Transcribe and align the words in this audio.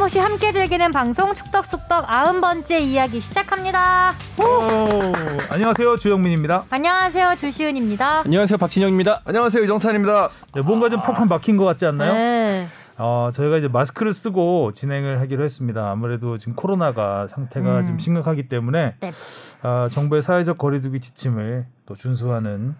틀림없이 0.00 0.18
함께 0.18 0.50
즐기는 0.50 0.92
방송 0.92 1.34
축덕숙덕 1.34 2.10
아흔 2.10 2.40
번째 2.40 2.78
이야기 2.78 3.20
시작합니다. 3.20 4.14
오, 4.38 5.12
안녕하세요 5.52 5.96
주영민입니다. 5.96 6.64
안녕하세요 6.70 7.36
주시은입니다. 7.36 8.20
안녕하세요 8.20 8.56
박진영입니다. 8.56 9.20
안녕하세요 9.26 9.62
이정찬입니다. 9.62 10.30
네, 10.54 10.62
뭔가 10.62 10.88
좀 10.88 11.02
팍팍 11.02 11.28
막힌 11.28 11.58
것 11.58 11.66
같지 11.66 11.84
않나요? 11.84 12.14
네. 12.14 12.66
어, 12.96 13.30
저희가 13.34 13.58
이제 13.58 13.68
마스크를 13.68 14.14
쓰고 14.14 14.72
진행을 14.72 15.20
하기로 15.20 15.44
했습니다. 15.44 15.90
아무래도 15.90 16.38
지금 16.38 16.54
코로나가 16.54 17.28
상태가 17.28 17.80
음. 17.80 17.86
좀 17.86 17.98
심각하기 17.98 18.48
때문에 18.48 18.94
네. 19.00 19.12
어, 19.62 19.88
정부의 19.90 20.22
사회적 20.22 20.56
거리두기 20.56 21.00
지침을 21.00 21.66
또 21.84 21.94
준수하는 21.94 22.74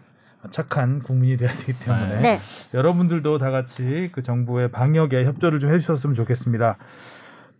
착한 0.50 1.00
국민이 1.00 1.36
돼야 1.36 1.52
되기 1.52 1.74
때문에 1.74 2.20
네. 2.20 2.40
여러분들도 2.72 3.36
다 3.36 3.50
같이 3.50 4.08
그 4.12 4.22
정부의 4.22 4.70
방역에 4.70 5.24
협조를 5.24 5.58
좀 5.58 5.70
해주셨으면 5.70 6.16
좋겠습니다. 6.16 6.78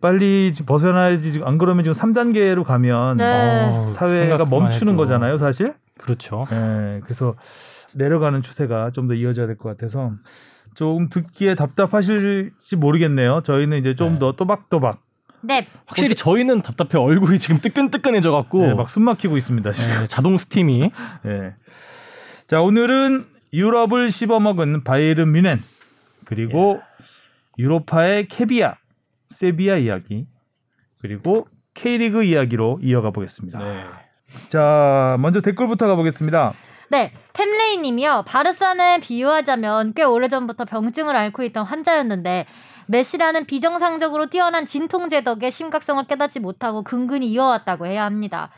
빨리 0.01 0.51
벗어나야지 0.65 1.31
지금 1.31 1.47
안 1.47 1.57
그러면 1.57 1.83
지금 1.83 1.93
3단계로 1.93 2.63
가면 2.63 3.17
네. 3.17 3.69
어, 3.71 3.89
사회가 3.91 4.45
멈추는 4.45 4.93
해도. 4.93 4.97
거잖아요, 5.03 5.37
사실. 5.37 5.75
그렇죠. 5.99 6.47
예, 6.51 6.99
그래서 7.03 7.35
내려가는 7.93 8.41
추세가 8.41 8.89
좀 8.91 9.07
더 9.07 9.13
이어져야 9.13 9.45
될 9.47 9.57
것 9.57 9.69
같아서 9.69 10.11
조금 10.73 11.09
듣기에 11.09 11.53
답답하실지 11.55 12.75
모르겠네요. 12.77 13.41
저희는 13.43 13.77
이제 13.77 13.93
좀 13.95 14.13
네. 14.13 14.19
더 14.19 14.31
또박또박 14.31 14.99
네. 15.41 15.67
확실히 15.85 16.15
저희는 16.15 16.61
답답해 16.61 16.97
얼굴이 17.03 17.37
지금 17.39 17.59
뜨끈뜨끈해져 17.59 18.31
갖고 18.31 18.69
예, 18.69 18.73
막 18.73 18.89
숨 18.89 19.03
막히고 19.03 19.37
있습니다. 19.37 19.71
지금. 19.73 20.01
예, 20.03 20.07
자동 20.07 20.37
스팀이 20.37 20.91
예. 21.25 21.53
자, 22.47 22.61
오늘은 22.61 23.25
유럽을 23.53 24.09
씹어먹은 24.11 24.83
바이에른 24.83 25.31
뮌헨 25.31 25.61
그리고 26.25 26.79
유로파의 27.59 28.27
케비아, 28.27 28.75
세비야 29.41 29.77
이야기 29.77 30.27
그리고 31.01 31.47
K리그 31.73 32.23
이야기로 32.23 32.79
이어가 32.83 33.09
보겠습니다. 33.09 33.57
네. 33.57 33.83
자, 34.49 35.17
먼저 35.19 35.41
댓글부터 35.41 35.87
가보겠습니다. 35.87 36.53
네. 36.89 37.11
템레이 37.33 37.77
님이요. 37.77 38.23
바르사는 38.27 38.99
비유하자면 39.01 39.93
꽤 39.95 40.03
오래전부터 40.03 40.65
병증을 40.65 41.15
앓고 41.15 41.43
있던 41.43 41.65
환자였는데 41.65 42.45
메시라는 42.87 43.45
비정상적으로 43.45 44.27
뛰어난 44.27 44.65
진통제 44.65 45.23
덕에 45.23 45.49
심각성을 45.49 46.03
깨닫지 46.05 46.39
못하고 46.39 46.83
근근히 46.83 47.31
이어왔다고 47.31 47.87
해야 47.87 48.05
합니다. 48.05 48.51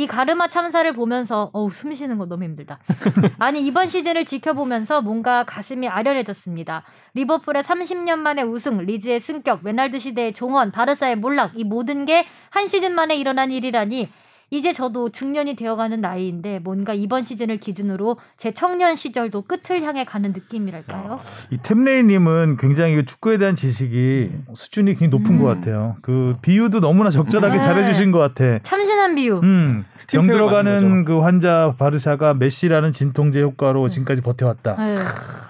이 0.00 0.06
바르사 0.06 0.48
참사를 0.48 0.90
보면서 0.94 1.50
어우 1.52 1.70
숨 1.70 1.92
쉬는 1.92 2.16
거 2.16 2.24
너무 2.26 2.44
힘들다. 2.44 2.78
아니 3.38 3.60
이번 3.66 3.88
시즌을 3.88 4.24
지켜보면서 4.24 5.02
뭔가 5.02 5.44
가슴이 5.44 5.88
아련해졌습니다. 5.88 6.84
리버풀의 7.14 7.62
30년 7.62 8.18
만의 8.18 8.44
우승, 8.44 8.78
리즈의 8.78 9.20
승격, 9.20 9.62
메날두 9.62 9.98
시대의 9.98 10.32
종언, 10.32 10.72
바르사의 10.72 11.16
몰락 11.16 11.58
이 11.58 11.64
모든 11.64 12.06
게 12.06 12.24
한 12.50 12.68
시즌 12.68 12.94
만에 12.94 13.16
일어난 13.16 13.52
일이라니 13.52 14.08
이제 14.50 14.72
저도 14.72 15.10
중년이 15.10 15.54
되어가는 15.54 16.00
나이인데 16.00 16.58
뭔가 16.58 16.92
이번 16.92 17.22
시즌을 17.22 17.58
기준으로 17.58 18.16
제 18.36 18.52
청년 18.52 18.96
시절도 18.96 19.42
끝을 19.42 19.82
향해 19.82 20.04
가는 20.04 20.32
느낌이랄까요? 20.32 21.20
이 21.50 21.58
템레이님은 21.58 22.56
굉장히 22.58 22.96
그 22.96 23.04
축구에 23.04 23.38
대한 23.38 23.54
지식이 23.54 24.30
수준이 24.54 24.96
굉장히 24.96 25.10
높은 25.10 25.36
음. 25.36 25.42
것 25.42 25.46
같아요. 25.46 25.96
그 26.02 26.36
비유도 26.42 26.80
너무나 26.80 27.10
적절하게 27.10 27.54
네. 27.54 27.60
잘해주신 27.60 28.10
것 28.10 28.18
같아. 28.18 28.58
참신한 28.62 29.14
비유. 29.14 29.38
음, 29.42 29.84
맞는 30.12 30.32
들어가는 30.32 31.04
그 31.04 31.20
환자 31.20 31.74
바르샤가 31.78 32.34
메시라는 32.34 32.92
진통제 32.92 33.40
효과로 33.40 33.88
지금까지 33.88 34.20
버텨왔다. 34.20 34.76
네. 34.76 34.98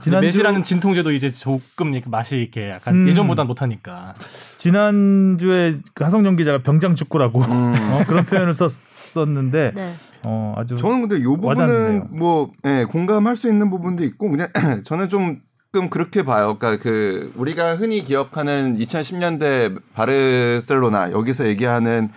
근데 0.02 0.20
메시라는 0.20 0.62
진통제도 0.62 1.12
이제 1.12 1.30
조금 1.30 1.94
이렇게 1.94 2.08
맛이 2.10 2.36
이렇게 2.36 2.70
약간 2.70 2.94
음. 2.94 3.08
예전보다 3.08 3.44
못하니까 3.44 4.14
지난주에 4.56 5.78
그 5.94 6.04
하성룡 6.04 6.36
기자가 6.36 6.58
병장 6.58 6.94
축구라고 6.94 7.40
어, 7.44 8.04
그런 8.06 8.24
표현을 8.24 8.54
썼 8.54 8.72
었는데 9.18 9.72
네. 9.74 9.94
어, 10.24 10.54
아주 10.56 10.76
저는 10.76 11.08
근데 11.08 11.22
요 11.24 11.36
부분은 11.36 11.60
와닿네요. 11.60 12.06
뭐 12.10 12.50
예, 12.66 12.84
공감할 12.84 13.36
수 13.36 13.48
있는 13.48 13.70
부분도 13.70 14.04
있고 14.04 14.30
그냥 14.30 14.48
저는 14.84 15.08
좀 15.08 15.40
조금 15.72 15.88
그렇게 15.88 16.24
봐요. 16.24 16.56
그러니까 16.58 16.82
그 16.82 17.32
우리가 17.36 17.76
흔히 17.76 18.02
기억하는 18.02 18.76
2010년대 18.78 19.80
바르셀로나 19.94 21.12
여기서 21.12 21.46
얘기하는 21.46 22.10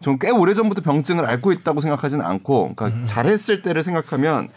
좀 0.00 0.18
꽤 0.20 0.30
오래 0.30 0.54
전부터 0.54 0.82
병증을 0.82 1.24
앓고 1.24 1.52
있다고 1.52 1.80
생각하지는 1.80 2.24
않고 2.24 2.74
그러니까 2.74 3.04
잘했을 3.06 3.62
때를 3.62 3.82
생각하면 3.82 4.48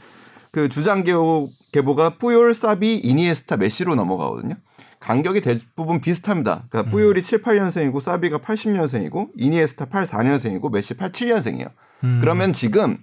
그 0.52 0.68
주장 0.68 1.04
계보, 1.06 1.50
계보가 1.72 2.16
뿌요르, 2.18 2.54
사비, 2.54 2.96
이니에스타, 2.96 3.56
메시로 3.56 3.96
넘어가거든요. 3.96 4.56
간격이 5.02 5.42
대부분 5.42 6.00
비슷합니다. 6.00 6.64
그러니까 6.70 6.92
뿌요르이 6.92 7.22
7, 7.22 7.42
8년생이고 7.42 8.00
사비가 8.00 8.38
80년생이고 8.38 9.32
이니에스타 9.36 9.86
84년생이고 9.86 10.72
메시 10.72 10.94
87년생이에요. 10.94 11.72
음. 12.04 12.20
그러면 12.22 12.54
지금 12.54 13.00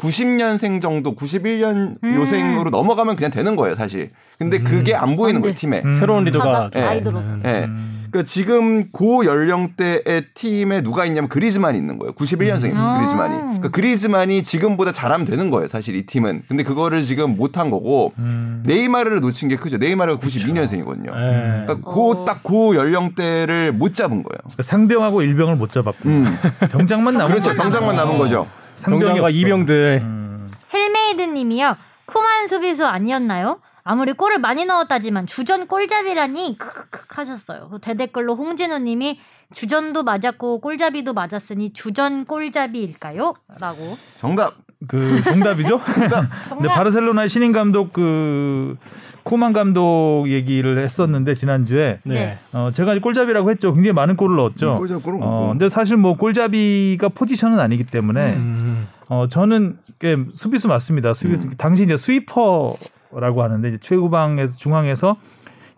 90년생 0.00 0.80
정도, 0.80 1.14
91년 1.14 1.96
음. 2.02 2.14
요생으로 2.16 2.70
넘어가면 2.70 3.16
그냥 3.16 3.30
되는 3.30 3.54
거예요, 3.56 3.74
사실. 3.74 4.10
근데 4.38 4.58
그게 4.60 4.94
안 4.94 5.16
보이는. 5.16 5.40
거예요, 5.42 5.54
팀에. 5.54 5.82
음. 5.84 5.92
새로운 5.92 6.24
리더가 6.24 6.70
다- 6.70 6.80
나이 6.80 7.04
들어서. 7.04 7.30
음. 7.30 7.42
예. 7.44 7.64
음, 7.64 8.06
그러니까 8.10 8.26
지금 8.26 8.90
고 8.90 9.24
연령대의 9.24 10.24
팀에 10.34 10.82
누가 10.82 11.04
있냐면 11.04 11.28
그리즈만이 11.28 11.76
있는 11.78 11.98
거예요. 11.98 12.12
91년생입니다. 12.14 12.74
음. 12.96 12.98
그리즈만이. 13.00 13.34
그러니까 13.38 13.68
그리즈만이 13.68 14.42
지금보다 14.42 14.92
잘하면 14.92 15.26
되는 15.26 15.50
거예요, 15.50 15.68
사실 15.68 15.94
이 15.94 16.06
팀은. 16.06 16.42
근데 16.48 16.62
그거를 16.64 17.02
지금 17.02 17.36
못한 17.36 17.70
거고 17.70 18.12
음. 18.18 18.62
네이마르를 18.66 19.20
놓친 19.20 19.48
게 19.48 19.56
크죠. 19.56 19.76
네이마르가 19.76 20.18
92년생이거든요. 20.18 21.08
예. 21.08 21.64
그러니까 21.66 21.72
어. 21.74 21.94
고딱고 21.94 22.74
연령대를 22.76 23.72
못 23.72 23.94
잡은 23.94 24.22
거예요. 24.22 24.38
그러니까 24.44 24.62
상병하고 24.62 25.22
일병을 25.22 25.56
못 25.56 25.70
잡았고 25.70 26.08
음. 26.08 26.24
병장만 26.72 27.14
남은 27.18 27.30
그렇죠. 27.30 27.54
병장만 27.54 27.94
남은 27.96 28.16
거죠. 28.18 28.46
없어. 28.88 29.30
이병들 29.30 30.00
음. 30.02 30.50
헬메이드 30.72 31.22
님이요. 31.22 31.76
쿠만 32.06 32.48
수비수 32.48 32.86
아니었나요? 32.86 33.60
아무리 33.82 34.12
골을 34.12 34.38
많이 34.38 34.64
넣었다지만 34.64 35.26
주전 35.26 35.66
골잡이라니 35.66 36.58
크크크 36.58 37.06
하셨어요. 37.08 37.70
대댓글로 37.80 38.36
홍진우 38.36 38.78
님이 38.78 39.20
주전도 39.52 40.02
맞았고 40.02 40.60
골잡이도 40.60 41.12
맞았으니 41.12 41.72
주전 41.72 42.24
골잡이일까요? 42.24 43.34
라고. 43.58 43.96
정답. 44.16 44.54
그 44.88 45.22
정답이죠? 45.22 45.78
근데 45.78 46.08
정답. 46.48 46.74
바르셀로나 46.74 47.28
신인 47.28 47.52
감독 47.52 47.92
그 47.92 48.76
쿠만 49.22 49.52
감독 49.52 50.24
얘기를 50.28 50.78
했었는데 50.78 51.34
지난주에 51.34 52.00
네. 52.04 52.14
네. 52.14 52.38
어, 52.52 52.70
제가 52.72 52.92
이제 52.92 53.00
골잡이라고 53.00 53.50
했죠. 53.50 53.74
굉장히 53.74 53.92
많은 53.92 54.16
골을 54.16 54.36
넣었죠. 54.36 54.76
골잡이 54.76 55.02
골은 55.02 55.22
어, 55.22 55.26
먹고. 55.26 55.48
근데 55.50 55.68
사실 55.68 55.96
뭐 55.96 56.16
골잡이가 56.16 57.10
포지션은 57.10 57.60
아니기 57.60 57.84
때문에 57.84 58.36
음. 58.36 58.86
어, 59.08 59.26
저는 59.28 59.76
꽤 59.98 60.16
수비수 60.30 60.68
맞습니다. 60.68 61.12
수비수 61.12 61.48
음. 61.48 61.54
당시 61.58 61.82
이제 61.82 61.96
스위퍼라고 61.96 63.42
하는데 63.42 63.68
이제 63.68 63.78
최후방에서 63.80 64.56
중앙에서 64.56 65.16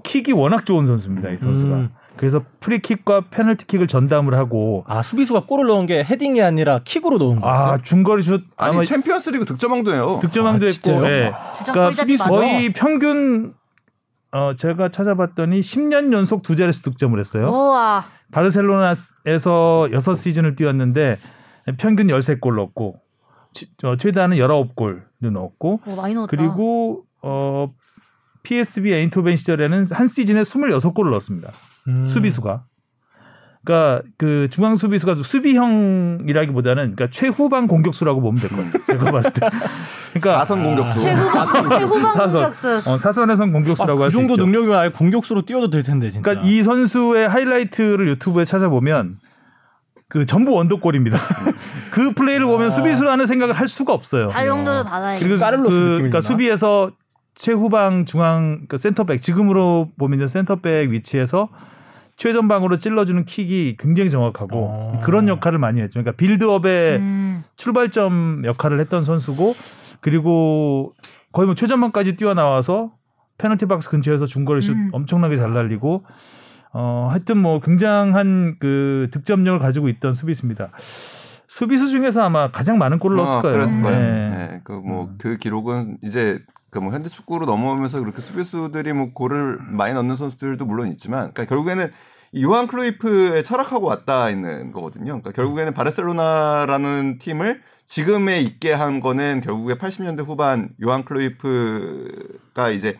킥이 0.04 0.32
워낙 0.32 0.64
좋은 0.64 0.86
선수입니다. 0.86 1.30
이 1.30 1.38
선수가. 1.38 1.88
음. 2.22 2.28
그래서 2.28 2.44
프리킥과 2.60 3.22
페널티킥을 3.30 3.88
전담을 3.88 4.34
하고 4.34 4.84
아 4.86 5.02
수비수가 5.02 5.46
골을 5.46 5.66
넣은 5.66 5.86
게 5.86 6.04
헤딩이 6.04 6.40
아니라 6.40 6.80
킥으로 6.84 7.18
넣은 7.18 7.40
거였어요. 7.40 7.66
아 7.72 7.78
중거리 7.82 8.22
슛 8.22 8.44
아니 8.56 8.84
챔피언스리그 8.86 9.44
득점왕도예요. 9.44 10.20
득점왕도 10.22 10.66
아, 10.66 10.68
했고? 10.68 11.06
예. 11.08 11.32
주전 11.56 11.74
그러니까 11.74 12.04
맞아. 12.18 12.30
거의 12.30 12.72
평균 12.72 13.54
어 14.30 14.54
제가 14.56 14.90
찾아봤더니 14.90 15.60
10년 15.60 16.12
연속 16.12 16.42
두 16.42 16.54
자릿수 16.54 16.82
득점을 16.84 17.18
했어요. 17.18 17.48
우와. 17.50 18.04
바르셀로나에서 18.30 19.88
6 19.92 20.14
시즌을 20.16 20.54
뛰었는데 20.54 21.18
평균 21.78 22.06
13골 22.06 22.54
넣었고 22.56 23.00
치- 23.52 23.66
어, 23.82 23.96
최다는 23.96 24.36
19골을 24.38 25.02
넣었고 25.20 25.80
오, 25.86 25.96
많이 25.96 26.14
넣었다. 26.14 26.30
그리고 26.30 27.02
어 27.22 27.68
PSV 28.42 28.92
에인토벤 28.92 29.36
시절에는 29.36 29.86
한 29.90 30.06
시즌에 30.06 30.42
26골을 30.42 31.10
넣었습니다. 31.10 31.50
음. 31.88 32.04
수비수가. 32.04 32.64
그러니까 33.64 34.02
그 34.18 34.48
중앙 34.50 34.74
수비수가 34.74 35.14
수비형이라기보다는 35.14 36.96
그러니까 36.96 37.08
최후방 37.10 37.68
공격수라고 37.68 38.20
보면 38.20 38.40
될것 38.40 38.58
같아요. 38.58 38.82
제가 38.98 39.12
봤을 39.12 39.32
때. 39.32 39.40
그러니까 40.14 40.38
사실상 40.38 40.64
공격수. 40.64 40.98
최후방, 40.98 41.68
최후방. 41.68 42.32
공격수. 42.32 42.82
어, 42.86 42.98
사선에선 42.98 43.48
아, 43.48 43.52
공격수라고 43.52 43.98
그할수 43.98 44.16
정도 44.18 44.34
있죠. 44.34 44.44
능력이면 44.44 44.76
아예 44.76 44.88
공격수로 44.88 45.42
뛰어도 45.42 45.70
될 45.70 45.84
텐데 45.84 46.10
진짜. 46.10 46.22
그러니까 46.22 46.48
이 46.48 46.62
선수의 46.64 47.28
하이라이트를 47.28 48.08
유튜브에 48.08 48.44
찾아보면 48.44 49.18
그 50.08 50.26
전부 50.26 50.54
원더골입니다. 50.54 51.18
그 51.92 52.12
플레이를 52.14 52.46
보면 52.46 52.66
아. 52.66 52.70
수비수라는 52.70 53.28
생각을 53.28 53.54
할 53.54 53.68
수가 53.68 53.92
없어요. 53.92 54.28
발롱도르를 54.28 54.82
받아야지. 54.84 55.24
그리고 55.24 55.40
까를로스 55.40 55.70
그. 55.78 55.86
그러니까 55.98 56.20
수비에서 56.20 56.90
최후방 57.34 58.04
중앙 58.04 58.66
그 58.68 58.76
센터백 58.76 59.20
지금으로 59.20 59.90
보면 59.98 60.28
센터백 60.28 60.90
위치에서 60.90 61.48
최전방으로 62.16 62.76
찔러주는 62.76 63.24
킥이 63.24 63.76
굉장히 63.78 64.10
정확하고 64.10 64.50
어. 64.54 65.00
그런 65.04 65.28
역할을 65.28 65.58
많이 65.58 65.80
했죠. 65.80 66.00
그러니까 66.00 66.16
빌드업의 66.16 66.98
음. 66.98 67.44
출발점 67.56 68.42
역할을 68.44 68.80
했던 68.80 69.02
선수고 69.02 69.54
그리고 70.00 70.94
거의 71.32 71.46
뭐 71.46 71.54
최전방까지 71.54 72.16
뛰어나와서 72.16 72.92
페널티 73.38 73.66
박스 73.66 73.88
근처에서 73.90 74.26
중거리 74.26 74.60
슛 74.60 74.72
음. 74.72 74.90
엄청나게 74.92 75.36
잘 75.36 75.52
날리고 75.52 76.04
어, 76.74 77.08
하여튼 77.10 77.38
뭐 77.38 77.60
굉장한 77.60 78.56
그 78.58 79.08
득점력을 79.10 79.58
가지고 79.58 79.88
있던 79.88 80.14
수비수입니다. 80.14 80.70
수비수 81.46 81.88
중에서 81.88 82.22
아마 82.22 82.50
가장 82.50 82.78
많은 82.78 82.98
골을 82.98 83.16
넣었을 83.16 83.38
아, 83.38 83.42
거예요. 83.42 83.56
그랬을 83.56 83.82
거예요. 83.82 83.98
네. 83.98 84.30
네. 84.30 84.60
그뭐 84.64 85.04
음. 85.04 85.14
그 85.18 85.36
기록은 85.36 85.98
이제 86.02 86.40
그뭐 86.72 86.90
현대 86.90 87.10
축구로 87.10 87.44
넘어오면서 87.44 88.00
그렇게 88.00 88.22
수비수들이 88.22 88.94
뭐 88.94 89.12
골을 89.12 89.58
많이 89.60 89.92
넣는 89.92 90.16
선수들도 90.16 90.64
물론 90.64 90.88
있지만, 90.88 91.32
그러니까 91.32 91.44
결국에는 91.44 91.92
이 92.32 92.42
요한 92.42 92.66
클로이프의 92.66 93.44
철학하고 93.44 93.86
왔다 93.86 94.30
있는 94.30 94.72
거거든요. 94.72 95.20
그러니까 95.20 95.32
결국에는 95.32 95.74
바르셀로나라는 95.74 97.18
팀을 97.18 97.60
지금에 97.84 98.40
있게 98.40 98.72
한 98.72 99.00
거는 99.00 99.42
결국에 99.42 99.74
80년대 99.74 100.24
후반 100.26 100.70
요한 100.82 101.04
클로이프가 101.04 102.70
이제 102.70 102.96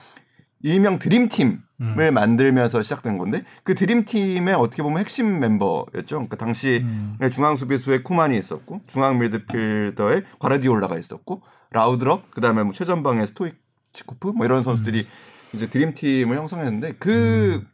일명 0.60 0.98
드림팀을 0.98 1.58
음. 1.80 2.14
만들면서 2.14 2.82
시작된 2.82 3.16
건데 3.16 3.42
그 3.64 3.74
드림팀의 3.74 4.54
어떻게 4.54 4.82
보면 4.82 4.98
핵심 4.98 5.40
멤버였죠. 5.40 6.16
그러니까 6.16 6.36
당시 6.36 6.82
음. 6.84 7.16
중앙 7.32 7.56
수비수에 7.56 8.02
쿠만이 8.02 8.36
있었고 8.36 8.82
중앙 8.86 9.18
미드필더에 9.18 10.24
과르디올라가 10.40 10.98
있었고 10.98 11.42
라우드럽 11.72 12.30
그다음에 12.30 12.62
뭐 12.62 12.72
최전방에 12.72 13.26
스토이치코프 13.26 14.28
뭐 14.28 14.46
이런 14.46 14.62
선수들이 14.62 15.06
이제 15.52 15.68
드림팀을 15.68 16.36
형성했는데 16.36 16.94
그 16.98 17.64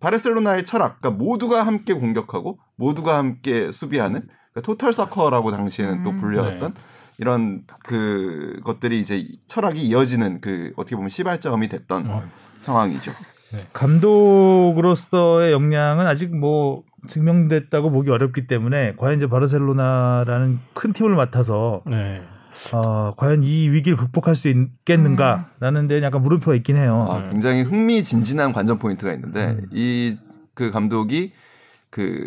바르셀로나의 0.00 0.66
철학 0.66 1.00
그러니까 1.00 1.22
모두가 1.22 1.66
함께 1.66 1.94
공격하고 1.94 2.58
모두가 2.76 3.16
함께 3.16 3.72
수비하는 3.72 4.26
그러니까 4.52 4.60
토탈 4.62 4.92
사커라고 4.92 5.50
당시에는 5.50 6.02
또 6.02 6.10
음. 6.10 6.16
불렸던 6.18 6.74
네. 6.74 6.80
이런 7.18 7.62
그 7.84 8.60
것들이 8.64 9.00
이제 9.00 9.26
철학이 9.46 9.80
이어지는 9.86 10.40
그 10.40 10.72
어떻게 10.76 10.96
보면 10.96 11.08
시발점이 11.08 11.68
됐던 11.68 12.10
어. 12.10 12.22
상황이죠. 12.62 13.12
감독으로서의 13.72 15.52
역량은 15.52 16.06
아직 16.06 16.36
뭐 16.36 16.82
증명됐다고 17.06 17.90
보기 17.90 18.10
어렵기 18.10 18.46
때문에 18.48 18.94
과연 18.96 19.16
이제 19.16 19.28
바르셀로나라는 19.28 20.58
큰 20.74 20.92
팀을 20.92 21.14
맡아서 21.14 21.82
네. 21.86 22.22
어, 22.72 23.14
과연 23.16 23.42
이 23.42 23.68
위기를 23.68 23.96
극복할 23.96 24.34
수 24.34 24.48
있겠는가라는 24.48 25.88
데는 25.88 26.02
약간 26.02 26.22
물음표가 26.22 26.54
있긴 26.56 26.76
해요. 26.76 27.08
아, 27.10 27.18
네. 27.18 27.30
굉장히 27.30 27.62
흥미진진한 27.62 28.52
관전 28.52 28.78
포인트가 28.78 29.12
있는데 29.12 29.58
음. 29.58 29.66
이그 29.72 30.70
감독이 30.72 31.32
그 31.90 32.26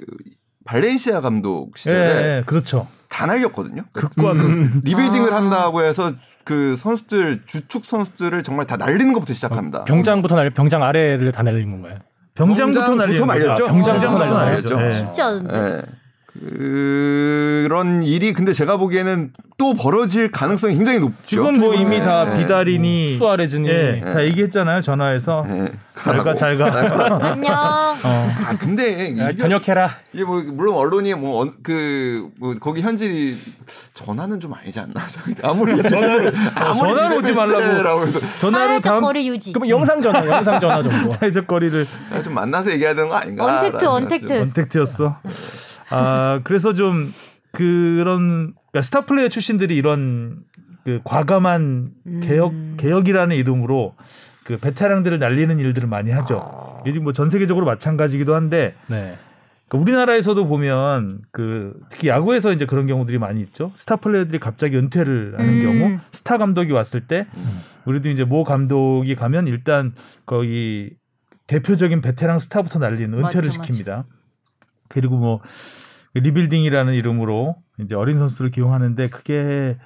발렌시아 0.66 1.22
감독 1.22 1.70
예, 1.78 1.80
시절에 1.80 2.38
예, 2.38 2.44
그렇죠. 2.46 2.88
다 3.10 3.26
날렸거든요. 3.26 3.84
그러니까 3.94 4.10
극과 4.10 4.34
극. 4.34 4.46
음. 4.46 4.82
리빌딩을 4.84 5.34
아. 5.34 5.38
한다고 5.38 5.84
해서 5.84 6.12
그 6.44 6.76
선수들 6.76 7.44
주축 7.46 7.86
선수들을 7.86 8.44
정말 8.44 8.68
다 8.68 8.76
날리는 8.78 9.14
것부터 9.14 9.34
시작합니다. 9.34 9.86
병장부터 9.86 10.36
날 10.36 10.50
병장 10.50 10.84
아래를 10.84 11.32
다 11.32 11.44
날린 11.44 11.72
건가요? 11.72 12.00
병장부터 12.36 12.96
말렸죠. 12.96 13.26
거죠. 13.26 13.68
병장부터 13.68 14.18
날렸죠. 14.18 14.76
날렸죠. 14.76 14.82
예. 14.82 14.92
쉽지 14.92 15.22
않은데. 15.22 15.58
예. 15.58 15.82
그런 16.40 18.04
일이 18.04 18.34
근데 18.34 18.54
제가 18.54 18.78
보기에는 18.78 19.32
또 19.58 19.74
벌어질 19.74 20.32
가능성이 20.32 20.76
굉장히 20.76 21.00
높죠. 21.00 21.18
지금 21.24 21.60
뭐 21.60 21.74
이미 21.74 22.00
다 22.00 22.26
예, 22.28 22.34
예. 22.34 22.38
비다리니 22.44 23.18
수아레즈니 23.18 23.68
예, 23.68 24.00
다 24.04 24.24
얘기했잖아요 24.24 24.82
전화해서 24.82 25.46
예, 25.50 25.72
잘가 25.96 26.24
가라고. 26.36 26.38
잘가. 26.38 27.20
안녕. 27.32 27.54
어. 27.54 27.96
아 28.46 28.56
근데 28.60 29.18
야, 29.18 29.30
이게 29.32 29.38
전역해라. 29.38 29.90
이게 30.14 30.24
뭐 30.24 30.44
물론 30.46 30.76
언론이 30.76 31.16
뭐그뭐 31.16 32.56
거기 32.62 32.82
현지 32.82 33.36
전화는 33.96 34.40
좀 34.40 34.54
아니지 34.54 34.80
않나? 34.80 35.02
아무리 35.42 35.76
전화로 35.82 36.32
아무리 36.56 36.90
전화로 36.90 37.18
오지 37.18 37.34
말라고. 37.34 38.02
해서 38.06 38.20
전화로 38.42 38.68
사회적 38.68 38.82
다음 38.84 39.02
거리 39.02 39.28
유지. 39.28 39.52
그러면 39.54 39.70
영상 39.70 40.02
전화, 40.02 40.26
영상 40.26 40.60
전화 40.60 40.82
정도. 40.84 41.10
사회적 41.12 41.48
거리를 41.48 41.84
좀 42.24 42.34
만나서 42.36 42.72
얘기해야 42.72 42.94
되는 42.94 43.10
거 43.10 43.16
아닌가? 43.16 43.46
언택트, 43.46 43.86
언택트. 43.86 44.42
언택트였어. 44.42 45.18
아 45.90 46.42
그래서 46.44 46.74
좀 46.74 47.14
그런 47.52 48.54
그러니까 48.72 48.82
스타 48.82 49.06
플레이어 49.06 49.30
출신들이 49.30 49.76
이런 49.76 50.44
그 50.84 51.02
과감한 51.04 51.90
음. 52.06 52.22
개혁 52.24 52.54
개혁이라는 52.78 53.36
이름으로 53.36 53.96
그 54.44 54.58
베테랑들을 54.58 55.20
날리는 55.20 55.60
일들을 55.60 55.88
많이 55.90 56.12
하죠. 56.12 56.82
이게 56.86 57.00
뭐전 57.00 57.30
세계적으로 57.30 57.66
마찬가지기도 57.66 58.36
한데 58.36 58.76
네. 58.88 59.18
그러니까 59.68 59.84
우리나라에서도 59.84 60.48
보면 60.48 61.20
그 61.32 61.78
특히 61.90 62.08
야구에서 62.08 62.54
이제 62.54 62.66
그런 62.66 62.88
경우들이 62.88 63.18
많이 63.18 63.42
있죠. 63.42 63.72
스타 63.76 63.98
플레이어들이 63.98 64.40
갑자기 64.40 64.78
은퇴를 64.78 65.36
하는 65.38 65.54
음. 65.54 65.64
경우 65.64 66.00
스타 66.14 66.38
감독이 66.38 66.72
왔을 66.72 67.02
때 67.02 67.28
우리도 67.86 68.10
이제 68.10 68.24
모 68.24 68.44
감독이 68.44 69.16
가면 69.16 69.48
일단 69.48 69.94
거기 70.26 70.92
대표적인 71.48 72.02
베테랑 72.02 72.40
스타부터 72.40 72.80
날리는 72.80 73.14
은퇴를 73.14 73.50
맞죠, 73.50 73.62
시킵니다. 73.62 74.06
그리고 74.90 75.18
뭐 75.18 75.42
리빌딩이라는 76.14 76.94
이름으로 76.94 77.56
이제 77.80 77.96
어린 77.96 78.18
선수를 78.18 78.52
기용하는데 78.52 79.10
그게 79.10 79.78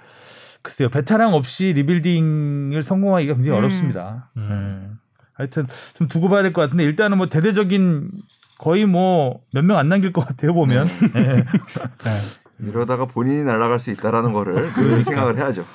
글쎄요 0.62 0.90
베테랑 0.90 1.34
없이 1.34 1.74
리빌딩을 1.74 2.84
성공하기가 2.84 3.34
굉장히 3.36 3.58
음. 3.58 3.64
어렵습니다. 3.64 4.30
음. 4.38 4.42
음. 4.42 4.98
하여튼 5.34 5.66
좀 5.96 6.08
두고 6.08 6.30
봐야 6.30 6.44
될 6.44 6.54
것 6.54 6.62
같은데 6.62 6.84
일단은 6.84 7.18
뭐 7.18 7.28
대대적인 7.28 8.12
거의 8.60 8.86
뭐 8.86 9.42
몇 9.56 9.64
명 9.66 9.78
안 9.78 9.90
남길 9.90 10.14
것 10.14 10.26
같아요 10.28 10.54
보면. 10.54 10.88
예. 11.16 11.22
네. 12.06 12.22
이러다가 12.60 13.06
본인이 13.06 13.44
날아갈 13.44 13.80
수 13.80 13.90
있다라는 13.92 14.34
거를 14.34 14.72
그 14.74 15.02
생각을 15.02 15.38
해야죠. 15.38 15.66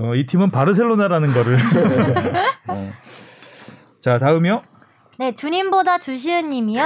어, 0.00 0.14
이 0.16 0.26
팀은 0.26 0.50
바르셀로나라는 0.50 1.32
거를. 1.32 1.58
어. 2.66 2.90
자 4.00 4.18
다음이요. 4.18 4.62
네, 5.20 5.34
주님보다 5.34 5.98
주시은님이요. 6.00 6.82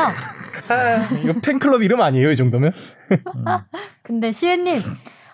이거 1.23 1.35
팬클럽 1.41 1.83
이름 1.83 2.01
아니에요, 2.01 2.31
이 2.31 2.37
정도면? 2.37 2.73
근데 4.03 4.33
시은님 4.33 4.81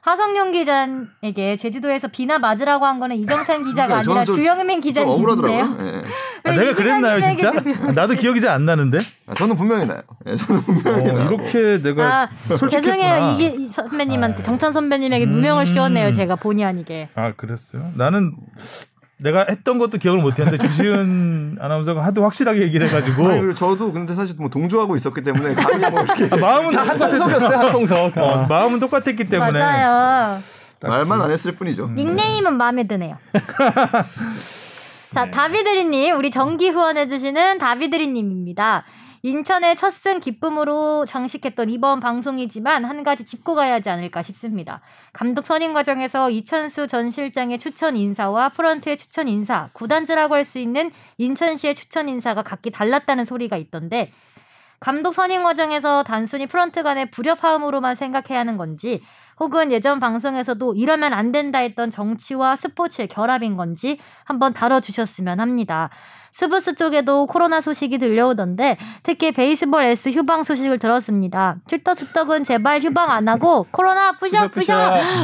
하성룡 0.04 0.50
기자에게 0.50 1.56
제주도에서 1.56 2.08
비나 2.08 2.40
맞으라고 2.40 2.86
한 2.86 2.98
거는 2.98 3.14
이정찬 3.18 3.62
기자가 3.62 4.02
그러니까 4.02 4.10
아니라 4.10 4.24
주영민 4.24 4.80
좀 4.82 4.90
기자님인데요. 4.90 5.76
예. 5.80 6.50
아, 6.50 6.52
내가 6.56 6.74
그랬나요 6.74 7.20
진짜? 7.20 7.50
아, 7.50 7.92
나도 7.92 8.14
기억이 8.14 8.40
잘 8.40 8.52
안 8.52 8.66
나는데. 8.66 8.98
아, 9.28 9.34
저는 9.34 9.54
분명히 9.54 9.86
나요. 9.86 10.02
예, 10.26 10.34
저는 10.34 10.62
분명히 10.62 11.08
어, 11.08 11.12
나요. 11.14 11.30
이렇게 11.30 11.80
내가 11.80 12.22
아. 12.24 12.28
죄송해요. 12.68 13.36
이게 13.36 13.54
이 13.56 13.68
선배님한테 13.68 14.40
아. 14.40 14.42
정찬 14.42 14.72
선배님에게 14.72 15.26
누명을 15.26 15.62
음. 15.62 15.66
씌웠네요. 15.66 16.12
제가 16.12 16.34
본의 16.34 16.64
아니게. 16.64 17.08
아 17.14 17.32
그랬어요. 17.36 17.92
나는 17.96 18.32
내가 19.22 19.46
했던 19.48 19.78
것도 19.78 19.98
기억을 19.98 20.20
못했는데 20.20 20.58
주시은 20.66 21.58
아나운서가 21.60 22.04
하도 22.04 22.24
확실하게 22.24 22.62
얘기를 22.62 22.88
해가지고 22.88 23.28
아니, 23.28 23.54
저도 23.54 23.92
근데 23.92 24.14
사실 24.14 24.34
뭐 24.38 24.48
동조하고 24.48 24.96
있었기 24.96 25.22
때문에 25.22 25.54
감히 25.54 25.78
뭐 25.90 26.02
이렇게 26.04 26.28
아, 26.30 26.36
마음은 26.36 26.74
한통속이었어요, 26.76 27.58
한통속. 27.58 28.16
어, 28.16 28.46
마음은 28.48 28.80
똑같았기 28.80 29.28
때문에 29.28 29.58
맞아요. 29.58 30.40
말만 30.80 31.22
안 31.22 31.30
했을 31.30 31.52
뿐이죠. 31.52 31.86
음. 31.86 31.94
닉네임은 31.94 32.56
마음에 32.56 32.86
드네요. 32.86 33.16
자, 35.14 35.30
다비드리님, 35.30 36.16
우리 36.16 36.30
정기 36.30 36.70
후원해주시는 36.70 37.58
다비드리님입니다. 37.58 38.84
인천의 39.24 39.76
첫 39.76 39.92
승 39.92 40.18
기쁨으로 40.18 41.06
장식했던 41.06 41.70
이번 41.70 42.00
방송이지만 42.00 42.84
한 42.84 43.04
가지 43.04 43.24
짚고 43.24 43.54
가야 43.54 43.74
하지 43.74 43.88
않을까 43.88 44.20
싶습니다. 44.22 44.80
감독 45.12 45.46
선임 45.46 45.74
과정에서 45.74 46.28
이천수 46.28 46.88
전 46.88 47.08
실장의 47.08 47.60
추천 47.60 47.96
인사와 47.96 48.48
프런트의 48.48 48.96
추천 48.98 49.28
인사, 49.28 49.70
구단주라고 49.74 50.34
할 50.34 50.44
수 50.44 50.58
있는 50.58 50.90
인천시의 51.18 51.76
추천 51.76 52.08
인사가 52.08 52.42
각기 52.42 52.72
달랐다는 52.72 53.24
소리가 53.24 53.56
있던데 53.58 54.10
감독 54.80 55.14
선임 55.14 55.44
과정에서 55.44 56.02
단순히 56.02 56.48
프런트 56.48 56.82
간의 56.82 57.12
불협화음으로만 57.12 57.94
생각해야 57.94 58.40
하는 58.40 58.56
건지 58.56 59.00
혹은 59.38 59.70
예전 59.70 60.00
방송에서도 60.00 60.74
이러면 60.74 61.12
안 61.12 61.30
된다 61.30 61.60
했던 61.60 61.92
정치와 61.92 62.56
스포츠의 62.56 63.06
결합인 63.06 63.56
건지 63.56 64.00
한번 64.24 64.52
다뤄주셨으면 64.52 65.38
합니다. 65.38 65.90
스브스 66.32 66.74
쪽에도 66.76 67.26
코로나 67.26 67.60
소식이 67.60 67.98
들려오던데 67.98 68.78
특히 69.02 69.32
베이스볼 69.32 69.82
S 69.82 70.08
휴방 70.10 70.42
소식을 70.44 70.78
들었습니다. 70.78 71.56
쭈떡쭈떡은 71.68 72.44
제발 72.44 72.80
휴방 72.80 73.10
안 73.10 73.28
하고 73.28 73.66
코로나 73.70 74.12
부셔 74.12 74.48
부셔 74.48 74.74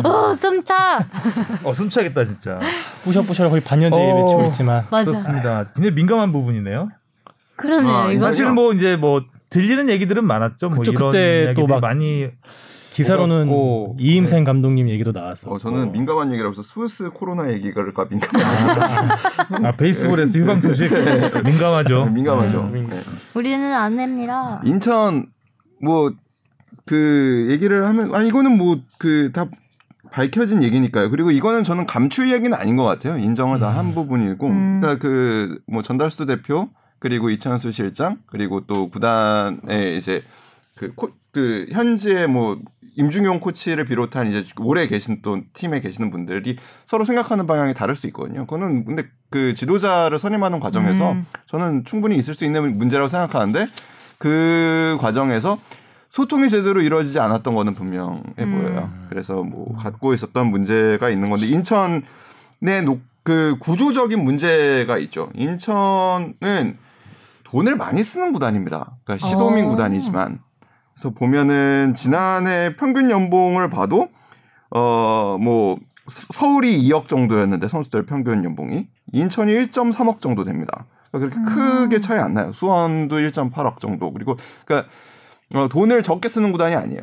어 0.05 0.35
숨차 0.35 0.99
어 1.65 1.73
숨차겠다 1.73 2.25
진짜. 2.25 2.59
부셔 3.03 3.23
부셔 3.23 3.49
거의 3.49 3.63
반년째 3.63 3.99
어. 4.01 4.21
외치고 4.23 4.45
있지만. 4.49 4.85
맞아 4.91 5.05
그렇습니다. 5.07 5.65
굉장히 5.75 5.95
민감한 5.95 6.31
부분이네요. 6.33 6.89
그러네요 7.57 7.91
아, 7.93 8.19
사실 8.21 8.51
뭐 8.53 8.73
이제 8.73 8.97
뭐 8.97 9.23
들리는 9.51 9.89
얘기들은 9.89 10.25
많았죠. 10.27 10.69
뭐 10.69 10.79
그쵸, 10.81 10.93
이런 10.93 11.11
그때 11.11 11.55
또 11.57 11.67
막- 11.67 11.81
많이 11.81 12.29
기사로는 13.03 13.49
오갔고, 13.49 13.97
이임생 13.99 14.45
감독님 14.45 14.89
얘기도 14.91 15.13
나왔어. 15.13 15.51
어, 15.51 15.59
저는 15.59 15.93
민감한 15.93 16.31
얘기라고 16.33 16.51
해서 16.53 16.63
스위스 16.63 17.11
코로나 17.11 17.51
얘기가 17.53 17.83
민감한 18.09 19.11
아 19.67 19.73
베이스볼에서 19.77 20.39
휴방 20.39 20.61
소식 20.61 20.91
민감하죠. 21.45 22.07
민감하죠. 22.07 22.61
음. 22.61 22.87
네. 22.91 23.01
우리는 23.35 23.73
안 23.75 23.99
합니다. 23.99 24.61
인천 24.65 25.27
뭐 25.83 26.11
그 26.87 27.49
얘기를 27.51 27.87
하면 27.87 28.15
아 28.15 28.23
이거는 28.23 28.57
뭐 28.57 28.79
그 28.99 29.31
다 29.33 29.47
밝혀진 30.11 30.63
얘기니까요. 30.63 31.11
그리고 31.11 31.31
이거는 31.31 31.65
저는 31.65 31.85
감출 31.85 32.33
얘기는 32.33 32.57
아닌 32.57 32.77
것 32.77 32.85
같아요. 32.85 33.19
인정을 33.19 33.59
다한 33.61 33.93
부분이고, 33.95 34.47
음. 34.47 34.81
그러니까 34.81 34.99
그 35.07 35.59
뭐 35.67 35.83
전달수 35.83 36.25
대표 36.25 36.71
그리고 36.99 37.29
이천수 37.29 37.73
실장 37.73 38.17
그리고 38.27 38.63
또 38.67 38.89
구단의 38.89 39.99
이제 39.99 40.23
그, 40.77 40.95
코, 40.95 41.11
그 41.31 41.67
현지의 41.73 42.27
뭐 42.27 42.59
임중용 42.99 43.39
코치를 43.39 43.85
비롯한 43.85 44.27
이제 44.29 44.45
오래 44.59 44.89
계신 44.89 45.21
또 45.23 45.41
팀에 45.55 45.81
계시는 45.81 46.11
분들이 46.11 46.57
서로 46.85 47.05
생각하는 47.05 47.47
방향이 47.47 47.73
다를 47.73 47.95
수 47.95 48.09
있거든요. 48.09 48.41
그거는 48.45 48.85
근데 48.85 49.05
그 49.31 49.55
지도자를 49.55 50.19
선임하는 50.19 50.59
과정에서 50.59 51.13
음. 51.13 51.25
저는 51.47 51.85
충분히 51.85 52.17
있을 52.17 52.35
수 52.35 52.45
있는 52.45 52.77
문제라고 52.77 53.07
생각하는데 53.09 53.67
그 54.19 54.97
과정에서 55.01 55.59
소통이 56.11 56.49
제대로 56.49 56.81
이루어지지 56.81 57.21
않았던 57.21 57.55
거는 57.55 57.75
분명해 57.75 58.23
음. 58.41 58.61
보여요. 58.63 58.91
그래서 59.09 59.45
뭐 59.45 59.77
갖고 59.77 60.13
있었던 60.13 60.49
문제가 60.51 61.09
있는 61.09 61.31
건데 61.31 61.47
인천의 61.47 62.83
노- 62.85 62.99
그 63.23 63.57
구조적인 63.61 64.25
문제가 64.25 64.99
있죠. 64.99 65.31
인천은 65.35 66.79
돈을 67.45 67.77
많이 67.77 68.03
쓰는 68.03 68.33
구단입니다. 68.33 68.97
그러니까 69.05 69.27
시도민 69.29 69.67
어. 69.67 69.69
구단이지만 69.69 70.41
그래서 70.99 71.11
보면은 71.11 71.95
지난해 71.95 72.75
평균 72.75 73.11
연봉을 73.11 73.71
봐도 73.71 74.09
어 74.71 75.39
뭐 75.41 75.79
서울이 76.09 76.83
2억 76.89 77.07
정도였는데 77.07 77.69
선수들 77.69 78.07
평균 78.07 78.43
연봉이 78.43 78.89
인천이 79.13 79.53
1.3억 79.53 80.21
정도 80.21 80.43
됩니다. 80.43 80.87
그러니까 81.13 81.41
그렇게 81.41 81.55
크게 81.55 82.01
차이 82.01 82.19
안 82.19 82.35
나요. 82.35 82.51
수원도 82.51 83.17
1.8억 83.17 83.79
정도. 83.79 84.13
그리고 84.13 84.37
그러니까 84.65 84.91
어, 85.55 85.69
돈을 85.69 86.03
적게 86.03 86.29
쓰는 86.29 86.51
구단이 86.51 86.75
아니에요. 86.75 87.03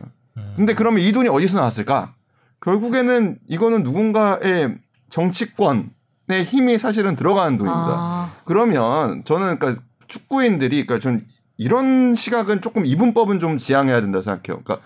근데 0.56 0.74
그러면 0.74 1.02
이 1.02 1.12
돈이 1.12 1.30
어디서 1.30 1.60
나왔을까? 1.60 2.14
결국에는 2.62 3.38
이거는 3.48 3.84
누군가의 3.84 4.76
정치권의 5.10 6.44
힘이 6.46 6.78
사실은 6.78 7.16
들어가는 7.16 7.58
돈입니다. 7.58 7.92
아. 7.92 8.32
그러면 8.44 9.24
저는 9.24 9.60
그러니까 9.60 9.82
축구인들이 10.08 10.86
그러니까 10.86 11.00
전 11.00 11.26
이런 11.58 12.16
시각은 12.16 12.62
조금 12.62 12.86
이분법은 12.86 13.40
좀 13.40 13.58
지향해야 13.58 14.02
된다 14.02 14.22
생각해요. 14.22 14.62
그러니까 14.64 14.80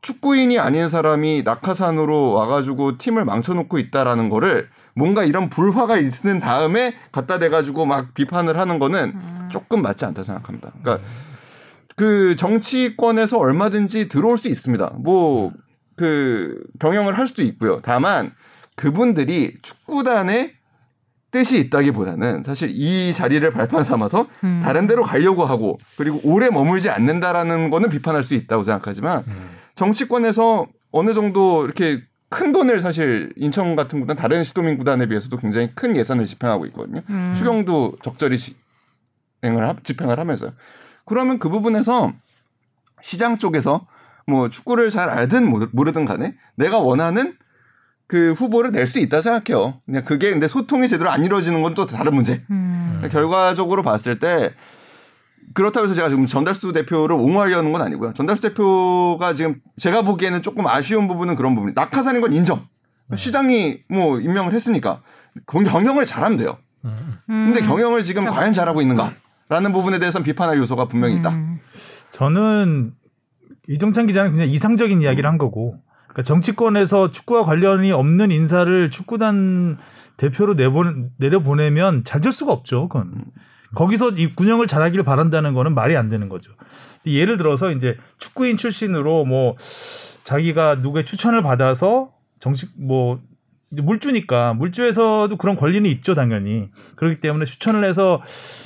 축구인이 0.00 0.58
아닌 0.58 0.88
사람이 0.88 1.42
낙하산으로 1.44 2.32
와가지고 2.32 2.98
팀을 2.98 3.24
망쳐놓고 3.24 3.78
있다라는 3.78 4.28
거를 4.28 4.68
뭔가 4.94 5.24
이런 5.24 5.48
불화가 5.48 5.96
있는 5.96 6.40
다음에 6.40 6.94
갖다 7.12 7.38
대가지고 7.38 7.86
막 7.86 8.14
비판을 8.14 8.58
하는 8.58 8.78
거는 8.78 9.12
음. 9.14 9.48
조금 9.50 9.82
맞지 9.82 10.04
않다 10.04 10.22
생각합니다. 10.22 10.72
그러니까 10.82 11.06
그 11.96 12.36
정치권에서 12.36 13.38
얼마든지 13.38 14.08
들어올 14.08 14.38
수 14.38 14.48
있습니다. 14.48 14.94
뭐그 14.98 16.62
경영을 16.78 17.18
할 17.18 17.26
수도 17.26 17.42
있고요. 17.42 17.80
다만 17.82 18.32
그분들이 18.76 19.56
축구단의 19.62 20.57
뜻이 21.38 21.60
있다기보다는 21.60 22.42
사실 22.42 22.70
이 22.74 23.12
자리를 23.14 23.48
발판 23.52 23.84
삼아서 23.84 24.26
음. 24.42 24.60
다른 24.64 24.88
데로 24.88 25.04
가려고 25.04 25.44
하고 25.44 25.78
그리고 25.96 26.18
오래 26.24 26.50
머물지 26.50 26.90
않는다라는 26.90 27.70
거는 27.70 27.90
비판할 27.90 28.24
수 28.24 28.34
있다고 28.34 28.64
생각하지만 28.64 29.22
정치권에서 29.76 30.66
어느 30.90 31.14
정도 31.14 31.64
이렇게 31.64 32.02
큰 32.28 32.50
돈을 32.50 32.80
사실 32.80 33.32
인천 33.36 33.76
같은 33.76 34.00
구단 34.00 34.16
다른 34.16 34.42
시도민 34.42 34.76
구단에 34.78 35.06
비해서도 35.06 35.36
굉장히 35.36 35.70
큰 35.76 35.94
예산을 35.96 36.26
집행하고 36.26 36.66
있거든요. 36.66 37.02
음. 37.08 37.34
추경도 37.36 37.98
적절히 38.02 38.36
집행을 38.36 39.68
하- 39.68 39.76
집행을 39.80 40.18
하면서요. 40.18 40.50
그러면 41.04 41.38
그 41.38 41.48
부분에서 41.50 42.12
시장 43.00 43.38
쪽에서 43.38 43.86
뭐 44.26 44.50
축구를 44.50 44.90
잘 44.90 45.08
알든 45.08 45.48
모르- 45.48 45.68
모르든 45.72 46.04
간에 46.04 46.34
내가 46.56 46.78
원하는 46.80 47.34
그 48.08 48.32
후보를 48.32 48.72
낼 48.72 48.86
수 48.86 48.98
있다 48.98 49.20
생각해요. 49.20 49.80
그냥 49.86 50.02
그게 50.04 50.30
근데 50.30 50.48
소통이 50.48 50.88
제대로 50.88 51.10
안 51.10 51.24
이루어지는 51.24 51.62
건 51.62 51.74
또 51.74 51.86
다른 51.86 52.14
문제. 52.14 52.42
음. 52.50 53.06
결과적으로 53.12 53.82
봤을 53.82 54.18
때 54.18 54.52
그렇다고 55.54 55.84
해서 55.84 55.94
제가 55.94 56.08
지금 56.08 56.26
전달수 56.26 56.72
대표를 56.72 57.14
옹호하려는 57.16 57.72
건 57.72 57.82
아니고요. 57.82 58.12
전달수 58.14 58.42
대표가 58.42 59.34
지금 59.34 59.60
제가 59.78 60.02
보기에는 60.02 60.42
조금 60.42 60.66
아쉬운 60.66 61.06
부분은 61.06 61.36
그런 61.36 61.54
부분이 61.54 61.74
낙하산인 61.74 62.20
건 62.20 62.32
인정. 62.32 62.66
시장이 63.14 63.80
뭐 63.88 64.18
임명을 64.20 64.52
했으니까 64.52 65.02
경- 65.46 65.64
경영을 65.64 66.04
잘하면 66.04 66.38
돼요. 66.38 66.58
근데 67.26 67.60
음. 67.60 67.66
경영을 67.66 68.02
지금 68.02 68.24
과연 68.26 68.52
잘하고 68.52 68.80
있는가라는 68.82 69.72
부분에 69.72 69.98
대해서는 69.98 70.24
비판할 70.24 70.56
요소가 70.58 70.86
분명히 70.88 71.16
있다. 71.16 71.30
음. 71.30 71.58
저는 72.12 72.92
이정찬 73.68 74.06
기자는 74.06 74.32
그냥 74.32 74.48
이상적인 74.48 75.02
이야기를 75.02 75.28
한 75.28 75.36
거고 75.38 75.76
그러니까 76.18 76.22
정치권에서 76.24 77.12
축구와 77.12 77.44
관련이 77.44 77.92
없는 77.92 78.32
인사를 78.32 78.90
축구단 78.90 79.78
대표로 80.16 80.54
내보 80.54 80.84
내려보내면 81.16 82.02
잘 82.04 82.20
될 82.20 82.32
수가 82.32 82.52
없죠. 82.52 82.88
그건 82.88 83.24
거기서 83.76 84.10
이 84.10 84.26
군영을 84.34 84.66
잘하기를 84.66 85.04
바란다는 85.04 85.54
거는 85.54 85.74
말이 85.74 85.96
안 85.96 86.08
되는 86.08 86.28
거죠. 86.28 86.50
예를 87.06 87.36
들어서 87.36 87.70
이제 87.70 87.96
축구인 88.18 88.56
출신으로 88.56 89.24
뭐 89.24 89.54
자기가 90.24 90.76
누구의 90.76 91.04
추천을 91.04 91.42
받아서 91.42 92.10
정식 92.40 92.70
뭐 92.76 93.20
물주니까 93.70 94.54
물주에서도 94.54 95.36
그런 95.36 95.54
권리는 95.56 95.88
있죠 95.90 96.14
당연히 96.14 96.70
그렇기 96.96 97.20
때문에 97.20 97.44
추천을 97.44 97.84
해서 97.84 98.22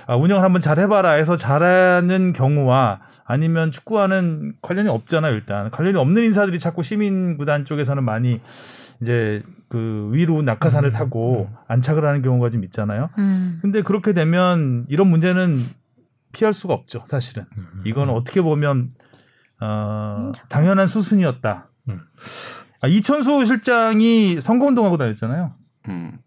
아, 0.06 0.16
운영을 0.16 0.42
한번 0.42 0.62
잘 0.62 0.78
해봐라 0.78 1.12
해서 1.12 1.37
잘하는 1.37 2.32
경우와 2.32 3.00
아니면 3.33 3.71
축구와는 3.71 4.57
관련이 4.61 4.91
없잖아요 4.91 5.33
일단 5.33 5.71
관련이 5.71 5.97
없는 5.97 6.23
인사들이 6.23 6.59
자꾸 6.59 6.83
시민 6.83 7.39
구단 7.39 7.65
쪽에서는 7.65 8.05
많이 8.05 8.43
이제 9.01 9.43
그 9.71 10.11
위로 10.12 10.43
낙하산을 10.43 10.91
음, 10.91 10.93
타고 10.93 11.49
안착을 11.67 12.05
하는 12.05 12.21
경우가 12.21 12.51
좀 12.51 12.62
있잖아요. 12.65 13.09
음. 13.17 13.59
근데 13.62 13.81
그렇게 13.81 14.12
되면 14.12 14.85
이런 14.91 15.09
문제는 15.09 15.61
피할 16.33 16.53
수가 16.53 16.75
없죠 16.75 17.05
사실은 17.07 17.47
이건 17.87 18.11
어떻게 18.11 18.43
보면 18.43 18.93
어. 19.62 20.33
당연한 20.51 20.87
수순이었다. 20.87 21.71
음. 21.89 22.01
아, 22.83 22.89
이천수 22.89 23.47
실장이 23.47 24.43
선거운동하고 24.43 24.99
다녔잖아요. 24.99 25.55
음. 25.89 26.19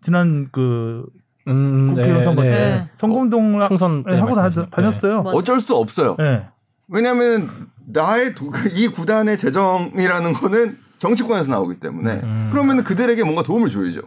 지난 0.00 0.48
그 0.50 1.06
음, 1.48 1.88
국회의원 1.88 2.22
선거 2.22 2.42
때 2.42 2.50
네. 2.50 2.88
선거운동을 2.92 3.64
총선 3.68 4.04
때 4.04 4.16
하고 4.18 4.34
다. 4.34 4.50
다녔어요. 4.70 5.22
맞아. 5.22 5.36
어쩔 5.36 5.60
수 5.60 5.76
없어요. 5.76 6.16
네. 6.18 6.46
왜냐하면 6.88 7.48
나의 7.86 8.34
도- 8.34 8.52
이 8.74 8.88
구단의 8.88 9.36
재정이라는 9.38 10.32
거는 10.34 10.76
정치권에서 10.98 11.50
나오기 11.50 11.80
때문에 11.80 12.20
음. 12.22 12.48
그러면 12.52 12.84
그들에게 12.84 13.22
뭔가 13.24 13.42
도움을 13.42 13.70
줘야죠. 13.70 14.02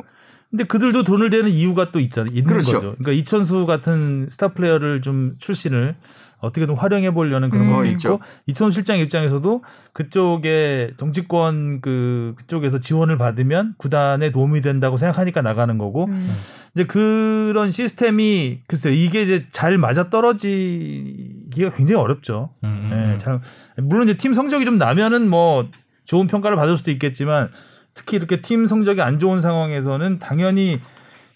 근데 0.54 0.66
그들도 0.66 1.04
돈을 1.04 1.32
대는 1.32 1.50
이유가 1.50 1.90
또 1.90 2.00
있잖아요. 2.00 2.32
있는 2.32 2.44
그렇죠. 2.44 2.74
거죠. 2.74 2.96
그러니까 3.00 3.12
이천수 3.14 3.66
같은 3.66 4.28
스타 4.30 4.50
플레이어를 4.50 5.02
좀 5.02 5.34
출신을 5.40 5.96
어떻게든 6.42 6.76
활용해 6.76 7.12
보려는 7.12 7.50
그런 7.50 7.66
음. 7.66 7.70
것도 7.72 7.80
어, 7.80 7.86
있고 7.86 7.94
있죠. 7.94 8.20
이천수 8.46 8.76
실장 8.76 9.00
입장에서도 9.00 9.64
그쪽에 9.94 10.92
정치권 10.98 11.82
그 11.82 12.36
그쪽에서 12.38 12.80
지원을 12.80 13.18
받으면 13.18 13.74
구단에 13.80 14.30
도움이 14.30 14.62
된다고 14.62 14.96
생각하니까 14.96 15.42
나가는 15.42 15.76
거고 15.80 16.06
음. 16.06 16.36
이제 16.76 16.86
그런 16.86 17.72
시스템이 17.72 18.60
글쎄 18.68 18.90
요 18.90 18.94
이게 18.94 19.24
이제 19.24 19.48
잘 19.50 19.80
맞아 19.80 20.12
떨어지기가 20.12 21.72
굉장히 21.72 22.00
어렵죠. 22.00 22.52
음, 22.64 23.14
예, 23.16 23.18
잘 23.18 23.40
물론 23.78 24.08
이제 24.08 24.18
팀 24.18 24.36
성적이 24.36 24.66
좀 24.66 24.78
나면은 24.78 25.28
뭐 25.28 25.68
좋은 26.06 26.28
평가를 26.28 26.58
받을 26.58 26.78
수도 26.78 26.92
있겠지만 26.92 27.50
특히 27.94 28.18
이렇게 28.18 28.42
팀 28.42 28.66
성적이 28.66 29.02
안 29.02 29.20
좋은 29.20 29.40
상황에서는 29.40 30.20
당연히 30.20 30.80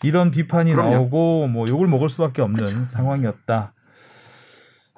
이런 0.03 0.31
비판이 0.31 0.71
그럼요. 0.73 0.89
나오고 0.91 1.47
뭐 1.47 1.67
욕을 1.67 1.87
먹을 1.87 2.09
수밖에 2.09 2.41
없는 2.41 2.89
상황이었다. 2.89 3.73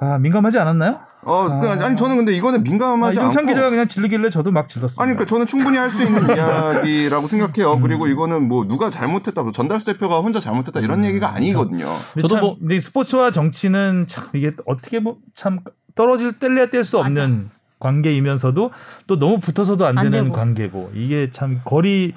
아 0.01 0.17
민감하지 0.17 0.57
않았나요? 0.59 0.99
어, 1.23 1.59
그, 1.59 1.67
아니 1.67 1.97
저는 1.97 2.15
근데 2.15 2.31
이거는 2.33 2.61
아, 2.61 2.63
민감하지 2.63 3.19
이동찬 3.19 3.41
않고 3.41 3.49
기자가 3.51 3.69
그냥 3.69 3.89
질르길래 3.89 4.29
저도 4.29 4.51
막 4.51 4.69
질렀습니다. 4.69 5.03
아니, 5.03 5.11
그러니까 5.13 5.25
저는 5.29 5.45
충분히 5.45 5.77
할 5.77 5.89
수 5.91 6.03
있는 6.03 6.23
이야기라고 6.33 7.27
생각해요. 7.27 7.77
그리고 7.81 8.07
이거는 8.07 8.47
뭐 8.47 8.65
누가 8.65 8.89
잘못했다, 8.89 9.43
뭐 9.43 9.51
전달수 9.51 9.85
대표가 9.87 10.19
혼자 10.21 10.39
잘못했다 10.39 10.79
이런 10.79 11.03
얘기가 11.03 11.33
아니거든요. 11.33 11.87
저도 12.21 12.27
참, 12.29 12.39
뭐- 12.39 12.57
스포츠와 12.79 13.31
정치는 13.31 14.05
참 14.07 14.29
이게 14.33 14.53
어떻게 14.65 14.99
뭐 14.99 15.17
참 15.35 15.59
떨어질 15.95 16.31
뗄래야 16.39 16.67
뗄 16.69 16.85
수 16.85 16.97
없는 16.99 17.49
관계이면서도 17.79 18.71
또 19.07 19.19
너무 19.19 19.39
붙어서도 19.39 19.85
안 19.85 19.97
안 19.97 20.05
되는 20.11 20.23
되고. 20.25 20.35
관계고 20.35 20.91
이게 20.95 21.29
참 21.31 21.61
거리 21.65 22.13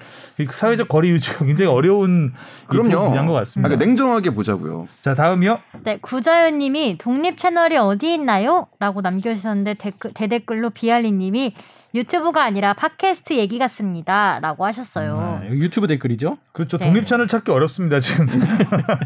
사회적 0.51 0.89
거리 0.89 1.11
유지가 1.11 1.45
굉장히 1.45 1.71
어려운 1.71 2.33
그럼요. 2.67 3.09
분야인 3.09 3.27
것 3.27 3.35
아, 3.37 3.39
같습니다. 3.41 3.69
그러니까 3.69 3.87
냉정하게 3.87 4.31
보자고요. 4.31 4.87
자 5.03 5.15
다음이요. 5.15 5.59
네, 5.85 5.99
구자연님이 6.01 6.99
독립 6.99 7.39
채널이 7.39 7.77
어디 7.77 8.15
있나요? 8.15 8.67
라고 8.79 9.01
남겨주셨는데 9.01 9.75
댓글, 9.75 10.13
대댓글로 10.13 10.71
비알리님이 10.71 11.55
유튜브가 11.95 12.43
아니라 12.43 12.73
팟캐스트 12.73 13.35
얘기 13.35 13.59
같습니다. 13.59 14.39
라고 14.41 14.65
하셨어요. 14.65 15.41
아, 15.43 15.47
여기 15.47 15.61
유튜브 15.61 15.87
댓글이죠. 15.87 16.39
그렇죠. 16.53 16.79
네. 16.79 16.87
독립 16.87 17.07
채널 17.07 17.29
찾기 17.29 17.51
어렵습니다 17.51 18.01
지금. 18.01 18.27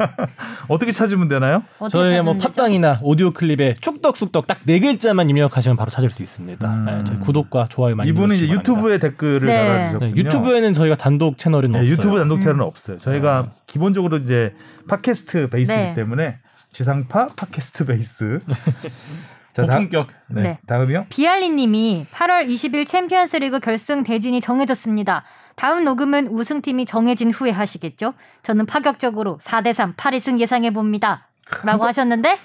어떻게 0.68 0.92
찾으면 0.92 1.28
되나요? 1.28 1.62
어떻게 1.78 1.90
저희 1.98 2.20
뭐? 2.22 2.34
팟빵이나 2.38 3.00
오디오 3.02 3.32
클립에 3.32 3.76
축덕숙덕 3.80 4.46
딱 4.46 4.56
네 4.66 4.80
글자만 4.80 5.28
입력하시면 5.30 5.76
바로 5.76 5.90
찾을 5.90 6.10
수 6.10 6.22
있습니다. 6.22 6.68
음. 6.68 6.84
네, 6.84 7.04
저희 7.06 7.18
구독과 7.20 7.68
좋아요 7.70 7.94
많이 7.96 8.10
이분은 8.10 8.36
이제. 8.36 8.48
유튜브에 8.48 8.98
댓글을 8.98 9.46
네. 9.46 9.56
달아주셨군요. 9.66 10.12
네, 10.14 10.20
유튜브에는 10.20 10.74
저희가 10.74 10.96
단독 10.96 11.38
채널은 11.38 11.72
네, 11.72 11.78
없어요. 11.78 11.90
유튜브 11.92 12.18
단독 12.18 12.40
채널은 12.40 12.60
음. 12.60 12.66
없어요. 12.66 12.96
저희가 12.98 13.50
기본적으로 13.66 14.16
이제 14.18 14.54
팟캐스트 14.88 15.50
베이스이기 15.50 15.80
네. 15.80 15.94
때문에 15.94 16.38
지상파 16.72 17.28
팟캐스트 17.36 17.86
베이스. 17.86 18.40
자, 19.56 19.64
다, 19.66 19.72
고품격. 19.78 20.08
네. 20.28 20.42
네. 20.42 20.58
다음이요. 20.66 21.06
비알리님이 21.08 22.06
8월 22.12 22.46
20일 22.46 22.86
챔피언스리그 22.86 23.60
결승 23.60 24.02
대진이 24.02 24.42
정해졌습니다. 24.42 25.24
다음 25.54 25.84
녹음은 25.84 26.28
우승팀이 26.28 26.84
정해진 26.84 27.30
후에 27.30 27.50
하시겠죠? 27.50 28.12
저는 28.42 28.66
파격적으로 28.66 29.38
4대3 29.40 29.94
파리승 29.96 30.38
예상해 30.40 30.70
봅니다. 30.70 31.28
라고 31.64 31.84
하셨는데 31.84 32.38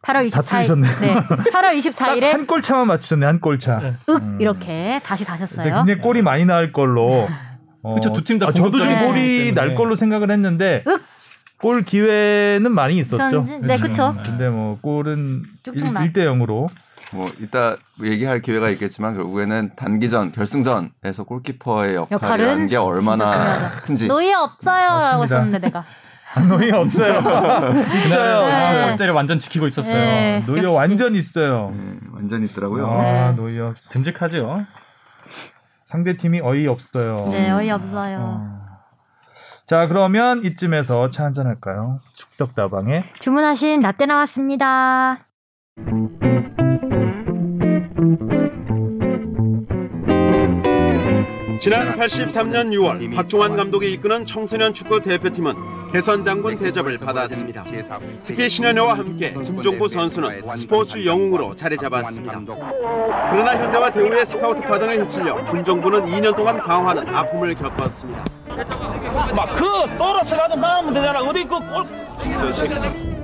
8월 0.00 0.32
다 0.32 0.40
24일 0.40 0.48
틀리셨네요. 0.48 0.92
네. 1.00 1.14
8월 1.50 1.78
24일에 1.78 2.32
한 2.32 2.46
골차만 2.46 2.86
맞추셨네. 2.86 3.26
한 3.26 3.38
골차. 3.40 3.78
네. 3.80 3.94
윽 4.08 4.22
음. 4.22 4.38
이렇게 4.40 5.00
다시 5.04 5.24
근데 5.26 5.38
다셨어요. 5.38 5.74
굉장히 5.74 6.00
골이 6.00 6.22
많이 6.22 6.46
나올 6.46 6.72
걸로. 6.72 7.28
어, 7.82 7.94
그쵸, 7.96 8.12
두팀다 8.12 8.46
아, 8.46 8.52
저도 8.52 8.78
좀 8.78 8.86
공격적이기 8.86 9.06
골이 9.06 9.44
날 9.54 9.64
때문에. 9.66 9.74
걸로 9.74 9.94
생각을 9.96 10.30
했는데 10.30 10.82
윽! 10.86 11.02
골 11.62 11.82
기회는 11.82 12.70
많이 12.72 12.98
있었죠. 12.98 13.30
전- 13.46 13.60
네, 13.66 13.76
그쵸. 13.78 14.14
근데 14.24 14.48
뭐 14.50 14.78
골은 14.82 15.44
쭉쭉 15.62 15.92
나. 15.94 16.02
1, 16.04 16.12
대 16.12 16.22
0으로 16.26 16.68
뭐 17.12 17.26
이따 17.40 17.76
얘기할 18.02 18.40
기회가 18.42 18.68
있겠지만 18.70 19.14
결국에는 19.14 19.70
단기전 19.76 20.32
결승전에서 20.32 21.24
골키퍼의 21.24 21.94
역할이라는 21.96 22.12
역할은 22.12 22.66
게 22.66 22.76
얼마나. 22.76 23.70
큰지 23.82 24.08
노예 24.08 24.32
없어요라고. 24.34 25.24
했었는데 25.24 25.58
내가 25.60 25.84
노예 26.48 26.72
없어요. 26.72 27.18
있어요. 28.06 28.46
네. 28.46 28.52
아, 28.54 28.86
골대를 28.88 29.12
완전 29.14 29.38
지키고 29.38 29.66
있었어요. 29.68 29.94
네. 29.94 30.42
노예 30.46 30.62
역시. 30.62 30.74
완전 30.74 31.14
있어요. 31.14 31.72
네, 31.76 31.96
완전 32.12 32.42
있더라고요. 32.44 32.86
아, 32.86 33.30
네. 33.30 33.36
노예 33.36 33.72
듬직하죠. 33.90 34.64
상대 35.84 36.16
팀이 36.16 36.40
어이 36.40 36.66
없어요. 36.66 37.28
네 37.30 37.50
어이 37.50 37.70
없어요. 37.70 38.16
어. 38.18 38.61
자 39.72 39.86
그러면 39.86 40.44
이쯤에서 40.44 41.08
차 41.08 41.24
한잔 41.24 41.46
할까요? 41.46 41.98
축덕다방에 42.12 43.04
주문하신 43.20 43.80
라떼 43.80 44.04
나왔습니다. 44.04 45.26
지난 51.62 51.96
83년 51.96 52.72
6월 52.72 53.14
박종환 53.14 53.54
감독이 53.54 53.92
이끄는 53.92 54.26
청소년 54.26 54.74
축구 54.74 55.00
대표팀은 55.00 55.92
개선 55.92 56.24
장군 56.24 56.56
대접을 56.56 56.98
받았습니다. 56.98 57.62
특히 58.20 58.48
신현여와 58.48 58.98
함께 58.98 59.32
김종부 59.32 59.88
선수는 59.88 60.42
스포츠 60.56 61.06
영웅으로 61.06 61.54
자리 61.54 61.76
잡았습니다. 61.76 62.40
그러나 63.30 63.56
현대와 63.56 63.92
대우의 63.92 64.26
스카우트 64.26 64.60
과정에 64.62 64.96
휩쓸려 64.96 65.52
김종부는 65.52 66.02
2년 66.06 66.34
동안 66.34 66.58
방황하는 66.58 67.14
아픔을 67.14 67.54
겪었습니다. 67.54 68.24
막그 69.36 69.96
떨어서 69.96 70.36
가도 70.36 70.56
나오면 70.56 70.94
되잖아 70.94 71.20
어디 71.20 71.44
그 71.44 71.60
골... 71.60 72.01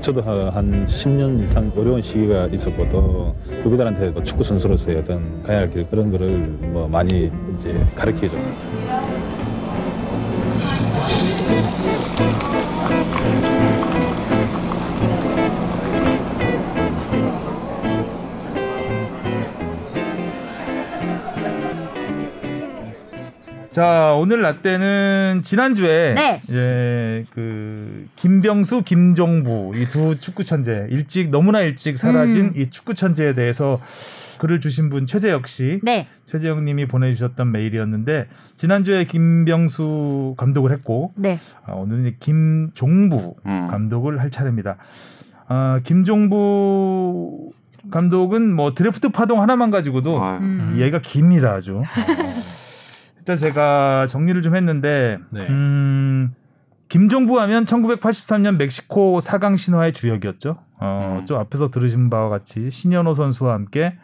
저도 0.00 0.23
한- 0.23 0.49
한 0.49 0.87
10년 0.87 1.43
이상 1.43 1.71
어려운 1.76 2.00
시기가 2.00 2.47
있었고도 2.47 3.35
그들한테도 3.62 4.23
축구 4.25 4.43
선수로서의 4.43 4.99
어떤 4.99 5.43
가야 5.43 5.59
할 5.59 5.71
길 5.71 5.87
그런 5.90 6.11
거를 6.11 6.31
뭐 6.73 6.88
많이 6.88 7.31
이제 7.59 7.75
가르치죠. 7.95 8.37
자 23.78 24.12
오늘 24.14 24.42
라떼는 24.42 25.42
지난주에 25.44 26.14
네. 26.14 26.40
이제 26.42 27.25
그 27.32 28.08
김병수, 28.16 28.82
김종부 28.82 29.71
이 29.76 29.84
두 29.84 30.19
축구 30.19 30.43
천재 30.43 30.88
일찍 30.91 31.30
너무나 31.30 31.60
일찍 31.60 31.97
사라진 31.97 32.47
음. 32.47 32.52
이 32.56 32.71
축구 32.71 32.95
천재에 32.95 33.36
대해서 33.36 33.80
글을 34.41 34.58
주신 34.58 34.91
분 34.91 35.06
최재혁 35.06 35.47
씨, 35.47 35.78
네. 35.84 36.08
최재혁 36.26 36.64
님이 36.64 36.88
보내주셨던 36.88 37.52
메일이었는데 37.52 38.26
지난주에 38.56 39.04
김병수 39.04 40.34
감독을 40.36 40.73
했고 40.73 41.12
네. 41.14 41.38
아, 41.64 41.75
오늘은 41.75 42.17
김종부 42.19 43.36
음. 43.47 43.69
감독을 43.71 44.21
할 44.21 44.32
차례입니다. 44.32 44.75
아, 45.47 45.78
김종부 45.84 47.52
감독은 47.93 48.52
뭐 48.56 48.75
드래프트 48.75 49.10
파동 49.10 49.41
하나만 49.41 49.71
가지고도 49.71 50.21
아, 50.21 50.38
음. 50.38 50.75
이해가 50.76 50.99
깁니다 51.00 51.52
아주. 51.52 51.82
일단 53.28 53.36
제가 53.36 54.06
정리를 54.08 54.41
좀 54.41 54.56
했는데 54.56 55.19
네. 55.28 55.47
음, 55.50 56.34
김종부 56.88 57.38
하면 57.41 57.67
1983년 57.67 58.56
멕시코 58.56 59.19
4강 59.19 59.58
신화의 59.58 59.93
주역이었죠. 59.93 60.56
어, 60.80 61.19
음. 61.21 61.26
좀 61.26 61.36
앞에서 61.36 61.71
들으신 61.71 62.08
바와 62.08 62.30
같이 62.30 62.71
신현호 62.71 63.12
선수와 63.12 63.52
함께 63.52 63.99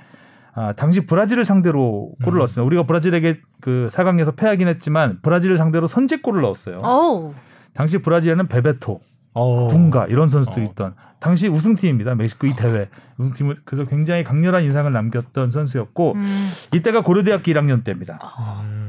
아, 0.54 0.74
당시 0.74 1.06
브라질을 1.06 1.46
상대로 1.46 2.12
골을 2.22 2.36
음. 2.36 2.38
넣었습니다. 2.40 2.62
우리가 2.64 2.82
브라질에게 2.82 3.40
그 3.62 3.88
4강에서 3.90 4.36
패하긴 4.36 4.68
했지만 4.68 5.20
브라질을 5.22 5.56
상대로 5.56 5.86
선제골을 5.86 6.42
넣었어요. 6.42 6.80
어우. 6.80 7.32
당시 7.72 8.02
브라질에는 8.02 8.46
베베토, 8.48 9.00
어. 9.32 9.68
둥가 9.70 10.06
이런 10.08 10.28
선수들이 10.28 10.66
어. 10.66 10.68
있던 10.70 10.94
당시 11.18 11.48
우승팀입니다. 11.48 12.14
멕시코 12.14 12.46
이 12.46 12.54
대회 12.54 12.90
우승팀을 13.16 13.62
그래서 13.64 13.88
굉장히 13.88 14.22
강렬한 14.22 14.64
인상을 14.64 14.92
남겼던 14.92 15.50
선수였고 15.50 16.12
음. 16.12 16.50
이때가 16.74 17.02
고려대학교 17.02 17.50
1학년 17.50 17.82
때입니다. 17.82 18.18
음. 18.64 18.83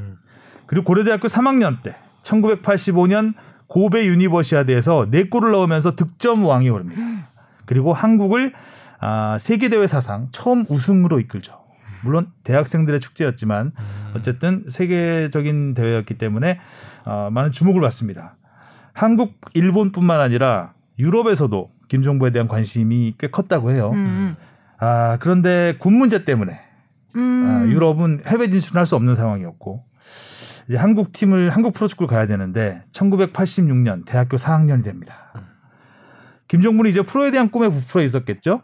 그리고 0.67 0.85
고려대학교 0.85 1.27
3학년 1.27 1.81
때 1.81 1.95
1985년 2.23 3.33
고베 3.67 4.05
유니버시아드에서 4.07 5.07
4골을 5.11 5.51
넣으면서 5.51 5.95
득점왕에 5.95 6.69
오릅니다. 6.69 7.01
그리고 7.65 7.93
한국을 7.93 8.53
아, 8.99 9.37
세계대회 9.39 9.87
사상 9.87 10.29
처음 10.31 10.65
우승으로 10.69 11.19
이끌죠. 11.19 11.65
물론 12.03 12.27
대학생들의 12.43 12.99
축제였지만 12.99 13.71
어쨌든 14.15 14.65
세계적인 14.69 15.73
대회였기 15.73 16.17
때문에 16.17 16.59
어, 17.05 17.29
많은 17.31 17.51
주목을 17.51 17.81
받습니다. 17.81 18.35
한국, 18.93 19.33
일본뿐만 19.53 20.21
아니라 20.21 20.73
유럽에서도 20.99 21.71
김종부에 21.87 22.31
대한 22.31 22.47
관심이 22.47 23.15
꽤 23.17 23.29
컸다고 23.29 23.71
해요. 23.71 23.91
음. 23.93 24.35
아, 24.77 25.17
그런데 25.19 25.75
군 25.79 25.93
문제 25.93 26.23
때문에 26.25 26.59
음. 27.15 27.45
아, 27.45 27.67
유럽은 27.67 28.21
해외 28.25 28.49
진출할 28.49 28.85
수 28.85 28.95
없는 28.95 29.15
상황이었고 29.15 29.83
이제 30.67 30.77
한국 30.77 31.11
팀을 31.11 31.49
한국 31.51 31.73
프로축구를 31.73 32.07
가야 32.07 32.27
되는데 32.27 32.83
1986년 32.91 34.05
대학교 34.05 34.37
4학년이 34.37 34.83
됩니다. 34.83 35.15
김종부는 36.47 36.89
이제 36.91 37.01
프로에 37.01 37.31
대한 37.31 37.49
꿈에 37.49 37.69
부풀어 37.69 38.03
있었겠죠. 38.03 38.61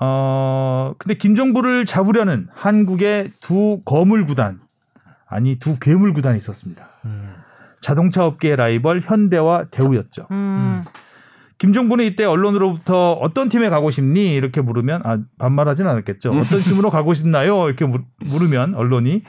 어 0.00 0.94
근데 0.98 1.14
김종부를 1.14 1.84
잡으려는 1.86 2.48
한국의 2.54 3.32
두 3.40 3.82
거물 3.84 4.24
구단 4.26 4.60
아니 5.28 5.58
두 5.58 5.78
괴물 5.78 6.12
구단이 6.12 6.38
있었습니다. 6.38 6.88
음. 7.04 7.34
자동차 7.80 8.24
업계의 8.26 8.56
라이벌 8.56 9.02
현대와 9.04 9.64
대우였죠. 9.70 10.26
음. 10.30 10.82
김종부는 11.58 12.04
이때 12.04 12.24
언론으로부터 12.24 13.12
어떤 13.12 13.48
팀에 13.48 13.68
가고 13.68 13.90
싶니 13.92 14.34
이렇게 14.34 14.60
물으면 14.60 15.02
아 15.04 15.18
반말하진 15.38 15.86
않았겠죠. 15.86 16.32
어떤 16.32 16.58
팀으로 16.62 16.90
가고 16.90 17.14
싶나요? 17.14 17.66
이렇게 17.68 17.84
물- 17.84 18.04
물으면 18.24 18.74
언론이 18.74 19.22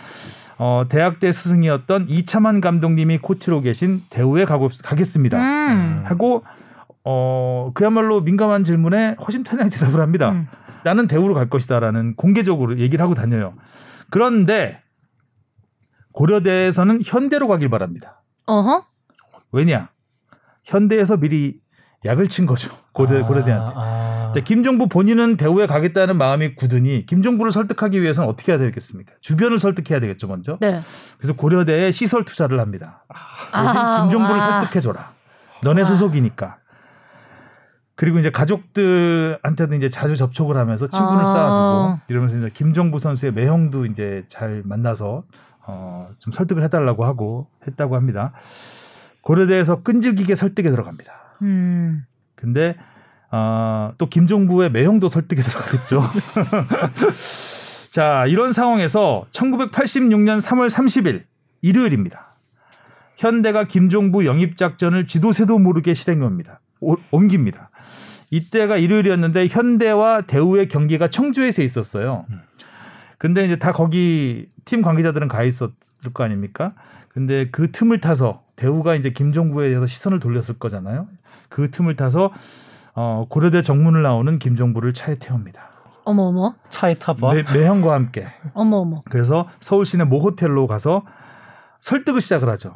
어 0.58 0.86
대학 0.89 1.20
때 1.20 1.34
스승이었던 1.34 2.08
이차만 2.10 2.62
감독님이 2.62 3.18
코치로 3.20 3.62
계신 3.62 4.04
대우에 4.10 4.46
가고 4.46 4.70
가겠습니다. 4.84 5.38
음. 5.38 6.02
하고 6.06 6.44
어 7.04 7.72
그야말로 7.74 8.22
민감한 8.22 8.63
질문에 8.63 9.16
허심탄회하게 9.26 9.76
대답을 9.76 10.00
합니다. 10.00 10.32
음. 10.32 10.48
나는 10.84 11.08
대우로 11.08 11.34
갈 11.34 11.50
것이다라는 11.50 12.16
공개적으로 12.16 12.78
얘기를 12.80 13.04
하고 13.04 13.16
다녀요. 13.16 13.54
그런데 14.10 14.82
고려대에서는 16.12 17.02
현대로 17.04 17.48
가길 17.48 17.70
바랍니다. 17.70 18.22
어허. 18.46 18.86
왜냐? 19.52 19.89
현대에서 20.63 21.18
미리 21.18 21.62
약을 22.06 22.28
친 22.28 22.46
거죠. 22.46 22.70
고대 22.92 23.22
아, 23.22 23.26
고려대한테. 23.26 23.74
아. 23.76 24.32
근데 24.34 24.44
김종부 24.44 24.88
본인은 24.88 25.38
대우에 25.38 25.68
가겠다는 25.68 26.18
마음이 26.18 26.56
굳으니 26.56 27.06
김종부를 27.06 27.52
설득하기 27.52 28.02
위해서는 28.02 28.30
어떻게 28.30 28.52
해야 28.52 28.60
되겠습니까? 28.60 29.13
주변을 29.22 29.60
설득해야 29.60 30.00
되겠죠, 30.00 30.28
먼저. 30.28 30.58
네. 30.60 30.82
그래서 31.18 31.34
고려대에 31.34 31.92
시설 31.92 32.26
투자를 32.26 32.60
합니다. 32.60 33.06
대신 33.54 33.78
아, 33.78 34.02
김종부를 34.02 34.39
와. 34.39 34.62
설득해줘라. 34.62 35.12
너네 35.63 35.82
와. 35.82 35.86
소속이니까. 35.86 36.58
그리고 37.96 38.18
이제 38.18 38.32
가족들한테도 38.32 39.76
이제 39.76 39.88
자주 39.88 40.18
접촉을 40.18 40.58
하면서 40.58 40.88
친분을 40.88 41.22
아. 41.22 41.26
쌓아두고 41.26 42.00
이러면서 42.08 42.38
이제 42.38 42.50
김종부 42.54 43.00
선수의 43.00 43.34
매형도 43.34 43.86
이제 43.86 44.24
잘 44.28 44.63
만나서 44.66 45.24
어, 45.66 46.10
좀 46.20 46.34
설득을 46.34 46.63
해달라고 46.63 47.06
하고 47.06 47.48
했다고 47.68 47.96
합니다. 47.96 48.34
고려대에서 49.22 49.84
끈질기게 49.84 50.36
설득에 50.36 50.70
들어갑니다. 50.70 51.22
음. 51.41 52.06
근데 52.36 52.76
어, 53.32 53.93
또 53.98 54.08
김종부의 54.08 54.72
매형도 54.72 55.10
설득에 55.10 55.41
들어가겠죠. 55.41 56.02
자, 57.89 58.26
이런 58.28 58.54
상황에서 58.54 59.26
1986년 59.32 60.41
3월 60.41 60.69
30일 60.69 61.24
일요일입니다. 61.62 62.36
현대가 63.17 63.63
김종부 63.63 64.26
영입 64.26 64.58
작전을 64.58 65.08
지도새도 65.08 65.58
모르게 65.60 65.93
실행해 65.93 66.26
옵니다. 66.26 66.60
오- 66.80 66.98
옮깁니다. 67.12 67.69
이때가 68.32 68.78
일요일이었는데 68.78 69.48
현대와 69.48 70.22
대우의 70.22 70.67
경기가 70.67 71.08
청주에서 71.08 71.62
있었어요. 71.62 72.26
근데 73.17 73.46
이제 73.46 73.56
다 73.58 73.72
거기 73.72 74.50
팀 74.65 74.82
관계자들은 74.82 75.28
가 75.28 75.43
있었을 75.43 76.13
거 76.13 76.24
아닙니까? 76.24 76.74
근데 77.10 77.50
그 77.52 77.72
틈을 77.72 78.02
타서 78.02 78.43
대우가 78.56 78.96
이제 78.96 79.12
김종부에 79.12 79.69
대해서 79.69 79.86
시선을 79.86 80.19
돌렸을 80.19 80.58
거잖아요. 80.60 81.08
그 81.54 81.70
틈을 81.70 81.96
타서 81.96 82.32
어, 82.96 83.26
고려대 83.30 83.62
정문을 83.62 84.02
나오는 84.02 84.39
김종부를 84.39 84.94
차에 84.94 85.20
태웁니다. 85.20 85.70
어머 86.04 86.24
어머 86.24 86.56
차에 86.72 86.96
타봐. 86.96 87.32
매, 87.32 87.44
매형과 87.44 87.94
함께. 87.94 88.26
어머 88.56 88.78
어머. 88.78 89.02
그래서 89.10 89.48
서울 89.60 89.86
시내 89.86 90.04
모 90.04 90.20
호텔로 90.20 90.66
가서 90.66 91.04
설득을 91.80 92.22
시작을 92.22 92.50
하죠. 92.50 92.74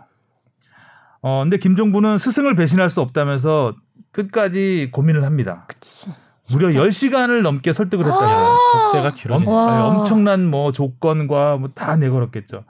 어, 1.24 1.42
근데 1.44 1.58
김종부는 1.58 2.20
스승을 2.20 2.56
배신할 2.56 2.92
수 2.92 3.02
없다면서 3.02 3.74
끝까지 4.12 4.90
고민을 4.94 5.26
합니다. 5.26 5.66
그치. 5.68 6.12
무려 6.52 6.70
10시간을 6.70 7.42
넘게 7.42 7.74
설득을 7.74 8.06
했다고요. 8.06 8.58
독대가. 8.74 9.16
네, 9.40 9.82
엄청난 9.82 10.46
뭐 10.46 10.72
조건과 10.72 11.58
뭐 11.58 11.70
다 11.74 11.96
내걸었겠죠. 11.98 12.64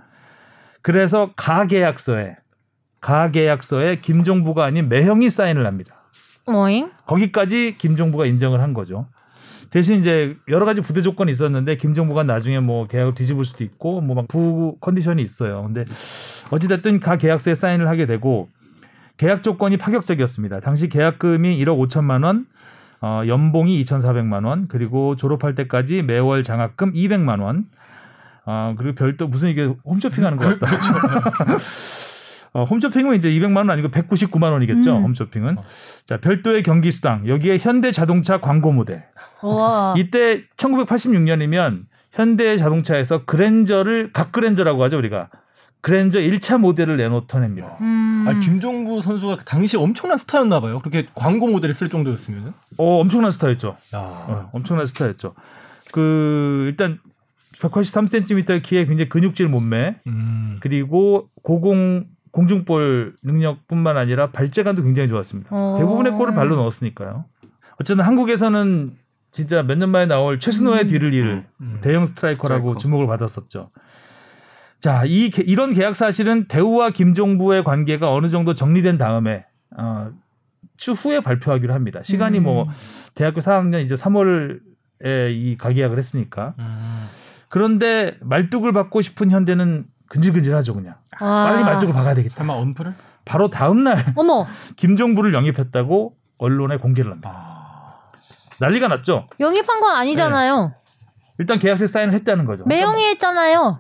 그래서 0.82 1.32
가계약서에 1.36 2.38
가계약서에 3.02 3.98
김종부가 3.98 4.64
아닌 4.64 4.88
매형이 4.90 5.30
사인을 5.30 5.68
합니다. 5.68 5.97
어잉? 6.48 6.90
거기까지 7.06 7.76
김종부가 7.78 8.26
인정을 8.26 8.62
한 8.62 8.74
거죠. 8.74 9.08
대신 9.70 9.98
이제 10.00 10.38
여러 10.48 10.66
가지 10.66 10.80
부대 10.82 11.02
조건이 11.02 11.32
있었는데 11.32 11.76
김종부가 11.76 12.24
나중에 12.24 12.60
뭐 12.62 12.88
계약을 12.88 13.16
뒤집을 13.16 13.44
수도 13.46 13.64
있고 13.66 14.00
뭐 14.02 14.16
막 14.16 14.28
부 14.28 14.78
컨디션이 14.80 15.22
있어요. 15.22 15.64
근데 15.64 15.84
어찌됐든 16.52 17.00
가 17.02 17.18
계약서에 17.18 17.54
사인을 17.54 17.88
하게 17.90 18.06
되고 18.06 18.50
계약 19.18 19.44
조건이 19.44 19.78
파격적이었습니다. 19.78 20.62
당시 20.62 20.88
계약금이 20.90 21.58
1억 21.66 21.90
5천만 21.90 22.24
원, 22.24 22.46
어, 23.02 23.24
연봉이 23.28 23.84
2,400만 23.84 24.46
원, 24.46 24.68
그리고 24.70 25.16
졸업할 25.18 25.54
때까지 25.56 26.02
매월 26.04 26.44
장학금 26.44 26.94
200만 26.94 27.42
원, 27.42 27.66
어, 28.46 28.76
그리고 28.78 28.96
별도 28.96 29.28
무슨 29.28 29.50
이게 29.50 29.74
홈쇼핑 29.86 30.24
하는 30.24 30.38
것 30.38 30.60
같다. 30.60 30.72
어, 32.54 32.64
홈쇼핑은 32.64 33.16
이제 33.16 33.30
200만 33.30 33.58
원 33.58 33.70
아니고 33.70 33.90
199만 33.90 34.52
원이겠죠. 34.52 34.98
음. 34.98 35.04
홈쇼핑은. 35.04 35.58
자, 36.06 36.18
별도의 36.18 36.64
경기 36.64 36.92
수당. 36.92 37.28
여기에 37.28 37.60
현대 37.60 37.92
자동차 37.92 38.40
광고 38.40 38.72
모델. 38.72 39.04
와. 39.42 39.94
이때 40.00 40.44
1986년이면 40.58 41.86
현대 42.12 42.58
자동차에서 42.58 43.26
그랜저를 43.26 44.12
각 44.14 44.32
그랜저라고 44.32 44.84
하죠, 44.84 44.98
우리가. 44.98 45.30
그랜저 45.82 46.20
1차 46.20 46.58
모델을 46.58 46.98
내놓던 46.98 47.44
해입니다. 47.44 47.78
음. 47.82 48.26
아, 48.28 48.40
김종부 48.40 49.02
선수가 49.02 49.38
그 49.38 49.46
당시 49.46 49.78
엄청난 49.78 50.18
스타였나 50.18 50.60
봐요. 50.60 50.80
그렇게 50.80 51.08
광고 51.14 51.48
모델을 51.48 51.74
쓸 51.74 51.90
정도였으면. 51.90 52.54
어, 52.78 53.00
엄청난 53.00 53.32
스타였죠. 53.32 53.78
야. 53.96 54.00
어, 54.00 54.50
엄청난 54.54 54.86
스타였죠. 54.88 55.36
그 55.92 56.66
일단 56.68 57.00
183cm 57.60 58.62
키에 58.64 58.86
굉장히 58.86 59.10
근육질 59.10 59.48
몸매, 59.48 59.96
음. 60.08 60.58
그리고 60.62 61.26
고공 61.44 62.06
공중볼 62.42 63.16
능력뿐만 63.24 63.98
아니라 63.98 64.30
발재간도 64.32 64.84
굉장히 64.84 65.10
좋았습니다. 65.10 65.50
어. 65.52 65.76
대부분의 65.80 66.12
골을 66.14 66.36
발로 66.36 66.56
넣었으니까요. 66.56 67.26
어쨌든 67.82 68.06
한국에서는 68.06 68.94
진짜 69.32 69.64
몇 69.64 69.76
년 69.80 69.90
만에 69.90 70.06
나올 70.06 70.40
최순호의 70.40 70.84
음. 70.84 70.88
뒤를 70.88 71.14
이을 71.16 71.46
음. 71.62 71.80
대형 71.82 72.06
스트라이커라고 72.06 72.60
스트라이커. 72.70 72.78
주목을 72.80 73.08
받았었죠. 73.08 73.72
자, 74.80 75.02
이 75.08 75.32
개- 75.32 75.42
이런 75.42 75.74
계약 75.74 75.96
사실은 75.96 76.46
대우와 76.48 76.92
김종부의 76.92 77.64
관계가 77.64 78.14
어느 78.14 78.30
정도 78.30 78.54
정리된 78.54 79.00
다음에 79.00 79.46
어, 79.76 80.12
추후에 80.78 81.22
발표하기로 81.22 81.74
합니다. 81.74 82.02
시간이 82.04 82.38
음. 82.38 82.44
뭐 82.44 82.68
대학교 83.16 83.40
4학년 83.40 83.84
이제 83.84 83.96
3월에 83.96 84.60
이 85.32 85.56
가계약을 85.58 85.98
했으니까. 85.98 86.54
음. 86.60 87.08
그런데 87.50 88.16
말뚝을 88.22 88.74
받고 88.74 89.02
싶은 89.02 89.32
현대는 89.32 89.86
근질근질하죠, 90.10 90.74
그냥. 90.74 90.96
와. 91.20 91.46
빨리 91.46 91.64
말뚝을 91.64 91.94
박아야 91.94 92.14
되겠다. 92.16 92.36
설마 92.38 92.54
언프를? 92.54 92.94
바로 93.26 93.50
다음 93.50 93.84
날 93.84 94.14
어머 94.16 94.48
김종부를 94.78 95.34
영입했다고 95.34 96.14
언론에 96.38 96.78
공개를 96.78 97.12
합니다. 97.12 97.32
아. 97.36 97.98
난리가 98.60 98.88
났죠. 98.88 99.28
영입한 99.40 99.82
건 99.82 99.96
아니잖아요. 99.96 100.74
일단 101.40 101.60
계약서에 101.60 101.88
사인을 101.88 102.14
했다는 102.16 102.46
거죠. 102.46 102.66
매형이 102.66 103.04
했잖아요. 103.10 103.80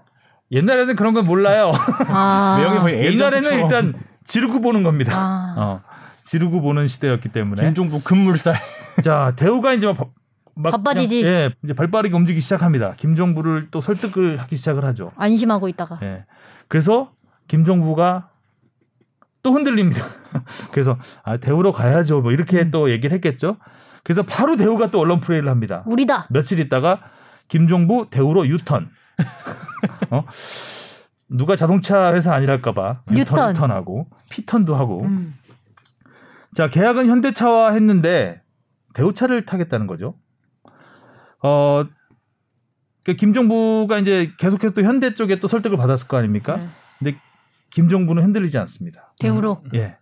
옛날에는 0.52 0.96
그런 0.96 1.13
건 1.13 1.26
몰라요. 1.26 1.72
아. 2.08 2.58
매형이 2.60 2.80
거의 2.80 2.96
옛날에는 3.06 3.52
에이전트처럼. 3.52 3.60
일단 3.62 3.94
지르고 4.26 4.62
보는 4.62 4.84
겁니다. 4.84 5.13
아. 5.16 5.56
어, 5.58 5.82
지르고 6.24 6.62
보는 6.62 6.88
시대였기 6.88 7.30
때문에. 7.30 7.63
김종부 7.63 8.02
금물살. 8.04 8.56
자, 9.04 9.34
대우가 9.36 9.74
이제 9.74 9.88
막, 9.88 10.10
막 10.58 10.72
바빠지지. 10.72 11.22
그냥, 11.22 11.36
예, 11.36 11.56
이제 11.63 11.74
발빠르게 11.74 12.15
움직이기 12.15 12.41
시작합니다. 12.41 12.93
김종부를 12.98 13.67
또 13.72 13.82
설득을 13.82 14.38
하기 14.41 14.56
시작을 14.58 14.84
하죠. 14.86 15.12
안심하고 15.15 15.67
있다가. 15.70 16.00
예. 16.04 16.26
그래서 16.67 17.12
김종부가 17.48 18.30
또 19.43 19.54
흔들립니다. 19.54 20.04
그래서 20.72 20.98
아, 21.24 21.38
대우로 21.38 21.72
가야죠. 21.72 22.22
뭐 22.22 22.32
이렇게 22.32 22.62
음. 22.62 22.72
또 22.72 22.91
얘기를 22.91 23.13
했겠죠. 23.15 23.58
그래서 24.04 24.24
바로 24.24 24.58
대우가 24.58 24.89
또 24.89 25.00
언론 25.00 25.20
프레이를 25.20 25.50
합니다. 25.50 25.84
우리다. 25.86 26.28
며칠 26.30 26.60
있다가 26.60 27.02
김종부 27.48 28.08
대우로 28.10 28.48
유턴. 28.48 28.89
어? 30.12 30.26
누가 31.30 31.56
자동차 31.56 32.13
회사 32.13 32.34
아니랄까봐 32.34 33.02
유턴, 33.12 33.20
유턴. 33.20 33.50
유턴 33.52 33.72
하고 33.72 34.08
피턴도 34.30 34.76
하고. 34.76 35.04
음. 35.04 35.36
자 36.54 36.70
계약은 36.70 37.08
현대차와 37.08 37.72
했는데 37.74 38.41
대우차를 38.93 39.46
타겠다는 39.46 39.88
거죠. 39.88 40.15
어, 41.41 41.86
그 43.04 43.15
김종부가 43.15 44.00
이제 44.00 44.32
계속해서 44.38 44.73
또 44.73 44.84
현대 44.84 45.13
쪽에 45.13 45.39
또 45.39 45.47
설득을 45.47 45.78
받았을 45.78 46.08
거 46.08 46.17
아닙니까? 46.17 46.58
네. 46.58 46.67
근데 47.00 47.17
김종부는 47.69 48.23
흔들리지 48.23 48.58
않습니다. 48.58 49.13
대우로. 49.19 49.62
예. 49.73 49.97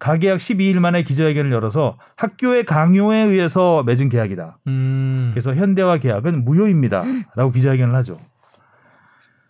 가계약 0.00 0.38
12일 0.38 0.80
만에 0.80 1.02
기자회견을 1.02 1.52
열어서 1.52 1.98
학교의 2.16 2.64
강요에 2.64 3.18
의해서 3.18 3.82
맺은 3.84 4.08
계약이다. 4.08 4.58
음. 4.66 5.30
그래서 5.32 5.54
현대와 5.54 5.98
계약은 5.98 6.44
무효입니다. 6.44 7.04
라고 7.36 7.50
기자회견을 7.50 7.94
하죠. 7.96 8.18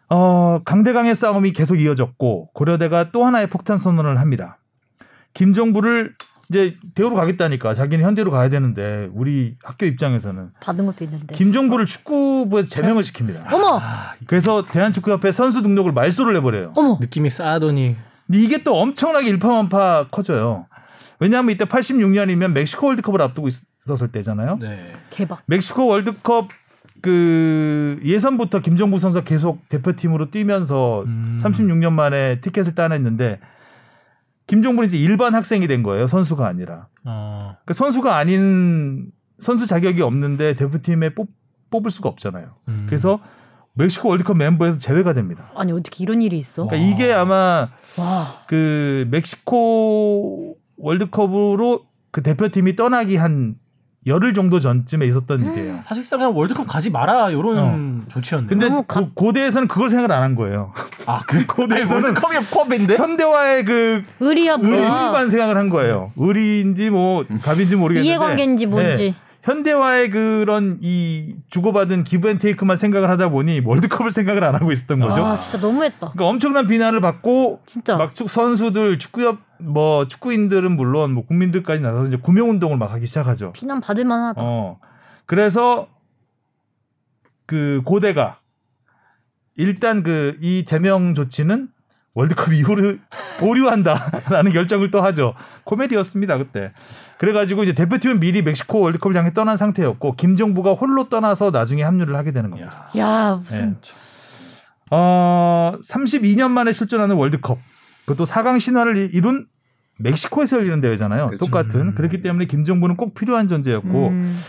어, 0.08 0.60
강대강의 0.64 1.14
싸움이 1.14 1.52
계속 1.52 1.80
이어졌고 1.80 2.50
고려대가 2.52 3.12
또 3.12 3.24
하나의 3.24 3.48
폭탄 3.48 3.78
선언을 3.78 4.18
합니다. 4.18 4.58
김종부를 5.34 6.12
이제 6.50 6.76
대우로 6.96 7.14
가겠다니까 7.14 7.74
자기는 7.74 8.04
현대로 8.04 8.32
가야 8.32 8.48
되는데 8.48 9.08
우리 9.14 9.54
학교 9.62 9.86
입장에서는 9.86 10.50
받은 10.60 10.84
것도 10.84 11.04
있는데. 11.04 11.34
김종부를 11.36 11.86
축구부에서 11.86 12.68
제명을 12.68 13.04
시킵니다. 13.04 13.52
어머. 13.52 13.78
아, 13.80 14.14
그래서 14.26 14.64
대한축구협회 14.64 15.30
선수 15.30 15.62
등록을 15.62 15.92
말소를 15.92 16.34
해버려요. 16.36 16.72
어머. 16.74 16.98
느낌이 17.00 17.30
싸더니 17.30 17.96
근데 18.26 18.40
이게 18.40 18.64
또 18.64 18.80
엄청나게 18.80 19.28
일파만파 19.28 20.08
커져요. 20.10 20.66
왜냐하면 21.20 21.54
이때 21.54 21.66
86년이면 21.66 22.52
멕시코 22.52 22.88
월드컵을 22.88 23.22
앞두고 23.22 23.48
있었을 23.48 24.10
때잖아요. 24.10 24.58
네. 24.60 24.92
대박. 25.10 25.42
멕시코 25.46 25.86
월드컵 25.86 26.48
그 27.00 28.00
예선부터 28.04 28.58
김정부 28.60 28.98
선수가 28.98 29.24
계속 29.24 29.68
대표팀으로 29.68 30.30
뛰면서 30.30 31.04
음. 31.06 31.38
36년 31.42 31.92
만에 31.92 32.40
티켓을 32.40 32.74
따냈는데 32.74 33.38
김종부는 34.50 34.88
이제 34.88 34.98
일반 34.98 35.36
학생이 35.36 35.68
된 35.68 35.84
거예요. 35.84 36.08
선수가 36.08 36.44
아니라. 36.44 36.88
어. 37.04 37.54
그러니까 37.62 37.72
선수가 37.72 38.16
아닌 38.16 39.12
선수 39.38 39.64
자격이 39.64 40.02
없는데 40.02 40.54
대표팀에 40.54 41.14
뽑, 41.14 41.28
뽑을 41.70 41.88
수가 41.92 42.08
없잖아요. 42.08 42.56
음. 42.66 42.86
그래서 42.88 43.20
멕시코 43.74 44.08
월드컵 44.08 44.36
멤버에서 44.36 44.76
제외가 44.76 45.12
됩니다. 45.12 45.52
아니 45.54 45.70
어떻게 45.70 46.02
이런 46.02 46.20
일이 46.20 46.36
있어? 46.36 46.66
그러니까 46.66 46.76
이게 46.76 47.12
아마 47.12 47.68
와. 47.96 48.44
그 48.48 49.06
멕시코 49.12 50.56
월드컵으로 50.78 51.84
그 52.10 52.24
대표팀이 52.24 52.74
떠나기 52.74 53.14
한 53.14 53.54
열흘 54.06 54.32
정도 54.32 54.60
전쯤에 54.60 55.06
있었던 55.06 55.44
일이에요. 55.52 55.80
사실상 55.84 56.20
그냥 56.20 56.34
월드컵 56.36 56.66
가지 56.66 56.88
마라 56.90 57.28
이런 57.30 57.58
어. 57.58 58.08
조치였네. 58.10 58.46
근데 58.48 58.68
너무 58.68 58.82
가- 58.84 59.00
고, 59.00 59.10
고대에서는 59.12 59.68
그걸 59.68 59.90
생각을 59.90 60.10
안 60.10 60.22
한 60.22 60.34
거예요. 60.34 60.72
아, 61.06 61.22
그 61.26 61.44
고대에서는 61.46 62.02
월드컵이 62.04 62.36
컵인데? 62.50 62.96
현대와의 62.96 63.64
그 63.66 64.02
의리야 64.20 64.56
뭐야? 64.56 64.72
의리만 64.72 65.28
생각을 65.30 65.56
한 65.58 65.68
거예요. 65.68 66.12
의리인지 66.16 66.88
뭐 66.90 67.24
갑인지 67.42 67.76
모르겠는데 67.76 68.06
이해관계인지 68.08 68.66
뭔지. 68.66 69.02
네. 69.10 69.14
현대와의 69.42 70.10
그런 70.10 70.78
이 70.82 71.36
주고받은 71.48 72.04
기브앤테이크만 72.04 72.76
생각을 72.76 73.08
하다 73.10 73.30
보니 73.30 73.62
월드컵을 73.64 74.10
생각을 74.10 74.44
안 74.44 74.54
하고 74.54 74.70
있었던 74.70 75.00
거죠. 75.00 75.24
아 75.24 75.38
진짜 75.38 75.58
너무했다. 75.66 75.98
그러니까 75.98 76.26
엄청난 76.26 76.66
비난을 76.66 77.00
받고 77.00 77.62
진짜. 77.66 77.96
막축 77.96 78.28
선수들 78.28 78.98
축구협 78.98 79.38
뭐 79.58 80.06
축구인들은 80.06 80.72
물론 80.76 81.12
뭐 81.14 81.24
국민들까지 81.24 81.80
나서서 81.82 82.08
이제 82.08 82.16
구명 82.16 82.50
운동을 82.50 82.76
막 82.76 82.92
하기 82.92 83.06
시작하죠. 83.06 83.52
비난 83.52 83.80
받을 83.80 84.04
만하다. 84.04 84.40
어. 84.42 84.78
그래서 85.26 85.88
그 87.46 87.80
고대가 87.84 88.38
일단 89.56 90.02
그 90.02 90.36
이 90.40 90.64
제명 90.64 91.14
조치는 91.14 91.68
월드컵 92.14 92.52
이후로 92.52 92.96
보류한다라는 93.38 94.52
결정을 94.52 94.90
또 94.90 95.00
하죠. 95.00 95.34
코미디였습니다 95.64 96.38
그때. 96.38 96.72
그래가지고 97.20 97.64
이제 97.64 97.74
대표팀은 97.74 98.18
미리 98.18 98.40
멕시코 98.40 98.80
월드컵을 98.80 99.14
향해 99.14 99.34
떠난 99.34 99.58
상태였고 99.58 100.16
김정부가 100.16 100.72
홀로 100.72 101.10
떠나서 101.10 101.50
나중에 101.50 101.82
합류를 101.82 102.16
하게 102.16 102.32
되는 102.32 102.48
겁니다. 102.48 102.90
야 102.96 103.42
무슨 103.44 103.76
예. 103.84 104.90
어, 104.90 105.74
32년 105.84 106.50
만에 106.50 106.72
출전하는 106.72 107.16
월드컵. 107.16 107.58
그것도 108.06 108.24
4강 108.24 108.58
신화를 108.58 109.10
이룬 109.12 109.46
멕시코에서 109.98 110.56
열리는 110.56 110.80
대회잖아요. 110.80 111.26
그렇죠. 111.26 111.44
똑같은. 111.44 111.80
음. 111.80 111.94
그렇기 111.94 112.22
때문에 112.22 112.46
김정부는 112.46 112.96
꼭 112.96 113.14
필요한 113.14 113.48
존재였고, 113.48 114.08
음. 114.08 114.40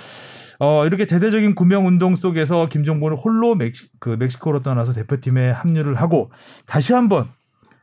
어, 0.59 0.85
이렇게 0.85 1.05
대대적인 1.07 1.55
구명 1.55 1.85
운동 1.85 2.15
속에서 2.15 2.69
김정부는 2.69 3.17
홀로 3.17 3.53
멕시, 3.53 3.89
그 3.99 4.15
멕시코로 4.17 4.61
떠나서 4.61 4.93
대표팀에 4.93 5.51
합류를 5.51 5.95
하고, 5.95 6.31
다시 6.65 6.93
한번 6.93 7.27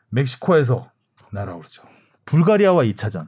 멕시코에서 0.09 0.91
날아오르죠. 1.31 1.83
불가리아와 2.25 2.85
2차전. 2.85 3.27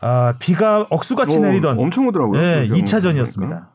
아, 0.00 0.34
비가 0.38 0.86
억수같이 0.90 1.36
어, 1.36 1.40
내리던 1.40 1.78
엄청 1.78 2.06
오더라고요. 2.06 2.40
네, 2.40 2.68
그렇게 2.68 2.82
2차전이었습니다. 2.82 3.66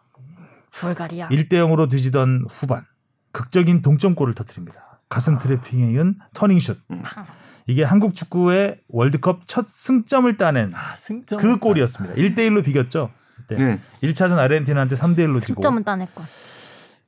불가리아. 0.72 1.28
1대 1.30 1.54
0으로 1.54 1.90
뒤지던 1.90 2.46
후반 2.50 2.86
극적인 3.32 3.82
동점골을 3.82 4.34
터뜨립니다. 4.34 5.00
가슴 5.10 5.38
트래핑에 5.38 5.92
이은 5.92 6.16
터닝슛. 6.34 6.80
팡. 7.04 7.26
이게 7.68 7.84
한국 7.84 8.16
축구의 8.16 8.80
월드컵 8.90 9.42
첫 9.48 9.68
승점을 9.68 10.36
따낸 10.38 10.74
아, 10.76 10.96
승점. 10.96 11.40
그 11.40 11.60
골이었습니다. 11.60 12.16
1대 12.16 12.40
1로 12.50 12.64
비겼죠. 12.64 13.12
네. 13.50 13.56
네. 13.58 13.80
1차전 14.02 14.38
아르헨티나한테 14.38 14.96
3대 14.96 15.20
1로 15.20 15.40
지고. 15.42 15.62
승점은 15.62 15.84
따냈건. 15.84 16.26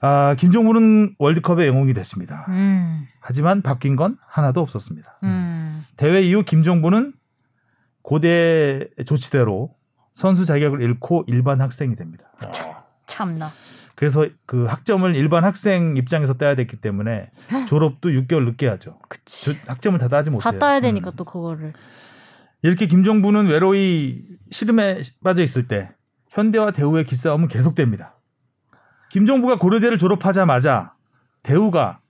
아, 0.01 0.35
김종문은 0.37 1.15
월드컵의 1.17 1.67
영웅이 1.67 1.93
됐습니다. 1.93 2.45
음. 2.49 3.05
하지만 3.19 3.61
바뀐 3.61 3.95
건 3.95 4.17
하나도 4.27 4.61
없었습니다. 4.61 5.19
음. 5.23 5.85
대회 5.97 6.21
이후 6.21 6.43
김종부는 6.43 7.13
고대 8.09 8.87
조치대로 9.03 9.73
선수 10.13 10.45
자격을 10.45 10.79
잃고 10.79 11.23
일반 11.27 11.59
학생이 11.59 11.95
됩니다. 11.95 12.25
참나. 13.07 13.51
그래서 13.95 14.27
그 14.45 14.65
학점을 14.65 15.15
일반 15.15 15.43
학생 15.43 15.97
입장에서 15.97 16.35
따야 16.35 16.53
됐기 16.53 16.77
때문에 16.77 17.31
졸업도 17.67 18.09
6개월 18.09 18.43
늦게 18.45 18.67
하죠. 18.67 18.99
그치. 19.09 19.45
저- 19.45 19.59
학점을 19.71 19.97
다 19.97 20.07
따지 20.07 20.29
못해요. 20.29 20.51
다 20.51 20.59
따야 20.59 20.81
되니까 20.81 21.09
음. 21.09 21.13
또 21.15 21.23
그거를. 21.25 21.73
이렇게 22.61 22.85
김정부는 22.85 23.47
외로이 23.47 24.23
시름에 24.51 25.01
빠져 25.23 25.41
있을 25.41 25.67
때 25.67 25.89
현대와 26.29 26.71
대우의 26.71 27.05
기싸움은 27.05 27.47
계속됩니다. 27.47 28.15
김정부가 29.09 29.57
고려대를 29.57 29.97
졸업하자마자 29.97 30.93
대우가 31.41 32.01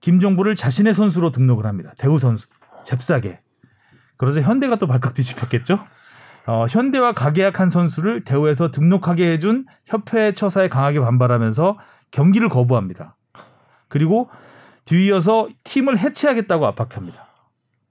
김정부를 0.00 0.54
자신의 0.54 0.94
선수로 0.94 1.32
등록을 1.32 1.66
합니다. 1.66 1.94
대우 1.98 2.16
선수 2.20 2.46
잽싸게. 2.84 3.40
그러자 4.16 4.40
현대가 4.42 4.76
또 4.76 4.86
발칵 4.86 5.14
뒤집혔겠죠. 5.14 5.78
어, 6.46 6.66
현대와 6.68 7.12
가계약한 7.12 7.70
선수를 7.70 8.24
대우에서 8.24 8.70
등록하게 8.70 9.32
해준 9.32 9.64
협회 9.86 10.32
처사에 10.32 10.68
강하게 10.68 11.00
반발하면서 11.00 11.78
경기를 12.10 12.48
거부합니다. 12.48 13.16
그리고 13.88 14.28
뒤이어서 14.84 15.48
팀을 15.64 15.98
해체하겠다고 15.98 16.66
압박합니다. 16.66 17.24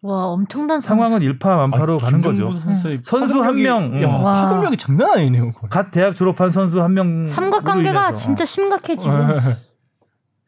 와 0.03 0.25
엄청난 0.25 0.81
상황은 0.81 1.21
일파만파로 1.21 1.97
가는 1.97 2.21
거죠. 2.21 2.59
선수의 2.59 2.99
선수 3.03 3.41
한 3.41 3.55
명, 3.55 4.01
야, 4.01 4.07
음. 4.07 4.23
와. 4.23 4.33
파급력이 4.33 4.75
장난 4.77 5.11
아니네요. 5.11 5.51
거의. 5.51 5.69
갓 5.69 5.91
대학 5.91 6.13
졸업한 6.13 6.51
선수 6.51 6.83
한 6.83 6.93
명. 6.93 7.27
삼각관계가 7.27 8.13
진짜 8.13 8.43
심각해 8.45 8.97
지금. 8.97 9.17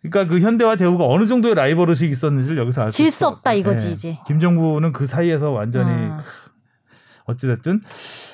그러니까 0.09 0.33
그 0.33 0.39
현대와 0.39 0.75
대우가 0.75 1.05
어느 1.05 1.25
정도의 1.25 1.55
라이벌 1.55 1.89
의식이 1.89 2.11
있었는지를 2.11 2.57
여기서 2.57 2.83
알수질 2.83 3.07
있을 3.07 3.17
수것 3.17 3.33
없다. 3.37 3.53
이거지 3.53 3.89
예. 3.89 3.91
이제. 3.91 4.19
김정부는 4.27 4.91
그 4.93 5.05
사이에서 5.05 5.51
완전히 5.51 5.91
아. 5.91 6.23
어찌됐든 7.25 7.81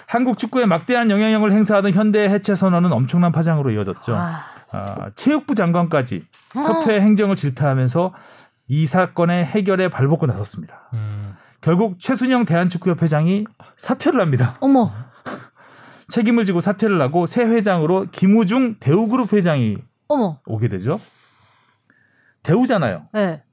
한국 0.07 0.37
축구에 0.37 0.65
막대한 0.65 1.09
영향력을 1.09 1.51
행사하던 1.51 1.93
현대 1.93 2.27
해체 2.27 2.55
선언은 2.55 2.91
엄청난 2.91 3.31
파장으로 3.31 3.71
이어졌죠. 3.71 4.15
아. 4.15 4.41
아, 4.71 5.09
체육부 5.15 5.55
장관까지 5.55 6.23
어. 6.55 6.59
협회 6.59 6.99
행정을 6.99 7.35
질타하면서 7.35 8.13
이 8.67 8.87
사건의 8.87 9.45
해결에 9.45 9.89
발벗고 9.89 10.25
나섰습니다. 10.27 10.89
음. 10.93 11.35
결국 11.61 11.99
최순영 11.99 12.45
대한축구협회장이 12.45 13.45
사퇴를 13.77 14.19
합니다. 14.19 14.57
어머. 14.61 14.91
책임을 16.09 16.45
지고 16.45 16.59
사퇴를 16.59 16.99
하고 17.01 17.25
새 17.25 17.43
회장으로 17.43 18.07
김우중 18.11 18.77
대우그룹 18.79 19.33
회장이 19.33 19.77
어머. 20.07 20.39
오게 20.45 20.67
되죠. 20.67 20.99
대우잖아요. 22.43 23.07
예. 23.15 23.19
네. 23.19 23.43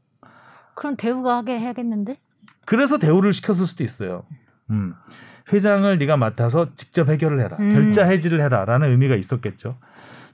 그럼 0.74 0.96
대우가 0.96 1.37
하게 1.38 1.59
해야겠는데? 1.59 2.18
그래서 2.64 2.98
대우를 2.98 3.33
시켰을 3.33 3.66
수도 3.66 3.85
있어요. 3.85 4.24
음. 4.70 4.94
회장을 5.53 5.98
네가 5.98 6.16
맡아서 6.16 6.74
직접 6.74 7.09
해결을 7.09 7.40
해라. 7.40 7.57
음. 7.59 7.74
결자 7.74 8.05
해지를 8.05 8.40
해라라는 8.42 8.88
의미가 8.88 9.14
있었겠죠. 9.16 9.77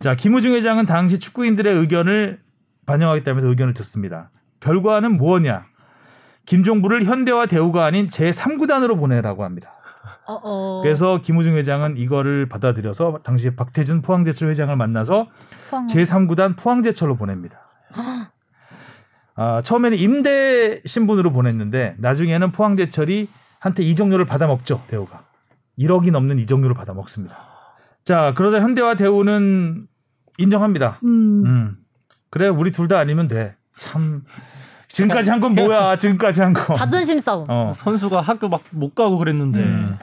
자, 0.01 0.15
김우중 0.17 0.53
회장은 0.55 0.87
당시 0.87 1.19
축구인들의 1.21 1.73
의견을 1.73 2.41
반영하겠다면서 2.87 3.49
의견을 3.49 3.75
듣습니다. 3.75 4.31
결과는 4.61 5.17
무엇냐? 5.17 5.65
김종부를 6.47 7.05
현대와 7.05 7.47
대우가 7.47 7.85
아닌 7.87 8.09
제3구단으로 8.09 8.99
보내라고 8.99 9.45
합니다. 9.45 9.71
어, 10.27 10.35
어. 10.43 10.81
그래서 10.83 11.21
김우중 11.23 11.57
회장은 11.57 11.97
이거를 11.97 12.49
받아들여서 12.49 13.21
당시 13.23 13.55
박태준 13.55 14.03
포항제철 14.03 14.51
회장을 14.51 14.75
만나서 14.77 15.29
포항- 15.71 15.87
제3구단 15.87 16.57
포항제철로 16.57 17.17
보냅니다. 17.17 17.61
아, 19.37 19.63
처음에는 19.63 19.99
임대 19.99 20.81
신분으로 20.87 21.33
보냈는데 21.33 21.97
나중에는 21.99 22.53
포항제철이 22.53 23.29
한테 23.59 23.83
이적료를 23.83 24.27
받아 24.27 24.47
먹죠 24.47 24.83
대우가 24.89 25.25
1억이 25.79 26.11
넘는 26.11 26.39
이적료를 26.39 26.75
받아 26.77 26.93
먹습니다. 26.95 27.37
자 28.05 28.33
그러자 28.37 28.61
현대와 28.61 28.95
대우는 28.97 29.87
인정합니다. 30.39 30.99
음. 31.05 31.45
음 31.47 31.77
그래 32.31 32.49
우리 32.49 32.71
둘 32.71 32.87
다 32.89 32.99
아니면 32.99 33.27
돼. 33.29 33.57
참 33.77 34.23
지금까지 34.89 35.31
한 35.31 35.41
건 35.41 35.55
뭐야 35.55 35.97
지금까지 35.99 36.41
한 36.43 36.53
거. 36.53 36.73
자존심 36.75 37.19
싸움. 37.19 37.47
어. 37.49 37.73
선수가 37.75 38.21
학교 38.21 38.49
막 38.49 38.63
못 38.71 38.95
가고 38.95 39.19
그랬는데 39.19 39.59
음. 39.61 39.99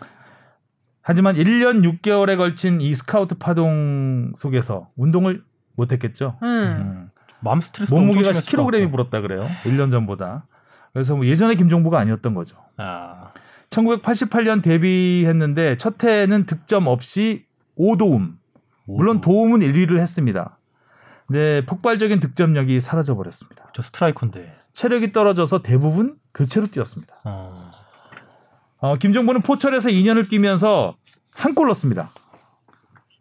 하지만 1.04 1.36
1년 1.36 1.84
6개월에 2.02 2.38
걸친 2.38 2.82
이 2.82 2.94
스카우트 2.96 3.36
파동 3.36 4.32
속에서 4.36 4.90
운동을 4.98 5.44
못했겠죠. 5.76 6.38
음. 6.44 7.01
음. 7.42 7.46
마음 7.46 7.62
스트레스 7.62 7.94
몸무게가 7.94 8.32
10kg이 8.32 8.92
불었다 8.92 9.22
그래요. 9.22 9.48
1년 9.64 9.92
전보다. 9.92 10.46
그래서 10.94 11.16
뭐 11.16 11.26
예전의 11.26 11.56
김종부가 11.58 12.00
아니었던 12.00 12.34
거죠. 12.34 12.58
아, 12.78 13.32
1988년 13.70 14.62
데뷔했는데 14.62 15.78
첫 15.78 16.04
해에는 16.04 16.46
득점 16.46 16.88
없이 16.88 17.46
5도움. 17.78 18.34
물론 18.86 19.22
도움은 19.22 19.60
1위를 19.62 20.00
했습니다. 20.00 20.58
근데 21.28 21.66
폭발적인 21.66 22.20
득점력이 22.20 22.82
사라져 22.82 23.16
버렸습니다. 23.16 23.70
저 23.74 23.82
스트라이커인데. 23.82 24.58
체력이 24.74 25.12
떨어져서 25.14 25.62
대부분 25.62 26.18
교체로 26.34 26.68
뛰었습니다. 26.68 27.16
어. 27.24 27.54
어, 28.80 28.98
김정부는 28.98 29.42
포철에서 29.42 29.90
2년을 29.90 30.30
뛰면서 30.30 30.96
한 31.34 31.54
골 31.56 31.68
넣습니다. 31.70 32.10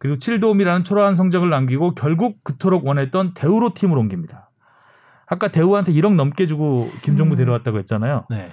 그리고 0.01 0.17
7도움이라는 0.17 0.83
초라한 0.83 1.15
성적을 1.15 1.51
남기고 1.51 1.93
결국 1.93 2.43
그토록 2.43 2.87
원했던 2.87 3.35
대우로 3.35 3.75
팀을 3.75 3.99
옮깁니다. 3.99 4.49
아까 5.27 5.49
대우한테 5.49 5.93
1억 5.93 6.15
넘게 6.15 6.47
주고 6.47 6.89
김종부 7.03 7.35
음. 7.35 7.37
데려왔다고 7.37 7.77
했잖아요. 7.77 8.25
네. 8.31 8.49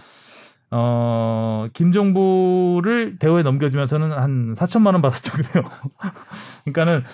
어, 0.71 1.67
김종부를 1.73 3.19
대우에 3.19 3.43
넘겨주면서는 3.43 4.13
한 4.13 4.53
4천만 4.53 4.93
원 4.93 5.01
받았다 5.01 5.39
그래요. 5.39 5.65
그러니까는 6.67 7.05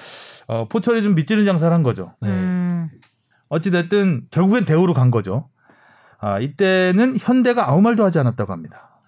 어, 0.49 0.67
포철이 0.69 1.01
좀 1.05 1.15
밑지는 1.15 1.45
장사를 1.45 1.73
한 1.73 1.85
거죠. 1.85 2.15
네. 2.21 2.29
음. 2.29 2.91
어찌됐든 3.51 4.27
결국엔 4.33 4.65
대우로 4.65 4.95
간 4.95 5.13
거죠. 5.13 5.49
아, 6.19 6.41
이때는 6.41 7.19
현대가 7.21 7.71
아무 7.71 7.83
말도 7.83 8.05
하지 8.05 8.19
않았다고 8.19 8.53
합니다. 8.53 8.99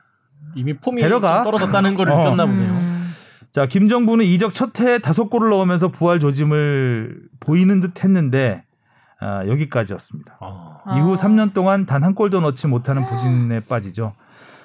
이미 0.55 0.77
폼이 0.77 1.03
데려가. 1.03 1.43
좀 1.43 1.53
떨어졌다는 1.53 1.97
걸 1.97 2.11
어. 2.12 2.17
느꼈나 2.17 2.47
보네요. 2.47 2.71
음. 2.71 2.96
자, 3.57 3.64
김정부는 3.64 4.27
이적 4.27 4.53
첫 4.55 4.79
해에 4.81 4.99
다섯 4.99 5.31
골을 5.31 5.49
넣으면서 5.49 5.88
부활 5.88 6.21
조짐을 6.21 7.23
보이는 7.40 7.81
듯 7.81 8.05
했는데, 8.05 8.62
아, 9.19 9.47
여기까지였습니다. 9.47 10.37
어. 10.42 10.77
이후 10.95 11.14
아. 11.14 11.16
3년 11.16 11.55
동안 11.55 11.87
단 11.87 12.05
한 12.05 12.14
골도 12.14 12.42
넣지 12.42 12.66
못하는 12.66 13.07
부진에 13.07 13.61
빠지죠. 13.61 14.12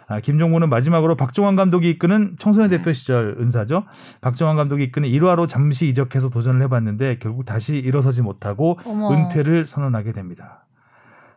아, 0.09 0.19
김종무는 0.19 0.67
마지막으로 0.67 1.15
박종환 1.15 1.55
감독이 1.55 1.89
이끄는 1.89 2.35
청소년 2.37 2.69
대표 2.69 2.91
시절 2.91 3.37
은사죠. 3.39 3.85
박종환 4.19 4.57
감독이 4.57 4.83
이끄는 4.83 5.07
1화로 5.07 5.47
잠시 5.47 5.87
이적해서 5.87 6.29
도전을 6.29 6.61
해봤는데 6.63 7.19
결국 7.19 7.45
다시 7.45 7.77
일어서지 7.77 8.21
못하고 8.21 8.77
어머. 8.83 9.13
은퇴를 9.13 9.67
선언하게 9.67 10.11
됩니다. 10.11 10.65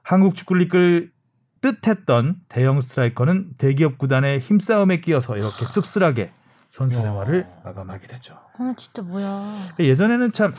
한국 0.03 0.35
축구를 0.35 0.62
이끌 0.62 1.12
뜻했던 1.61 2.35
대형 2.49 2.81
스트라이커는 2.81 3.51
대기업 3.59 3.99
구단의 3.99 4.40
힘싸움에 4.40 4.99
끼어서 4.99 5.37
이렇게 5.37 5.64
씁쓸하게 5.67 6.33
선수 6.75 7.01
생활을 7.01 7.47
마감하게 7.65 8.07
되죠. 8.09 8.35
아 8.59 8.75
진짜 8.77 9.03
뭐야. 9.03 9.43
예전에는 9.79 10.33
참 10.33 10.55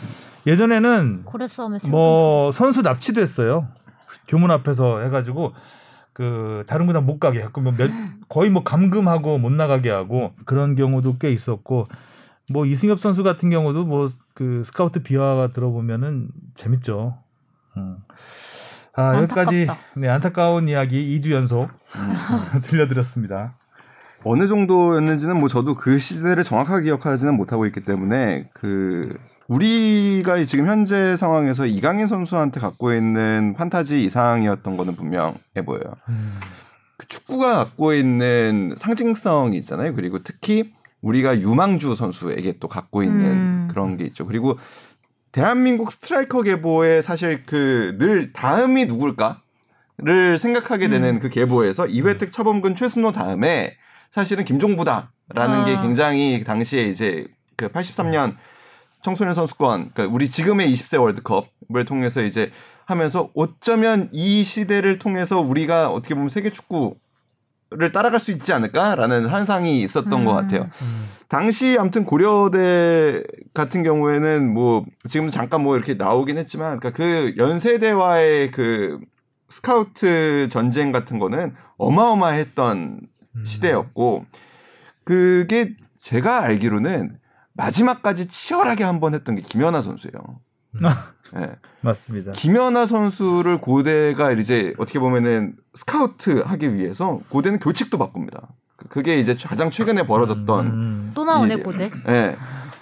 예전에는 0.48 1.24
고래 1.26 1.48
싸움에 1.48 1.78
뭐 1.90 2.52
선수 2.52 2.82
납치도 2.82 3.22
했어요. 3.22 3.68
교문 4.28 4.50
앞에서 4.52 5.02
해가지고 5.02 5.54
그 6.14 6.64
다른 6.68 6.88
구단 6.88 7.06
못 7.06 7.20
가게 7.20 7.42
하고 7.42 7.60
뭐 7.62 7.74
몇, 7.74 7.92
거의 8.30 8.50
뭐 8.50 8.64
감금하고 8.64 9.38
못 9.38 9.52
나가게 9.52 9.90
하고 9.90 10.34
그런 10.46 10.76
경우도 10.76 11.18
꽤 11.18 11.32
있었고 11.32 11.90
뭐 12.54 12.66
이승엽 12.66 13.00
선수 13.00 13.24
같은 13.24 13.50
경우도 13.50 13.86
뭐 13.86 14.08
그 14.36 14.64
스카우트 14.66 15.02
비화가 15.02 15.54
들어보면은 15.54 16.28
재밌죠. 16.54 17.18
음. 17.78 17.98
아 18.94 19.16
여기까지 19.22 19.62
안타깝다. 19.62 20.00
네, 20.00 20.10
안타까운 20.10 20.70
이야기 20.70 21.20
2주 21.20 21.32
연속 21.32 21.70
음. 21.96 22.62
들려드렸습니다. 22.64 23.56
어느 24.26 24.48
정도였는지는 24.48 25.40
뭐 25.40 25.48
저도 25.48 25.76
그 25.76 25.98
시대를 26.00 26.44
정확하게 26.44 26.86
기억하지는 26.86 27.36
못하고 27.36 27.66
있기 27.68 27.82
때문에 27.82 28.50
그 28.54 29.16
우리가 29.48 30.44
지금 30.46 30.68
현재 30.68 31.16
상황에서 31.16 31.68
이강인 31.68 32.08
선수한테 32.08 32.60
갖고 32.60 32.94
있는 32.94 33.54
판타지 33.56 34.04
이상이었던 34.04 34.76
거는 34.76 34.96
분명해 34.96 35.64
보여요. 35.66 35.94
그 36.98 37.08
축구가 37.08 37.54
갖고 37.54 37.94
있는 37.94 38.74
상징성이 38.78 39.58
있잖아요. 39.60 39.94
그리고 39.94 40.24
특히 40.24 40.74
우리가 41.02 41.40
유망주 41.40 41.94
선수에게 41.94 42.58
또 42.60 42.68
갖고 42.68 43.04
있는 43.04 43.26
음. 43.26 43.68
그런 43.70 43.96
게 43.98 44.06
있죠. 44.06 44.26
그리고 44.26 44.58
대한민국 45.32 45.92
스트라이커 45.92 46.42
계보에 46.42 47.04
사실 47.04 47.44
그 47.46 47.98
늘 48.00 48.34
다음이 48.34 48.86
누굴까를 48.86 50.40
생각하게 50.40 50.88
되는 50.88 51.20
그 51.20 51.30
계보에서 51.30 51.86
이회택 51.86 52.32
차범근 52.32 52.74
최순호 52.76 53.12
다음에 53.12 53.76
사실은 54.16 54.46
김종부다라는 54.46 55.10
아. 55.36 55.66
게 55.66 55.76
굉장히 55.76 56.42
당시에 56.46 56.84
이제 56.84 57.28
그 57.58 57.68
83년 57.68 58.38
청소년 59.02 59.34
선수권, 59.34 59.92
그러니까 59.94 60.16
우리 60.16 60.30
지금의 60.30 60.72
20세 60.72 61.02
월드컵을 61.02 61.84
통해서 61.86 62.24
이제 62.24 62.50
하면서 62.86 63.30
어쩌면 63.36 64.08
이 64.14 64.46
시대를 64.46 65.00
통해서 65.00 65.42
우리가 65.42 65.92
어떻게 65.92 66.16
보면 66.16 66.30
세계 66.30 66.50
축구 66.50 66.96
를 67.72 67.92
따라갈 67.92 68.20
수 68.20 68.32
있지 68.32 68.54
않을까라는 68.54 69.26
환상이 69.26 69.82
있었던 69.82 70.14
음. 70.14 70.24
것 70.24 70.34
같아요. 70.34 70.70
당시 71.28 71.76
아무튼 71.78 72.06
고려대 72.06 73.24
같은 73.56 73.82
경우에는 73.84 74.54
뭐 74.54 74.86
지금 75.10 75.30
잠깐 75.30 75.64
뭐 75.64 75.76
이렇게 75.76 75.96
나오긴 75.96 76.38
했지만 76.38 76.80
그러니까 76.80 76.92
그 76.92 77.34
연세대와의 77.38 78.52
그 78.52 79.00
스카우트 79.50 80.48
전쟁 80.48 80.92
같은 80.92 81.18
거는 81.18 81.56
어마어마했던 81.78 83.02
시대였고 83.44 84.26
그게 85.04 85.76
제가 85.98 86.42
알기로는 86.44 87.18
마지막까지 87.54 88.28
치열하게 88.28 88.84
한 88.84 89.00
번 89.00 89.14
했던 89.14 89.36
게 89.36 89.42
김연아 89.42 89.82
선수예요. 89.82 90.14
예. 91.38 91.50
맞습니다. 91.82 92.32
김연아 92.34 92.86
선수를 92.86 93.60
고대가 93.60 94.32
이제 94.32 94.74
어떻게 94.78 95.00
보면은 95.00 95.56
스카우트 95.74 96.40
하기 96.40 96.76
위해서 96.76 97.20
고대는 97.30 97.60
교칙도 97.60 97.98
바꿉니다. 97.98 98.50
그- 98.76 98.88
그게 98.90 99.18
이제 99.20 99.36
가장 99.36 99.70
최근에 99.70 100.06
벌어졌던 100.06 100.66
음. 100.68 101.12
또 101.16 101.24
나오네 101.24 101.56
이- 101.56 101.64
고대. 101.64 101.86
예. 102.10 102.36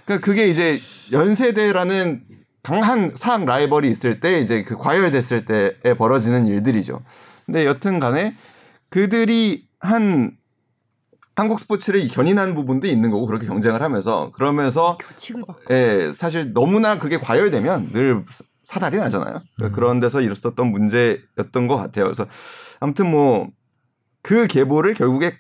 그러니까 0.06 0.26
그게 0.26 0.48
이제 0.48 0.80
연세대라는 1.12 2.24
강한 2.64 3.12
사학 3.16 3.46
라이벌이 3.46 3.92
있을 3.92 4.20
때 4.20 4.40
이제 4.40 4.64
그 4.64 4.76
과열됐을 4.78 5.46
때에 5.46 5.94
벌어지는 5.96 6.48
일들이죠. 6.48 7.02
근데 7.46 7.66
여튼 7.66 8.00
간에 8.00 8.34
그들이 8.90 9.68
한 9.80 10.32
한국 11.36 11.60
스포츠를 11.60 12.08
견인한 12.08 12.56
부분도 12.56 12.88
있는 12.88 13.10
거고 13.10 13.26
그렇게 13.26 13.48
경쟁을 13.48 13.82
하면서 13.82 14.32
그러면서. 14.32 14.98
예, 15.72 16.12
사실 16.14 16.54
너무나 16.54 17.00
그게 17.00 17.18
과열되면 17.18 17.92
늘 17.94 18.24
사달이 18.64 18.98
나잖아요. 18.98 19.42
그러니까 19.56 19.76
그런 19.76 20.00
데서 20.00 20.22
일었었던 20.22 20.68
문제였던 20.68 21.68
것 21.68 21.78
같아요. 21.78 22.06
그래서 22.06 22.28
아무튼 22.80 23.10
뭐 23.10 23.48
그 24.24 24.48
계보를 24.48 24.96
결국에 24.96 25.34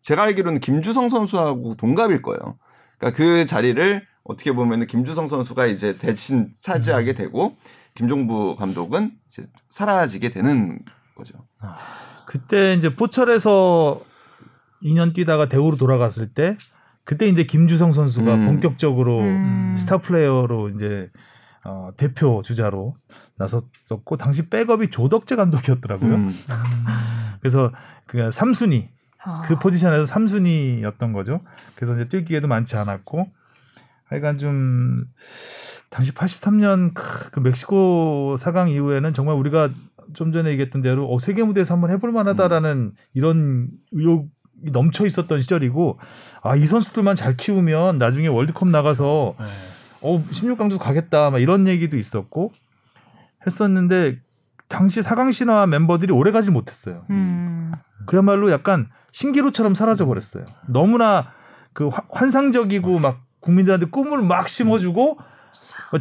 제가 0.00 0.24
알기로는 0.24 0.60
김주성 0.60 1.08
선수하고 1.08 1.76
동갑일 1.76 2.22
거예요. 2.22 2.58
그러니까 2.98 3.16
그 3.16 3.44
자리를 3.44 4.02
어떻게 4.24 4.52
보면은 4.52 4.86
김주성 4.86 5.28
선수가 5.28 5.66
이제 5.66 5.98
대신 5.98 6.50
차지하게 6.60 7.12
되고 7.12 7.56
김종부 7.94 8.56
감독은 8.56 9.12
이제 9.26 9.46
사라지게 9.68 10.30
되는 10.30 10.80
거죠. 11.14 11.34
그때 12.26 12.74
이제 12.74 12.96
포철에서 12.96 14.00
2년 14.86 15.14
뛰다가 15.14 15.48
대우로 15.48 15.76
돌아갔을 15.76 16.28
때 16.28 16.56
그때 17.04 17.26
이제 17.28 17.44
김주성 17.44 17.92
선수가 17.92 18.34
음. 18.34 18.46
본격적으로 18.46 19.20
음. 19.20 19.76
스타 19.78 19.98
플레이어로 19.98 20.70
이제 20.70 21.10
어, 21.64 21.90
대표 21.96 22.42
주자로 22.42 22.96
나섰었고 23.36 24.16
당시 24.16 24.48
백업이 24.48 24.90
조덕재 24.90 25.36
감독이었더라고요. 25.36 26.14
음. 26.14 26.30
그래서 27.40 27.72
그 28.06 28.18
3순위 28.18 28.88
아. 29.24 29.42
그 29.42 29.58
포지션에서 29.58 30.12
3순위였던 30.12 31.12
거죠. 31.12 31.40
그래서 31.74 31.94
이제 31.94 32.08
뛸 32.08 32.24
기회도 32.24 32.46
많지 32.46 32.76
않았고 32.76 33.26
하여간 34.08 34.38
좀 34.38 35.06
당시 35.90 36.12
83년 36.12 36.92
그 36.94 37.40
멕시코 37.40 38.36
4강 38.38 38.70
이후에는 38.70 39.12
정말 39.12 39.34
우리가 39.36 39.70
좀 40.12 40.32
전에 40.32 40.50
얘기했던 40.50 40.82
대로 40.82 41.12
어, 41.12 41.18
세계 41.18 41.42
무대에서 41.42 41.74
한번 41.74 41.90
해볼 41.90 42.12
만하다라는 42.12 42.92
이런 43.14 43.68
의욕이 43.92 44.28
넘쳐 44.62 45.06
있었던 45.06 45.42
시절이고 45.42 45.98
아 46.42 46.56
이 46.56 46.66
선수들만 46.66 47.16
잘 47.16 47.36
키우면 47.36 47.98
나중에 47.98 48.28
월드컵 48.28 48.68
나가서 48.68 49.34
네. 49.38 49.44
어 50.02 50.22
16강도 50.30 50.78
가겠다 50.78 51.30
막 51.30 51.38
이런 51.40 51.66
얘기도 51.68 51.96
있었고 51.96 52.50
했었는데 53.46 54.18
당시 54.68 55.00
4강 55.00 55.32
신화 55.32 55.66
멤버들이 55.66 56.12
오래 56.12 56.32
가지 56.32 56.50
못했어요. 56.50 57.04
음. 57.10 57.72
그야말로 58.06 58.50
약간 58.50 58.88
신기루처럼 59.12 59.74
사라져 59.74 60.06
버렸어요. 60.06 60.44
너무나 60.66 61.32
그 61.72 61.88
화- 61.88 62.02
환상적이고 62.10 62.98
막 62.98 63.20
국민들한테 63.40 63.86
꿈을 63.86 64.22
막 64.22 64.48
심어주고 64.48 65.18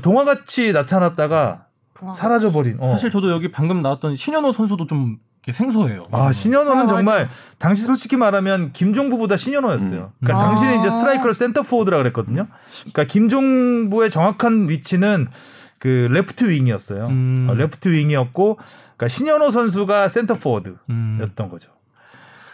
동화같이 0.02 0.74
나타났다가 0.74 1.66
와. 2.02 2.14
사라져 2.14 2.52
버린. 2.52 2.78
어. 2.80 2.92
사실 2.92 3.10
저도 3.10 3.32
여기 3.32 3.52
방금 3.52 3.82
나왔던 3.82 4.16
신현호 4.16 4.52
선수도 4.52 4.88
좀 4.88 5.18
생소해요. 5.52 6.08
아 6.12 6.32
신현호는 6.32 6.86
어, 6.86 6.88
정말 6.88 7.30
당시 7.58 7.84
솔직히 7.84 8.16
말하면 8.16 8.72
김종부보다 8.74 9.38
신현호였어요. 9.38 10.12
음. 10.14 10.20
그러니까 10.20 10.44
아. 10.44 10.48
당신이 10.48 10.80
이제 10.80 10.90
스트라이커를 10.90 11.34
센터 11.34 11.62
포워드라 11.62 11.98
그랬거든요. 11.98 12.48
그러니까 12.82 13.06
김종부의 13.06 14.10
정확한 14.10 14.70
위치는 14.70 15.28
그 15.80 16.08
레프트 16.10 16.50
윙이었어요. 16.50 17.06
음. 17.06 17.48
어, 17.50 17.54
레프트 17.54 17.90
윙이었고, 17.90 18.56
그러니까 18.56 19.08
신현호 19.08 19.52
선수가 19.52 20.10
센터 20.10 20.34
포워드. 20.34 20.78
음. 20.90 21.20
였던 21.22 21.50
거죠. 21.50 21.70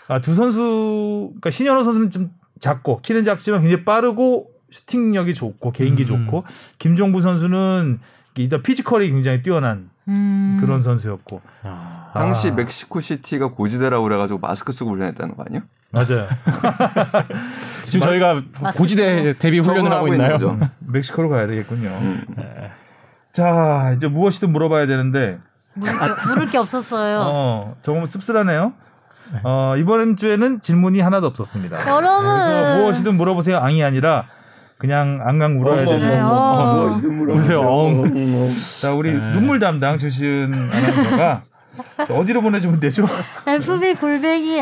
아, 0.07 0.19
두 0.19 0.35
선수, 0.35 1.27
그러니까 1.29 1.51
신현호 1.51 1.83
선수는 1.85 2.09
좀 2.09 2.31
작고 2.59 3.01
키는 3.01 3.23
작지만 3.23 3.61
굉장히 3.61 3.85
빠르고 3.85 4.49
슈팅력이 4.69 5.33
좋고 5.33 5.71
개인기 5.71 6.03
음. 6.03 6.25
좋고 6.25 6.43
김종부 6.77 7.21
선수는 7.21 7.99
일단 8.35 8.61
피지컬이 8.61 9.09
굉장히 9.09 9.41
뛰어난 9.41 9.89
음. 10.07 10.57
그런 10.59 10.81
선수였고 10.81 11.41
야. 11.65 12.00
당시 12.13 12.49
아. 12.49 12.53
멕시코 12.53 12.99
시티가 12.99 13.51
고지대라고 13.51 14.03
그래가지고 14.03 14.39
마스크 14.41 14.71
쓰고 14.71 14.91
훈련했다는 14.91 15.35
거 15.35 15.43
아니에요? 15.47 15.63
맞아요. 15.91 16.27
지금 17.85 18.05
저희가 18.05 18.41
고지대 18.75 19.37
데뷔 19.37 19.59
훈련을 19.59 19.91
하고 19.91 20.07
있는 20.07 20.19
있나요? 20.19 20.33
거죠. 20.33 20.57
멕시코로 20.79 21.29
가야 21.29 21.47
되겠군요. 21.47 21.89
음. 21.89 22.25
자 23.31 23.93
이제 23.95 24.07
무엇이든 24.07 24.51
물어봐야 24.51 24.87
되는데 24.87 25.39
물을 25.73 25.93
게, 25.93 26.27
물을 26.27 26.49
게 26.49 26.57
없었어요. 26.57 27.23
어 27.25 27.75
조금 27.81 28.05
씁쓸하네요. 28.05 28.73
어 29.43 29.75
이번 29.77 30.17
주에는 30.17 30.59
질문이 30.61 30.99
하나도 30.99 31.27
없었습니다. 31.27 31.77
여러분. 31.89 32.23
그래서 32.23 32.77
무엇이든 32.77 33.15
물어보세요 33.15 33.57
앙이 33.57 33.83
아니라 33.83 34.25
그냥 34.77 35.21
앙강 35.23 35.57
물어야 35.57 35.85
되는 35.85 36.09
네, 36.09 36.19
어. 36.19 36.73
무엇이든 36.75 37.17
물어보세요. 37.17 37.61
자 38.81 38.93
우리 38.93 39.13
네. 39.13 39.31
눈물 39.33 39.59
담당 39.59 39.97
주시은 39.97 40.53
아나운서가 40.73 41.17
자, 41.17 41.43
어디로 42.09 42.41
보내주면 42.41 42.79
되죠? 42.79 43.07
FB 43.47 43.95
골뱅이 43.95 44.57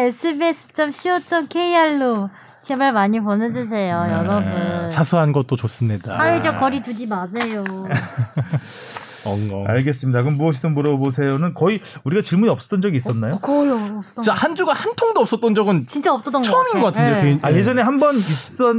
sbs.co.kr로 0.99 2.29
제발 2.61 2.93
많이 2.93 3.19
보내주세요, 3.19 4.03
네. 4.05 4.11
여러분. 4.13 4.91
사소한 4.91 5.31
것도 5.31 5.55
좋습니다. 5.55 6.15
사회적 6.15 6.59
거리 6.59 6.81
두지 6.81 7.07
마세요. 7.07 7.63
엉엉. 9.25 9.65
알겠습니다. 9.67 10.21
그럼 10.23 10.37
무엇이든 10.37 10.73
물어보세요는 10.73 11.53
거의 11.53 11.81
우리가 12.05 12.21
질문이 12.21 12.49
없었던 12.51 12.81
적이 12.81 12.97
있었나요? 12.97 13.37
거의 13.39 13.69
없어. 13.71 14.21
자, 14.21 14.33
한 14.33 14.55
주가 14.55 14.71
한 14.73 14.93
통도 14.95 15.19
없었던 15.21 15.55
적은 15.55 15.87
진짜 15.87 16.13
없었던 16.13 16.41
처음인 16.43 16.73
것 16.73 16.79
것 16.81 16.85
같아. 16.93 17.01
같은데요. 17.01 17.15
네. 17.15 17.21
개인- 17.23 17.39
아 17.41 17.51
예전에 17.51 17.81
한 17.81 17.99
번 17.99 18.15
있었 18.17 18.75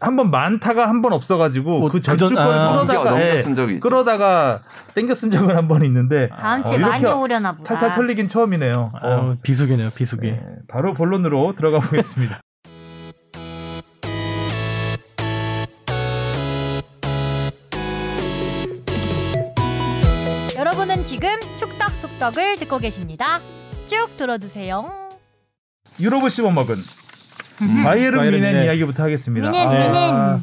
한 0.00 0.16
번 0.16 0.30
많다가 0.30 0.88
한 0.88 1.02
번 1.02 1.12
없어가지고 1.12 1.80
뭐 1.80 1.88
그 1.90 2.00
전주 2.00 2.26
거를 2.34 2.52
아. 2.52 2.70
끌어다가 2.72 3.10
넘겨 3.10 3.26
예, 3.26 3.42
쓴 3.42 3.54
적이 3.54 3.74
있죠. 3.74 3.88
끌어다가 3.88 4.60
땡겨 4.94 5.14
쓴 5.14 5.30
적은 5.30 5.56
한 5.56 5.68
번 5.68 5.84
있는데 5.84 6.28
다음 6.28 6.62
어, 6.62 6.64
주에 6.66 6.78
많이 6.78 7.00
이렇게 7.00 7.14
오려나 7.16 7.56
보다. 7.56 7.74
탈탈 7.78 7.96
털리긴 7.96 8.28
처음이네요. 8.28 8.92
어, 8.92 8.98
어, 9.08 9.36
비수기네요, 9.42 9.90
비수기. 9.90 10.30
네, 10.30 10.40
바로 10.68 10.94
본론으로 10.94 11.54
들어가 11.56 11.80
보겠습니다. 11.80 12.40
여러분은 20.56 21.04
지금 21.04 21.28
축덕숙덕을 21.58 22.56
듣고 22.56 22.78
계십니다. 22.78 23.40
쭉 23.86 24.08
들어주세요. 24.16 24.90
유로브 26.00 26.28
씹어 26.28 26.50
먹은 26.50 26.76
바이에른 27.58 28.18
바이에른 28.18 28.38
미넨 28.40 28.52
미넨. 28.52 28.64
이야기부터 28.64 29.02
하겠습니다. 29.04 29.50
미넨, 29.50 29.68
아, 29.68 29.70
미넨. 29.72 30.42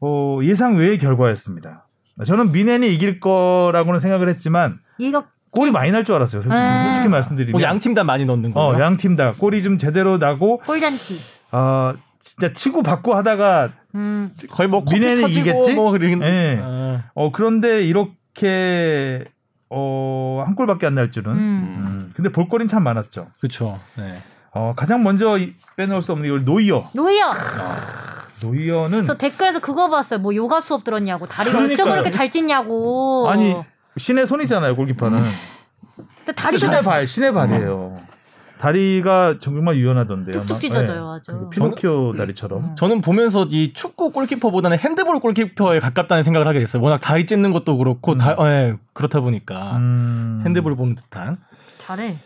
어, 0.00 0.38
예상 0.42 0.76
외의 0.76 0.98
결과였습니다. 0.98 1.86
저는 2.24 2.52
미넨이 2.52 2.92
이길 2.94 3.18
거라고는 3.20 3.98
생각을 4.00 4.28
했지만 4.28 4.78
이거 4.98 5.24
골이 5.50 5.70
많이 5.70 5.90
날 5.90 6.04
줄 6.04 6.14
알았어요. 6.16 6.42
솔직히, 6.42 6.62
음. 6.62 6.82
솔직히 6.86 7.08
말씀드리면. 7.08 7.52
뭐 7.52 7.62
양팀 7.62 7.94
다 7.94 8.04
많이 8.04 8.24
넣는 8.24 8.52
거예요. 8.52 8.68
어, 8.76 8.80
양팀 8.80 9.16
다 9.16 9.34
골이 9.38 9.62
좀 9.62 9.78
제대로 9.78 10.18
나고 10.18 10.58
골잔치. 10.58 11.18
어, 11.52 11.94
진짜 12.20 12.52
치고 12.52 12.82
받고 12.82 13.14
하다가 13.14 13.70
음. 13.94 14.30
거의 14.50 14.68
뭐 14.68 14.84
미넨이 14.90 15.22
이기겠지? 15.30 15.74
뭐 15.74 15.90
그러긴 15.92 16.22
예. 16.22 16.58
아, 16.62 17.04
어 17.14 17.30
그런데 17.32 17.84
이렇게 17.84 19.24
어, 19.70 20.42
한 20.46 20.54
골밖에 20.54 20.86
안 20.86 20.94
날 20.94 21.10
줄은. 21.10 21.32
음. 21.32 21.38
음, 21.38 22.12
근데 22.14 22.30
볼거리는 22.30 22.68
참 22.68 22.82
많았죠. 22.84 23.28
그렇죠. 23.40 23.78
네. 23.96 24.14
어, 24.54 24.72
가장 24.76 25.02
먼저 25.02 25.36
이- 25.36 25.54
빼놓을 25.76 26.00
수 26.02 26.12
없는 26.12 26.28
이 26.40 26.44
노이어. 26.44 26.88
노이어. 26.94 27.32
노이어는 28.40 29.06
저 29.06 29.16
댓글에서 29.16 29.58
그거 29.60 29.88
봤어요. 29.90 30.20
뭐 30.20 30.34
요가 30.34 30.60
수업 30.60 30.84
들었냐고. 30.84 31.26
다리가 31.26 31.58
어쩜 31.58 31.66
그러니까요. 31.68 31.92
그렇게 31.94 32.10
잘 32.10 32.30
찢냐고. 32.30 33.26
아니 33.28 33.56
신의 33.96 34.26
손이잖아요 34.26 34.76
골키퍼는. 34.76 35.22
근데 36.18 36.32
다리도 36.32 36.58
신의 36.58 36.72
잘 36.72 36.82
발, 36.82 37.06
신의 37.06 37.32
발이에요. 37.32 37.96
다리가 38.58 39.36
정말 39.40 39.76
유연하던데요. 39.76 40.32
툭툭 40.40 40.54
막, 40.54 40.60
찢어져요, 40.60 41.12
예. 41.14 41.16
아주. 41.18 41.50
피노키오 41.50 42.12
다리처럼. 42.14 42.76
저는 42.76 43.00
보면서 43.02 43.46
이 43.50 43.72
축구 43.74 44.10
골키퍼보다는 44.10 44.78
핸드볼 44.78 45.20
골키퍼에 45.20 45.80
가깝다는 45.80 46.22
생각을 46.22 46.46
하게 46.46 46.60
됐어요. 46.60 46.82
워낙 46.82 46.98
다리 46.98 47.26
찢는 47.26 47.52
것도 47.52 47.76
그렇고 47.76 48.16
다, 48.16 48.36
예, 48.40 48.76
그렇다 48.94 49.20
보니까 49.20 49.76
음. 49.76 50.42
핸드볼 50.46 50.76
보는 50.76 50.94
듯한. 50.94 51.38
잘해. 51.78 52.18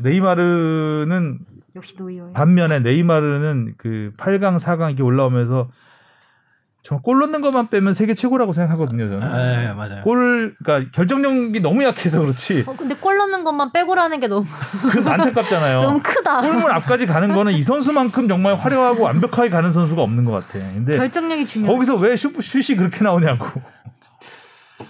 네이마르는 0.00 1.38
역시 1.76 1.96
노이어. 1.98 2.30
반면에 2.32 2.80
네이마르는 2.80 3.74
그 3.76 4.12
8강, 4.16 4.58
4강 4.58 4.88
이렇게 4.88 5.02
올라오면서 5.02 5.68
정말 6.82 7.02
골 7.02 7.18
넣는 7.20 7.40
것만 7.40 7.70
빼면 7.70 7.94
세계 7.94 8.12
최고라고 8.12 8.52
생각하거든요, 8.52 9.08
저는. 9.08 9.26
예, 9.70 9.72
맞아요. 9.72 10.02
골, 10.02 10.54
그러니까 10.62 10.90
결정력이 10.92 11.60
너무 11.60 11.82
약해서 11.82 12.20
그렇지. 12.20 12.64
어, 12.66 12.76
근데 12.76 12.94
골 12.94 13.16
넣는 13.16 13.42
것만 13.42 13.72
빼고라는 13.72 14.20
게 14.20 14.28
너무 14.28 14.44
그 14.92 15.08
안타깝잖아요. 15.08 15.80
너무 15.80 16.00
크다. 16.02 16.42
골문 16.42 16.70
앞까지 16.70 17.06
가는 17.06 17.32
거는 17.34 17.52
이 17.54 17.62
선수만큼 17.62 18.28
정말 18.28 18.56
화려하고 18.56 19.02
완벽하게 19.02 19.48
가는 19.48 19.72
선수가 19.72 20.02
없는 20.02 20.26
것 20.26 20.32
같아. 20.32 20.58
근데 20.58 20.96
결정력이 20.98 21.46
중요해. 21.46 21.72
거기서 21.72 21.96
왜 21.96 22.16
슛, 22.16 22.34
슛이 22.42 22.76
그렇게 22.76 23.02
나오냐고. 23.02 23.46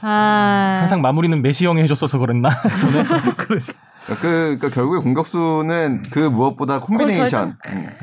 아. 0.03 0.79
항상 0.81 1.01
마무리는 1.01 1.41
메시 1.43 1.65
형이 1.65 1.81
해줬어서 1.83 2.19
그랬나? 2.19 2.51
저는 2.81 3.05
그러지. 3.37 3.73
그 4.07 4.17
그러니까 4.21 4.69
결국에 4.69 5.01
공격수는 5.03 6.03
그 6.11 6.19
무엇보다 6.19 6.81
콤비네이션 6.81 7.57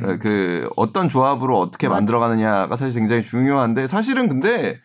음, 0.03 0.17
그 0.19 0.67
어떤 0.75 1.07
조합으로 1.09 1.59
어떻게 1.59 1.87
맞아. 1.87 1.97
만들어가느냐가 1.99 2.75
사실 2.75 2.99
굉장히 2.99 3.21
중요한데 3.21 3.87
사실은 3.87 4.27
근데 4.27 4.79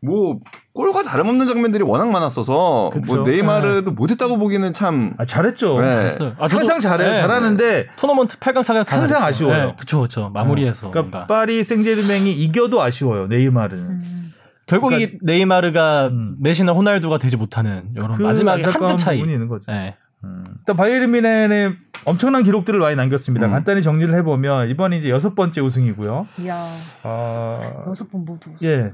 뭐 0.00 0.38
골과 0.74 1.02
다름없는 1.02 1.46
장면들이 1.46 1.82
워낙 1.82 2.08
많았어서 2.10 2.90
그쵸. 2.92 3.16
뭐 3.16 3.26
네이마르도 3.28 3.92
못했다고 3.92 4.38
보기는 4.38 4.72
참 4.72 5.14
아, 5.18 5.24
잘했죠. 5.24 5.80
네. 5.80 5.90
잘했어요. 5.90 6.32
아, 6.38 6.46
항상 6.50 6.78
잘해요. 6.80 7.10
네. 7.10 7.16
잘하는데 7.16 7.86
토너먼트 7.96 8.38
8강 8.38 8.60
4강 8.62 8.84
다 8.86 8.96
항상 8.98 9.20
잘했죠. 9.20 9.24
아쉬워요. 9.26 9.66
네, 9.68 9.74
그쵸, 9.78 10.02
그쵸. 10.02 10.30
마무리해서. 10.32 10.90
그러니까. 10.90 11.26
파리 11.26 11.62
생제르맹이 11.64 12.32
이겨도 12.32 12.82
아쉬워요. 12.82 13.26
네이마르는. 13.28 13.82
음. 13.84 14.32
결국 14.66 14.88
그러니까- 14.90 15.12
이 15.14 15.18
네이마르가 15.22 16.08
음. 16.08 16.36
메시나 16.40 16.72
호날두가 16.72 17.18
되지 17.18 17.36
못하는 17.36 17.84
이런 17.94 18.12
그 18.14 18.22
마지막에 18.22 18.62
한 18.62 18.72
끗 18.72 18.96
차이. 18.98 19.18
부분이 19.18 19.32
있는 19.34 19.48
거죠. 19.48 19.70
네. 19.70 19.96
음. 20.24 20.54
일단 20.58 20.76
바이에른 20.76 21.10
뮌헨이 21.10 21.76
엄청난 22.06 22.42
기록들을 22.42 22.78
많이 22.80 22.96
남겼습니다. 22.96 23.46
음. 23.46 23.52
간단히 23.52 23.82
정리를 23.82 24.14
해보면 24.14 24.68
이번이 24.70 24.98
이제 24.98 25.10
여섯 25.10 25.34
번째 25.34 25.60
우승이고요. 25.60 26.26
이야. 26.40 26.66
어, 27.02 27.84
여섯 27.88 28.10
번 28.10 28.24
모두. 28.24 28.50
예, 28.62 28.92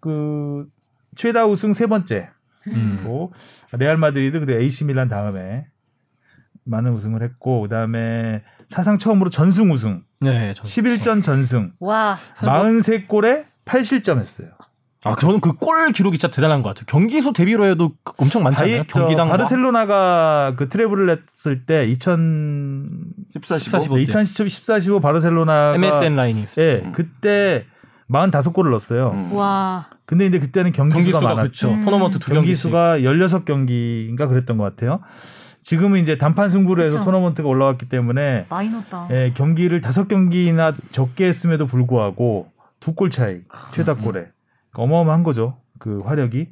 그 0.00 0.68
최다 1.14 1.46
우승 1.46 1.72
세 1.72 1.86
번째. 1.86 2.30
음. 2.68 3.02
고 3.04 3.32
레알 3.72 3.96
마드리드 3.96 4.38
그리고 4.40 4.60
AC 4.60 4.84
밀란 4.84 5.08
다음에 5.08 5.66
많은 6.64 6.92
우승을 6.92 7.22
했고 7.22 7.62
그다음에 7.62 8.42
사상 8.68 8.98
처음으로 8.98 9.30
전승 9.30 9.72
우승. 9.72 10.04
네, 10.20 10.54
저, 10.54 10.62
11전 10.62 11.22
전승. 11.22 11.72
와. 11.80 12.16
43골에 12.38 13.44
8실점 13.64 14.18
했어요. 14.18 14.48
아, 15.04 15.16
저는 15.16 15.40
그 15.40 15.52
골 15.54 15.92
기록이 15.92 16.18
진짜 16.18 16.32
대단한 16.34 16.62
것 16.62 16.70
같아요. 16.70 16.84
경기수 16.86 17.32
대비로 17.32 17.66
해도 17.66 17.92
그- 18.04 18.12
엄청 18.18 18.42
많잖아요. 18.44 18.76
바이- 18.78 18.86
저 18.88 19.00
경기당 19.00 19.26
뭐 19.28 19.36
바르셀로나가 19.36 20.54
그 20.56 20.68
트레블을 20.68 21.10
했을 21.34 21.64
때 21.66 21.86
2000, 21.86 22.88
14, 23.34 23.58
14, 23.58 23.80
15. 23.80 23.96
15. 23.96 23.98
2014, 23.98 24.80
15 24.80 25.00
바르셀로나가 25.00 25.74
MSN 25.74 26.16
라인이 26.16 26.42
있어요. 26.42 26.64
예, 26.66 26.82
음. 26.84 26.92
그때 26.92 27.64
45골을 28.10 28.70
넣었어요. 28.70 29.10
음. 29.12 29.32
와. 29.34 29.86
근데 30.06 30.26
이제 30.26 30.38
그때는 30.38 30.72
경기수가, 30.72 30.98
경기수가 31.20 31.20
많았죠. 31.34 31.42
그렇죠. 31.68 31.70
음. 31.72 31.84
토너먼트 31.84 32.18
두 32.18 32.32
경기씩. 32.32 32.70
경기수가 32.70 32.98
16경기인가 32.98 34.28
그랬던 34.28 34.56
것 34.58 34.64
같아요. 34.64 35.00
지금은 35.62 36.00
이제 36.00 36.18
단판 36.18 36.48
승부로 36.50 36.82
해서 36.82 36.98
그쵸. 36.98 37.10
토너먼트가 37.10 37.48
올라왔기 37.48 37.88
때문에 37.88 38.46
많이 38.48 38.68
넣었다. 38.68 39.08
예, 39.10 39.32
경기를 39.34 39.80
다섯 39.80 40.08
경기나 40.08 40.74
적게 40.92 41.26
했음에도 41.26 41.66
불구하고 41.66 42.48
두 42.80 42.94
골 42.96 43.10
차이 43.10 43.38
최다 43.72 43.94
골에 43.94 44.26
어마어마한 44.74 45.22
거죠. 45.22 45.58
그 45.78 46.00
화력이 46.04 46.48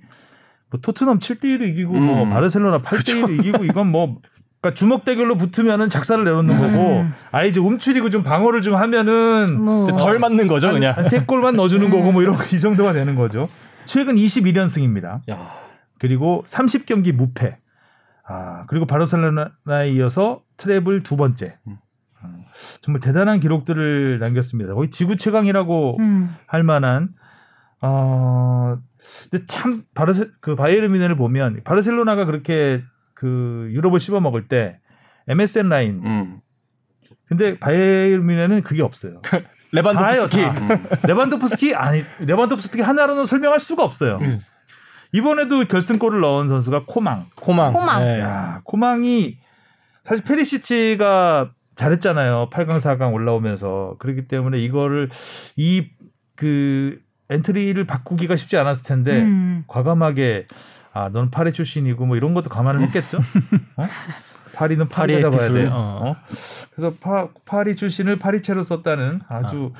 뭐 0.71 0.81
토트넘 0.81 1.19
7대 1.19 1.45
1로 1.45 1.69
이기고 1.69 1.93
뭐 1.95 2.25
음. 2.25 2.31
바르셀로나 2.31 2.79
8대 2.79 3.23
1로 3.23 3.39
이기고 3.39 3.65
이건 3.65 3.89
뭐 3.89 4.19
그러니까 4.61 4.79
주먹 4.79 5.05
대결로 5.05 5.37
붙으면은 5.37 5.89
작사를 5.89 6.23
내놓는 6.23 6.57
거고 6.57 7.01
음. 7.01 7.15
아 7.33 7.45
이제 7.45 7.61
움츠리고 7.61 8.11
좀 8.11 8.23
방어를 8.23 8.63
좀 8.63 8.77
하면은 8.77 9.61
뭐. 9.61 9.87
덜 9.87 10.19
맞는 10.19 10.49
거죠, 10.49 10.71
그냥. 10.71 11.03
세 11.03 11.21
골만 11.21 11.57
넣어주는 11.57 11.89
거고 11.91 12.13
뭐 12.13 12.23
이런 12.23 12.37
이 12.53 12.61
정도가 12.61 12.93
되는 12.93 13.15
거죠. 13.15 13.47
최근 13.87 14.17
21연승입니다. 14.17 15.29
야, 15.31 15.53
그리고 15.99 16.45
30경기 16.47 17.13
무패. 17.13 17.59
아, 18.29 18.65
그리고 18.69 18.87
바르셀로나에 18.87 19.91
이어서 19.93 20.43
트래블 20.57 21.03
두 21.03 21.17
번째. 21.17 21.57
음. 21.67 21.79
음, 22.23 22.45
정말 22.83 23.01
대단한 23.01 23.41
기록들을 23.41 24.19
남겼습니다. 24.19 24.75
거의 24.75 24.91
지구 24.91 25.17
최강이라고 25.17 25.97
음. 25.99 26.37
할 26.47 26.63
만한 26.63 27.09
어 27.83 28.79
근데 29.31 29.47
참 29.47 29.85
바르세 29.95 30.27
그 30.41 30.55
바이에른 30.55 30.93
미넨을 30.93 31.17
보면 31.17 31.63
바르셀로나가 31.65 32.25
그렇게 32.25 32.83
그 33.15 33.69
유럽을 33.71 34.01
씹어 34.01 34.21
먹을 34.21 34.49
때 34.49 34.79
MSN 35.29 35.69
라인 35.69 36.03
음. 36.05 36.41
근데 37.27 37.59
바이에른 37.59 38.27
뮌헨은 38.27 38.63
그게 38.63 38.83
없어요. 38.83 39.23
레반도프스키. 39.73 40.11
다예요, 40.11 40.29
다. 40.29 40.61
음. 40.61 40.87
레반도프스키 41.07 41.75
아니 41.75 42.03
레반도프스키 42.19 42.81
하나로는 42.81 43.25
설명할 43.25 43.61
수가 43.61 43.85
없어요. 43.85 44.19
음. 44.21 44.41
이번에도 45.13 45.65
결승골을 45.65 46.21
넣은 46.21 46.49
선수가 46.49 46.85
코망. 46.87 47.27
코망. 47.37 47.73
코망. 47.73 48.01
네. 48.01 48.21
야, 48.21 48.61
코망이 48.65 49.39
사실 50.05 50.25
페리시치가 50.25 51.53
잘했잖아요. 51.75 52.51
8강 52.53 52.79
4강 52.79 53.13
올라오면서. 53.15 53.97
그렇기 53.99 54.29
때문에 54.29 54.59
이거를 54.59 55.09
이그 55.57 56.99
엔트리를 57.31 57.83
바꾸기가 57.87 58.37
쉽지 58.37 58.57
않았을 58.59 58.83
텐데 58.83 59.23
음. 59.23 59.65
과감하게 59.69 60.49
아, 60.93 61.09
넌 61.11 61.31
파리 61.31 61.53
출신이고 61.53 62.05
뭐 62.05 62.17
이런 62.17 62.35
것도 62.35 62.51
감안을 62.51 62.83
했겠죠. 62.83 63.19
어? 63.77 63.85
파리는 64.53 64.89
파리가 64.89 65.21
잡아야. 65.31 65.53
돼. 65.53 65.67
어. 65.67 66.01
어? 66.03 66.17
그래서 66.75 66.95
파, 67.01 67.29
파리 67.47 67.77
출신을 67.77 68.19
파리채로 68.19 68.63
썼다는 68.63 69.21
아주 69.29 69.73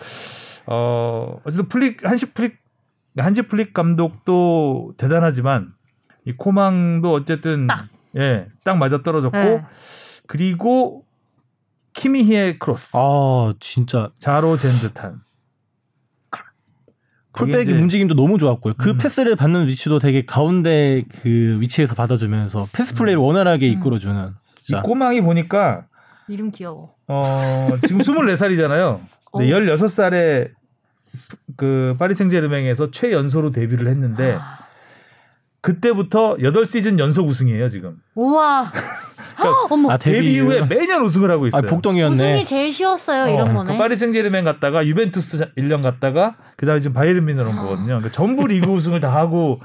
어 0.67 1.41
어쨌든 1.45 1.69
플릭 1.69 2.07
한시 2.07 2.33
플릭 2.33 2.59
한지 3.19 3.43
플릭 3.43 3.75
감독도 3.75 4.95
대단하지만 4.97 5.73
이 6.25 6.33
코망도 6.33 7.13
어쨌든 7.13 7.67
딱. 7.67 7.87
예, 8.17 8.47
딱 8.65 8.77
맞아 8.77 9.03
떨어졌고 9.03 9.37
네. 9.37 9.65
그리고 10.27 11.05
키미히의 11.95 12.59
크로스 12.59 12.97
아, 12.97 13.53
진짜. 13.59 14.11
자로 14.19 14.57
잰 14.57 14.71
듯한 14.71 15.21
풀백의 17.41 17.75
움직임도 17.75 18.15
너무 18.15 18.39
좋았고요. 18.39 18.75
그 18.79 18.91
음. 18.91 18.99
패스를 18.99 19.37
받는 19.37 19.67
위치도 19.67 19.99
되게 19.99 20.25
가운데 20.25 21.05
그 21.23 21.59
위치에서 21.61 21.95
받아주면서 21.95 22.69
패스 22.73 22.95
플레이를 22.95 23.21
원활하게 23.23 23.69
음. 23.69 23.73
이끌어주는. 23.73 24.29
이 24.29 24.63
진짜. 24.63 24.83
꼬망이 24.83 25.21
보니까 25.21 25.87
이름 26.29 26.51
귀여워. 26.51 26.95
어, 27.09 27.71
지금 27.87 28.01
24살이잖아요. 28.03 29.01
근데 29.33 29.53
어. 29.53 29.59
16살에 29.59 30.51
그 31.57 31.97
파리 31.99 32.15
생제르맹에서 32.15 32.91
최연소로 32.91 33.51
데뷔를 33.53 33.89
했는데 33.89 34.39
아. 34.41 34.61
그때부터 35.61 36.37
8시즌 36.37 36.99
연속 36.99 37.29
우승이에요, 37.29 37.69
지금. 37.69 38.01
우와. 38.15 38.73
어머. 39.71 39.91
아, 39.91 39.97
데뷔, 39.99 40.17
데뷔 40.19 40.33
이후에? 40.35 40.63
매년 40.67 41.03
우승을 41.03 41.31
하고 41.31 41.45
아, 41.45 41.49
있어요. 41.49 41.63
복덩이였네. 41.63 42.15
우승이 42.15 42.45
제일 42.45 42.73
쉬웠어요 42.73 43.33
이런 43.33 43.51
어, 43.51 43.55
거네. 43.59 43.73
그 43.73 43.79
파리 43.79 43.97
생제르맹 43.97 44.45
갔다가 44.45 44.87
유벤투스 44.87 45.55
1년 45.57 45.83
갔다가 45.83 46.37
그다음에 46.57 46.81
지금 46.81 46.95
바이에른 46.95 47.25
미넨 47.25 47.47
온 47.47 47.57
거거든요. 47.57 47.87
그러니까 47.87 48.11
전부 48.11 48.47
리그 48.47 48.67
우승을 48.73 49.01
다 49.01 49.15
하고 49.15 49.61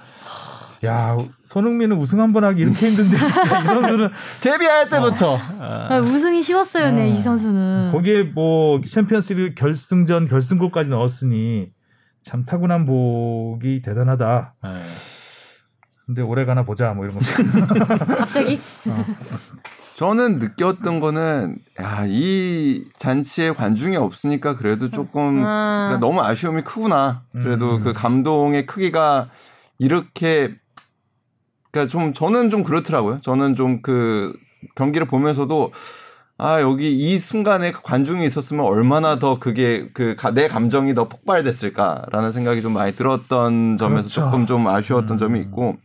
야 0.86 1.18
손흥민은 1.46 1.98
우승 1.98 2.20
한 2.20 2.32
번 2.34 2.44
하기 2.44 2.62
이렇게 2.62 2.90
힘든데 2.90 3.18
진짜 3.18 3.60
이 3.62 3.66
선수는 3.66 4.10
데뷔할 4.42 4.90
때부터 4.90 5.38
아, 5.60 5.88
아, 5.90 6.00
우승이 6.00 6.42
쉬웠어요, 6.44 6.92
네, 6.92 7.04
어. 7.04 7.06
이 7.06 7.18
선수는. 7.18 7.92
거기에 7.94 8.24
뭐 8.24 8.82
챔피언스리그 8.82 9.56
결승전 9.56 10.28
결승골까지 10.28 10.90
넣었으니 10.92 11.70
참 12.24 12.44
타고난 12.46 12.86
복이 12.86 13.82
대단하다. 13.84 14.54
네. 14.64 14.70
근데 16.06 16.22
오래 16.22 16.46
가나 16.46 16.64
보자 16.64 16.94
뭐 16.94 17.06
이런 17.06 17.18
거. 17.18 17.22
갑자기? 18.16 18.60
저는 19.96 20.40
느꼈던 20.40 21.00
거는 21.00 21.58
야, 21.82 22.04
이 22.06 22.84
잔치에 22.98 23.52
관중이 23.54 23.96
없으니까 23.96 24.56
그래도 24.56 24.92
조금 24.92 25.44
아. 25.46 25.88
그러니까 25.88 26.06
너무 26.06 26.22
아쉬움이 26.22 26.64
크구나. 26.64 27.24
그래도 27.32 27.78
음. 27.78 27.82
그 27.82 27.94
감동의 27.94 28.66
크기가 28.66 29.30
이렇게 29.80 30.56
그러니까 31.72 31.92
좀 31.92 32.14
저는 32.14 32.50
좀 32.50 32.64
그렇더라고요. 32.64 33.20
저는 33.22 33.56
좀 33.56 33.82
그 33.82 34.34
경기를 34.74 35.08
보면서도 35.08 35.72
아 36.38 36.60
여기 36.60 36.92
이 36.92 37.18
순간에 37.18 37.72
관중이 37.72 38.26
있었으면 38.26 38.66
얼마나 38.66 39.20
더 39.20 39.40
그게 39.40 39.90
그 39.94 40.16
내 40.34 40.48
감정이 40.50 40.94
더 40.94 41.08
폭발됐을까라는 41.08 42.32
생각이 42.34 42.62
좀 42.62 42.74
많이 42.74 42.94
들었던 42.94 43.78
점에서 43.78 44.02
그렇죠. 44.02 44.22
조금 44.22 44.46
좀 44.46 44.68
아쉬웠던 44.68 45.16
음. 45.16 45.18
점이 45.18 45.40
있고 45.42 45.78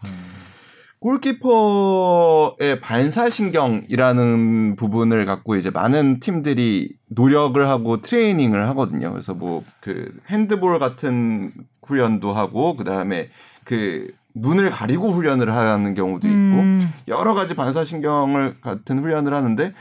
골키퍼의 1.01 2.81
반사신경이라는 2.81 4.77
부분을 4.77 5.25
갖고 5.25 5.57
이제 5.57 5.71
많은 5.71 6.21
팀들이 6.21 6.95
노력을 7.09 7.67
하고 7.69 8.01
트레이닝을 8.01 8.69
하거든요. 8.71 9.11
그래서 9.11 9.35
뭐 9.35 9.63
그 9.81 10.13
핸드볼 10.29 10.79
같은 10.79 11.53
훈련도 11.87 12.33
하고 12.33 12.77
그 12.77 12.85
다음에 12.85 13.29
그 13.65 14.13
눈을 14.35 14.71
가리고 14.71 15.11
훈련을 15.11 15.55
하는 15.55 15.95
경우도 15.95 16.29
있고 16.29 16.37
음. 16.39 16.93
여러 17.09 17.35
가지 17.35 17.55
반사신경을 17.55 18.61
같은 18.61 18.99
훈련을 19.03 19.33
하는데 19.33 19.73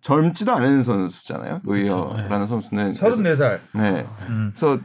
젊지도 0.00 0.52
않은 0.52 0.82
선수잖아요. 0.82 1.60
노이어라는 1.64 2.46
선수는 2.46 2.84
그래서- 2.92 3.08
34살. 3.08 3.58
네. 3.72 4.06
음. 4.28 4.52
그래서 4.54 4.78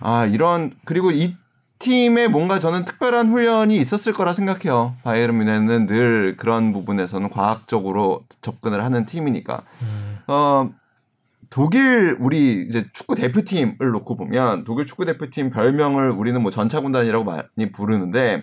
아 0.00 0.26
이런 0.26 0.72
그리고 0.84 1.10
이 1.10 1.36
팀에 1.78 2.26
뭔가 2.28 2.58
저는 2.58 2.84
특별한 2.84 3.28
훈련이 3.30 3.76
있었을 3.78 4.12
거라 4.12 4.32
생각해요. 4.32 4.96
바이에른 5.04 5.38
뮌헨은 5.38 5.86
늘 5.86 6.36
그런 6.36 6.72
부분에서는 6.72 7.30
과학적으로 7.30 8.24
접근을 8.42 8.82
하는 8.84 9.06
팀이니까. 9.06 9.62
어 10.26 10.70
독일 11.50 12.16
우리 12.20 12.66
이제 12.68 12.84
축구 12.92 13.14
대표팀을 13.14 13.78
놓고 13.80 14.16
보면 14.16 14.64
독일 14.64 14.86
축구 14.86 15.06
대표팀 15.06 15.50
별명을 15.50 16.10
우리는 16.10 16.40
뭐 16.42 16.50
전차군단이라고 16.50 17.24
많이 17.24 17.72
부르는데 17.72 18.42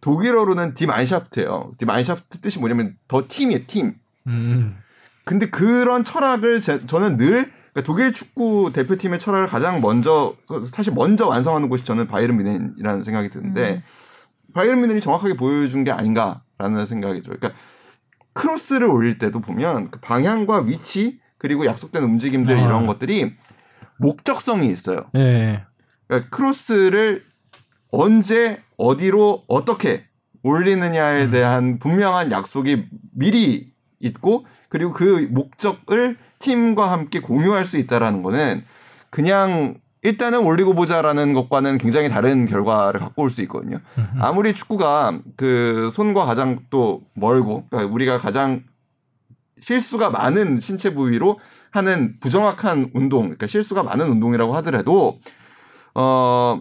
독일어로는 0.00 0.74
디 0.74 0.86
만샤프트예요. 0.86 1.72
디 1.78 1.84
만샤프트 1.84 2.40
뜻이 2.40 2.58
뭐냐면 2.58 2.96
더 3.06 3.24
팀이에요, 3.28 3.60
팀. 3.66 3.94
음. 4.26 4.76
근데 5.24 5.48
그런 5.50 6.02
철학을 6.04 6.60
제- 6.60 6.84
저는 6.86 7.16
늘 7.16 7.50
그러니까 7.72 7.82
독일 7.84 8.12
축구 8.12 8.72
대표팀의 8.72 9.18
철학을 9.18 9.46
가장 9.46 9.80
먼저 9.80 10.34
사실 10.68 10.92
먼저 10.92 11.28
완성하는 11.28 11.68
곳이 11.68 11.84
저는 11.84 12.08
바이에른 12.08 12.36
뮌헨이라는 12.36 13.02
생각이 13.02 13.30
드는데 13.30 13.82
바이에른 14.54 14.80
뮌헨이 14.82 15.00
정확하게 15.00 15.34
보여준 15.34 15.84
게 15.84 15.92
아닌가라는 15.92 16.84
생각이 16.86 17.22
들어요. 17.22 17.38
그러니까 17.38 17.60
크로스를 18.32 18.88
올릴 18.88 19.18
때도 19.18 19.40
보면 19.40 19.90
그 19.90 20.00
방향과 20.00 20.62
위치 20.62 21.20
그리고 21.38 21.64
약속된 21.66 22.02
움직임들 22.02 22.56
아. 22.56 22.60
이런 22.60 22.86
것들이 22.86 23.34
목적성이 23.98 24.70
있어요. 24.70 25.06
예. 25.16 25.64
그러니까 26.08 26.30
크로스를 26.30 27.24
언제 27.92 28.62
어디로 28.76 29.44
어떻게 29.46 30.04
올리느냐에 30.42 31.26
음. 31.26 31.30
대한 31.30 31.78
분명한 31.78 32.32
약속이 32.32 32.86
미리 33.12 33.72
있고 34.00 34.46
그리고 34.68 34.92
그 34.92 35.28
목적을 35.30 36.16
팀과 36.38 36.90
함께 36.90 37.20
공유할 37.20 37.64
수 37.64 37.76
있다라는 37.78 38.22
거는 38.22 38.64
그냥 39.10 39.76
일단은 40.02 40.40
올리고 40.40 40.74
보자라는 40.74 41.34
것과는 41.34 41.76
굉장히 41.78 42.08
다른 42.08 42.46
결과를 42.46 43.00
갖고 43.00 43.22
올 43.22 43.30
수 43.30 43.42
있거든요. 43.42 43.80
아무리 44.18 44.54
축구가 44.54 45.20
그 45.36 45.90
손과 45.92 46.24
가장 46.24 46.60
또 46.70 47.02
멀고 47.14 47.66
그러니까 47.68 47.92
우리가 47.92 48.16
가장 48.18 48.64
실수가 49.58 50.08
많은 50.08 50.58
신체 50.60 50.94
부위로 50.94 51.38
하는 51.70 52.16
부정확한 52.20 52.92
운동, 52.94 53.24
그러니까 53.24 53.46
실수가 53.46 53.82
많은 53.82 54.08
운동이라고 54.08 54.56
하더라도 54.56 55.20
어 55.94 56.60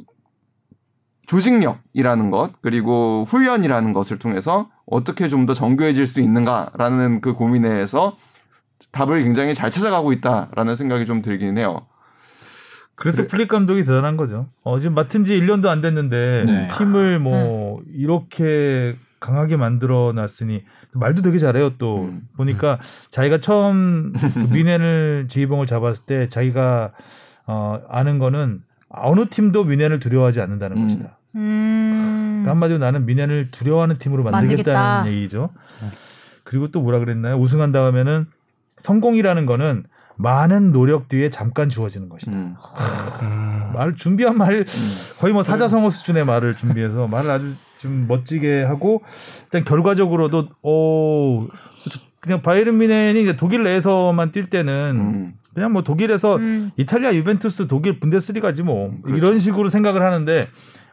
조직력이라는 1.30 2.32
것 2.32 2.54
그리고 2.62 3.24
훈련이라는 3.28 3.94
것을 3.94 4.18
통해서 4.18 4.70
어떻게 4.88 5.28
좀 5.28 5.46
더 5.46 5.54
정교해질 5.54 6.06
수 6.06 6.22
있는가라는 6.22 7.22
그 7.22 7.34
고민에서 7.34 8.18
답을 8.92 9.24
굉장히 9.24 9.54
잘 9.54 9.72
찾아가고 9.72 10.12
있다라는 10.12 10.76
생각이 10.76 11.06
좀 11.06 11.22
들긴 11.22 11.58
해요. 11.58 11.88
그래서 12.96 13.28
플릭 13.28 13.48
감독이 13.48 13.84
대단한 13.84 14.18
거죠. 14.18 14.48
어, 14.64 14.78
지금 14.80 14.96
맡은 14.96 15.24
지 15.24 15.40
1년도 15.40 15.68
안 15.68 15.82
됐는데 15.82 16.44
네. 16.46 16.68
팀을 16.78 17.20
뭐 17.20 17.82
이렇게 17.94 18.96
강하게 19.20 19.56
만들어 19.56 20.12
놨으니 20.14 20.64
말도 20.94 21.22
되게 21.22 21.38
잘해요 21.38 21.78
또 21.78 22.06
음. 22.06 22.28
보니까 22.36 22.80
자기가 23.12 23.40
처음 23.40 24.14
그 24.14 24.40
뮌헨을 24.52 25.28
지휘봉을 25.30 25.68
잡았을 25.68 26.06
때 26.06 26.28
자기가 26.28 26.92
어, 27.46 27.80
아는 27.88 28.18
거는 28.20 28.62
어느 28.90 29.28
팀도 29.30 29.64
뮌헨을 29.66 30.00
두려워하지 30.00 30.42
않는다는 30.42 30.78
음. 30.78 30.84
것이다. 30.88 31.19
음. 31.36 32.42
그러니까 32.44 32.52
한마디로 32.52 32.80
나는 32.80 33.06
뮌헨을 33.06 33.52
두려워하는 33.52 33.98
팀으로 34.00 34.24
만들겠다는 34.24 34.80
만들겠다. 34.80 35.12
얘기죠. 35.12 35.50
그리고 36.44 36.70
또 36.70 36.82
뭐라 36.82 37.00
그랬나요? 37.00 37.36
우승한 37.38 37.72
다음에는 37.72 38.26
성공이라는 38.78 39.46
거는 39.46 39.84
많은 40.16 40.72
노력 40.72 41.08
뒤에 41.08 41.30
잠깐 41.30 41.70
주어지는 41.70 42.10
것이다. 42.10 42.32
음. 42.32 42.56
음. 43.22 43.72
말 43.74 43.96
준비한 43.96 44.38
말 44.38 44.66
거의 45.20 45.34
뭐 45.34 45.44
사자성어 45.44 45.90
수준의 45.92 46.26
말을 46.26 46.56
준비해서 46.56 47.08
말을 47.08 47.30
아주 47.32 47.56
좀 47.80 48.08
멋지게 48.08 48.64
하고 48.64 49.04
일단 49.46 49.64
결과적으로도 49.64 50.50
오 50.64 51.48
그냥 52.22 52.42
바이에른 52.42 52.78
뮌헨이 52.78 53.22
이제 53.24 53.36
독일 53.36 53.64
내에서만 53.64 54.32
뛸 54.32 54.50
때는 54.50 54.74
음. 55.00 55.34
그냥 55.54 55.72
뭐 55.74 55.84
독일에서 55.84 56.36
음. 56.38 56.72
이탈리아 56.78 57.14
유벤투스 57.14 57.68
독일 57.68 58.00
분데스리가지 58.00 58.64
뭐 58.64 58.94
그렇죠. 59.04 59.18
이런 59.26 59.40
식으로 59.40 59.70
생각을 59.70 60.02
하는데 60.02 60.48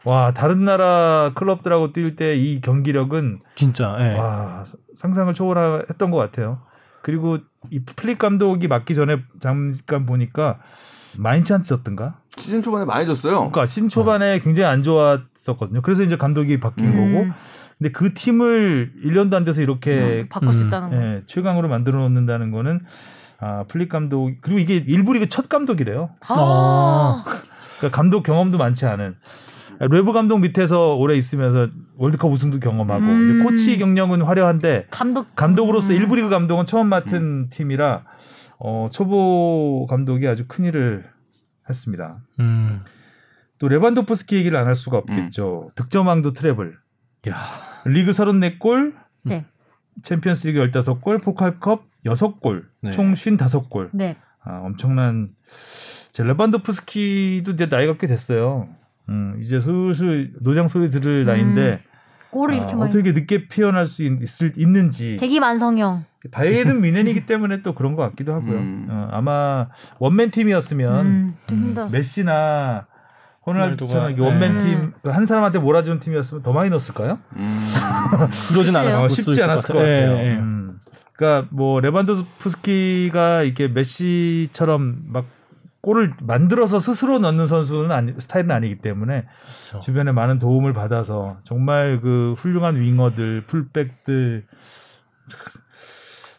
와 0.05 0.31
다른 0.33 0.63
나라 0.65 1.31
클럽들하고 1.35 1.91
뛸 1.91 2.15
때 2.15 2.35
이 2.37 2.61
경기력은 2.61 3.39
진짜. 3.55 3.95
예. 3.99 4.13
와 4.17 4.63
상상을 4.95 5.33
초월했던 5.33 6.11
것 6.11 6.17
같아요. 6.17 6.59
그리고 7.01 7.37
이 7.71 7.79
플릭 7.83 8.17
감독이 8.19 8.67
맡기 8.67 8.95
전에 8.95 9.17
잠깐 9.39 10.05
보니까 10.05 10.59
마인츠한테였던가 11.17 12.15
시즌 12.37 12.61
초반에 12.61 12.85
많이 12.85 13.05
졌어요. 13.05 13.35
그러니까 13.37 13.65
시즌 13.65 13.89
초반에 13.89 14.39
굉장히 14.39 14.67
안 14.69 14.83
좋았었거든요. 14.83 15.81
그래서 15.81 16.03
이제 16.03 16.17
감독이 16.17 16.59
바뀐 16.59 16.87
음. 16.89 16.95
거고. 17.13 17.33
근데 17.77 17.91
그 17.91 18.13
팀을 18.13 18.93
1년도 19.05 19.33
안 19.35 19.45
돼서 19.45 19.61
이렇게 19.61 20.25
바꿀 20.29 20.51
수 20.51 20.63
음. 20.63 20.67
있다는 20.67 20.89
거. 20.89 20.95
예, 20.97 21.21
최강으로 21.27 21.67
만들어 21.67 21.99
놓는다는 21.99 22.51
거는 22.51 22.81
아, 23.39 23.65
플릭 23.67 23.89
감독 23.89 24.31
그리고 24.41 24.59
이게 24.59 24.77
일부 24.77 25.13
리그 25.13 25.29
첫 25.29 25.47
감독이래요. 25.47 26.09
아. 26.27 27.23
그러니까 27.77 27.95
감독 27.95 28.23
경험도 28.23 28.57
많지 28.57 28.85
않은 28.87 29.15
레브 29.79 30.11
감독 30.11 30.39
밑에서 30.39 30.95
오래 30.95 31.15
있으면서 31.15 31.67
월드컵 31.97 32.31
우승도 32.31 32.59
경험하고 32.59 33.05
음. 33.05 33.29
이제 33.29 33.43
코치 33.43 33.77
경력은 33.77 34.23
화려한데 34.23 34.87
감독 34.89 35.35
감독으로서 35.35 35.93
음. 35.93 35.97
일부 35.97 36.15
리그 36.15 36.29
감독은 36.29 36.65
처음 36.65 36.87
맡은 36.87 37.49
팀이라 37.51 38.03
어, 38.59 38.87
초보 38.91 39.85
감독이 39.87 40.27
아주 40.27 40.45
큰 40.47 40.65
일을 40.65 41.05
했습니다. 41.69 42.17
음. 42.39 42.81
또 43.59 43.67
레반도프스키 43.67 44.35
얘기를 44.35 44.57
안 44.57 44.65
할 44.65 44.75
수가 44.75 44.97
없겠죠. 44.97 45.69
득점왕도 45.75 46.33
트레블. 46.33 46.75
야. 47.29 47.35
리그 47.85 48.11
34골, 48.11 48.93
네. 49.23 49.45
챔피언스리그 50.03 50.59
15골, 50.71 51.23
포칼컵 51.23 51.85
6골, 52.05 52.65
네. 52.81 52.91
총 52.91 53.13
55골. 53.13 53.89
네. 53.93 54.17
아, 54.43 54.61
엄청난 54.63 55.29
제 56.13 56.23
레반도프스키도 56.23 57.51
이제 57.51 57.67
나이가 57.67 57.97
꽤 57.97 58.07
됐어요. 58.07 58.69
음, 59.09 59.39
이제 59.41 59.59
슬슬 59.59 60.33
노장 60.41 60.67
소리 60.67 60.89
들을 60.89 61.25
나이인데 61.25 61.81
골을 62.31 62.55
아, 62.55 62.57
이렇게 62.57 62.75
많이. 62.75 62.89
어떻게 62.89 63.11
늦게 63.13 63.47
표현할 63.47 63.87
수 63.87 64.03
있, 64.03 64.21
있을, 64.21 64.53
있는지 64.57 65.17
대기만성형. 65.19 66.05
바이에른 66.31 66.81
미넨이기 66.81 67.25
때문에 67.25 67.61
또 67.61 67.73
그런 67.73 67.95
것 67.95 68.03
같기도 68.03 68.33
하고요. 68.33 68.57
음. 68.57 68.87
어, 68.89 69.07
아마 69.11 69.69
원맨 69.99 70.31
팀이었으면 70.31 71.05
음, 71.05 71.35
좀 71.47 71.75
음. 71.77 71.89
메시나 71.91 72.87
호날두처럼 73.47 74.11
이게 74.11 74.21
호날두가, 74.21 74.27
원맨 74.27 74.57
네. 74.57 74.63
팀그 74.63 75.09
한 75.09 75.25
사람한테 75.25 75.59
몰아주는 75.59 75.99
팀이었으면 75.99 76.43
더 76.43 76.51
많이 76.53 76.69
넣었을까요? 76.69 77.17
음. 77.37 77.59
그러진. 78.51 78.75
않았을 78.75 79.09
쉽지 79.09 79.41
않았을 79.41 79.73
것 79.73 79.79
같아요. 79.79 80.11
예, 80.17 80.25
예. 80.25 80.35
음. 80.35 80.79
그러니까 81.13 81.47
뭐 81.51 81.79
레반도프스키가 81.79 83.43
이렇게 83.43 83.67
메시처럼 83.67 84.97
막 85.07 85.25
골을 85.81 86.11
만들어서 86.21 86.79
스스로 86.79 87.17
넣는 87.19 87.47
선수는 87.47 87.91
아니, 87.91 88.13
스타일은 88.19 88.51
아니기 88.51 88.79
때문에 88.79 89.25
그렇죠. 89.69 89.79
주변에 89.79 90.11
많은 90.11 90.37
도움을 90.37 90.73
받아서 90.73 91.37
정말 91.43 92.01
그 92.01 92.33
훌륭한 92.37 92.79
윙어들, 92.79 93.45
풀백들 93.47 94.45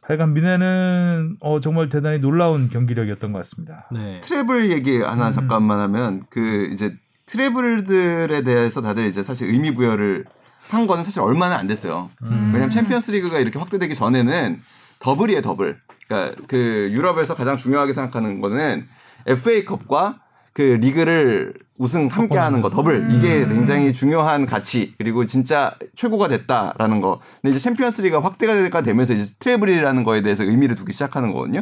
하여간 0.09 0.33
뮌헨은 0.33 1.37
어, 1.41 1.61
정말 1.61 1.91
대단히 1.91 2.19
놀라운 2.19 2.71
경기력이었던 2.71 3.31
것 3.31 3.39
같습니다. 3.41 3.87
네. 3.93 4.21
트레블 4.21 4.71
얘기 4.71 5.03
하나 5.03 5.27
음. 5.27 5.33
잠깐만 5.33 5.81
하면 5.81 6.23
그 6.31 6.71
이제 6.73 6.97
트레블들에 7.27 8.43
대해서 8.43 8.81
다들 8.81 9.05
이제 9.05 9.23
사실 9.23 9.51
의미 9.51 9.75
부여를 9.75 10.25
한 10.71 10.87
거는 10.87 11.05
사실 11.05 11.21
얼마나 11.21 11.57
안 11.57 11.67
됐어요. 11.67 12.09
음. 12.23 12.53
왜냐면 12.55 12.71
챔피언스 12.71 13.11
리그가 13.11 13.39
이렇게 13.39 13.59
확대되기 13.59 13.95
전에는 13.95 14.63
더블이에요, 14.99 15.43
더블. 15.43 15.79
그러니까 16.07 16.41
그 16.49 16.89
유럽에서 16.91 17.35
가장 17.35 17.59
중요하게 17.59 17.93
생각하는 17.93 18.41
거는 18.41 18.89
FA컵과 19.27 20.21
그 20.59 20.63
리그를 20.63 21.55
우승 21.79 22.09
함께 22.09 22.37
하는 22.37 22.63
거 22.63 22.69
더블. 22.69 23.07
이게 23.13 23.47
굉장히 23.47 23.93
중요한 23.95 24.45
가치. 24.45 24.93
그리고 24.99 25.25
진짜 25.25 25.73
최고가 25.95 26.27
됐다라는 26.27 27.01
거. 27.01 27.21
근데 27.41 27.51
이제 27.55 27.61
챔피언스 27.63 28.03
리그가 28.03 28.25
확대가 28.25 28.83
되면서 28.83 29.15
이제 29.15 29.33
트레블이라는 29.39 30.03
거에 30.03 30.21
대해서 30.23 30.43
의미를 30.43 30.75
두기 30.75 30.93
시작하는 30.93 31.31
거거든요. 31.33 31.61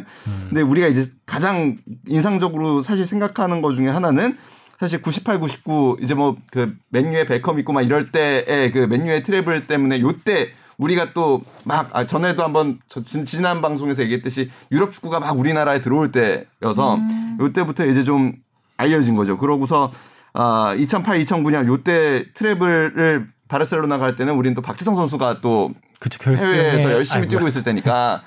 근데 0.49 0.61
우리가 0.61 0.87
이제 0.87 1.03
가장 1.27 1.77
인상적으로 2.07 2.81
사실 2.81 3.05
생각하는 3.05 3.61
것 3.61 3.73
중에 3.73 3.87
하나는 3.87 4.35
사실 4.79 4.99
98, 5.03 5.39
99 5.39 5.97
이제 6.01 6.15
뭐 6.15 6.35
그 6.51 6.73
맨유의 6.89 7.27
베컴 7.27 7.59
있고 7.59 7.73
막 7.73 7.83
이럴 7.83 8.11
때의 8.11 8.71
그 8.71 8.79
맨유의 8.87 9.21
트레블 9.21 9.67
때문에 9.67 10.01
요때 10.01 10.49
우리가 10.79 11.13
또 11.13 11.41
막 11.65 11.89
아, 11.93 12.07
전에도 12.07 12.43
한번 12.43 12.79
저 12.87 13.01
지- 13.01 13.25
지난 13.25 13.61
방송에서 13.61 14.01
얘기했듯이 14.01 14.49
유럽 14.71 14.91
축구가 14.91 15.19
막 15.19 15.37
우리나라에 15.37 15.81
들어올 15.81 16.11
때여서 16.11 16.99
요때부터 17.39 17.85
이제 17.85 18.01
좀 18.01 18.33
알려진 18.77 19.15
거죠. 19.15 19.37
그러고서 19.37 19.91
아 20.33 20.75
2008, 20.77 21.23
2009년 21.23 21.67
요때 21.67 22.31
트레블을 22.33 23.27
바르셀로나 23.47 23.97
갈 23.97 24.15
때는 24.15 24.33
우리는 24.35 24.55
또 24.55 24.61
박지성 24.61 24.95
선수가 24.95 25.41
또 25.41 25.71
그쵸 25.99 26.19
해외에서 26.29 26.91
열심히 26.91 27.21
아이고. 27.21 27.29
뛰고 27.29 27.47
있을 27.47 27.63
때니까 27.63 28.21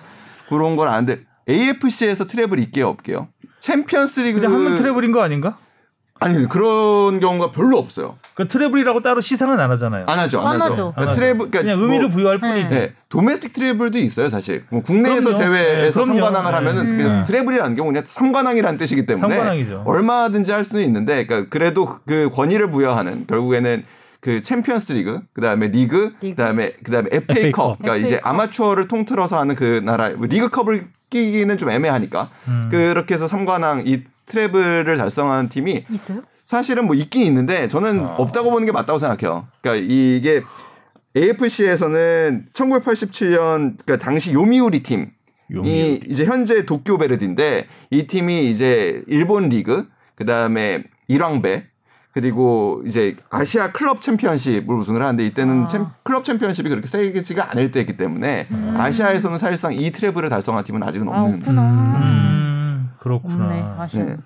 그런 0.48 0.76
걸 0.76 0.88
아는데 0.88 1.20
AFC에서 1.48 2.26
트레블 2.26 2.58
있게요, 2.58 2.88
없게요? 2.88 3.28
챔피언스 3.60 4.20
리그 4.20 4.40
그냥 4.40 4.54
한번 4.54 4.74
트레블인 4.76 5.12
거 5.12 5.22
아닌가? 5.22 5.58
아니 6.20 6.46
그런 6.48 7.18
경우가 7.18 7.50
별로 7.50 7.78
없어요. 7.78 8.16
그 8.34 8.46
트레블이라고 8.46 9.00
따로 9.00 9.20
시상은 9.22 9.58
안 9.58 9.70
하잖아요. 9.72 10.04
안 10.06 10.18
하죠, 10.18 10.40
안, 10.40 10.54
안 10.54 10.60
하죠. 10.62 10.72
하죠. 10.72 10.92
그러니까 10.94 11.12
트레블 11.14 11.38
그러니까 11.50 11.60
그냥 11.62 11.78
뭐- 11.78 11.86
의미를 11.86 12.10
부여할 12.10 12.38
뿐이지. 12.40 12.74
네, 12.74 12.92
domestic 13.08 13.52
트레블도 13.54 13.98
있어요, 13.98 14.28
사실. 14.28 14.64
뭐 14.70 14.82
국내에서 14.82 15.30
그럼요. 15.34 15.38
대회에서 15.54 16.00
네. 16.00 16.06
삼관왕을 16.06 16.54
하면은 16.54 16.84
네. 16.84 16.96
그냥 17.04 17.18
네. 17.20 17.24
트레블이라는 17.24 17.74
게 17.74 17.82
그냥 17.82 18.02
삼관왕이라는 18.06 18.78
뜻이기 18.78 19.06
때문에 19.06 19.34
삼관왕이죠. 19.34 19.82
얼마든지 19.86 20.52
할 20.52 20.64
수는 20.64 20.84
있는데, 20.84 21.24
그러니까 21.26 21.48
그래도 21.50 21.86
그 22.06 22.28
권위를 22.32 22.70
부여하는 22.70 23.26
결국에는 23.26 23.84
그 24.20 24.42
챔피언스 24.42 24.92
리그, 24.92 25.20
그 25.32 25.40
다음에 25.40 25.68
리그, 25.68 26.12
리그. 26.20 26.36
그 26.36 26.42
다음에 26.42 26.72
그 26.84 26.92
다음에 26.92 27.08
FA 27.10 27.24
FA 27.38 27.52
컵, 27.52 27.62
컵. 27.68 27.78
그러니까 27.78 27.96
FA 27.96 28.06
이제 28.06 28.20
컵. 28.20 28.28
아마추어를 28.28 28.86
통틀어서 28.88 29.38
하는 29.38 29.54
그 29.54 29.80
나라 29.82 30.10
뭐 30.10 30.26
리그컵을 30.26 30.88
끼기는 31.08 31.56
좀 31.56 31.70
애매하니까 31.70 32.28
음. 32.48 32.68
그렇게 32.70 33.14
해서 33.14 33.26
삼관왕 33.26 33.84
이 33.86 34.02
트레블을 34.30 34.96
달성한 34.96 35.48
팀이 35.48 35.84
있어요? 35.90 36.22
사실은 36.46 36.86
뭐 36.86 36.94
있긴 36.96 37.22
있는데 37.26 37.68
저는 37.68 38.00
아. 38.00 38.14
없다고 38.18 38.50
보는 38.50 38.66
게 38.66 38.72
맞다고 38.72 38.98
생각해요. 38.98 39.46
그러니까 39.60 39.86
이게 39.88 40.42
AFC에서는 41.16 42.46
1987년 42.52 43.76
그러니까 43.84 43.98
당시 43.98 44.32
요미우리 44.32 44.82
팀이 44.82 45.06
요미우리. 45.52 46.00
이제 46.08 46.24
현재 46.24 46.64
도쿄 46.64 46.98
베르디인데 46.98 47.66
이 47.90 48.06
팀이 48.06 48.50
이제 48.50 49.02
일본 49.06 49.48
리그 49.48 49.88
그다음에 50.14 50.84
일왕배 51.08 51.66
그리고 52.12 52.82
이제 52.86 53.16
아시아 53.30 53.70
클럽 53.70 54.02
챔피언십을 54.02 54.74
우승을 54.74 55.02
하는데 55.02 55.24
이때는 55.26 55.64
아. 55.64 55.66
챔- 55.68 55.86
클럽 56.02 56.24
챔피언십이 56.24 56.68
그렇게 56.68 56.88
세지가 56.88 57.50
않을 57.52 57.70
때이기 57.70 57.96
때문에 57.96 58.48
아시아에서는 58.76 59.38
사실상 59.38 59.72
이 59.74 59.90
트레블을 59.92 60.28
달성한 60.28 60.64
팀은 60.64 60.82
아직은 60.82 61.08
아 61.08 61.22
없는. 61.22 61.38
없구나. 61.38 61.62
음, 61.62 62.49
그렇구나. 63.00 63.44
없네. 63.44 63.62
아쉬워. 63.78 64.04
네. 64.04 64.16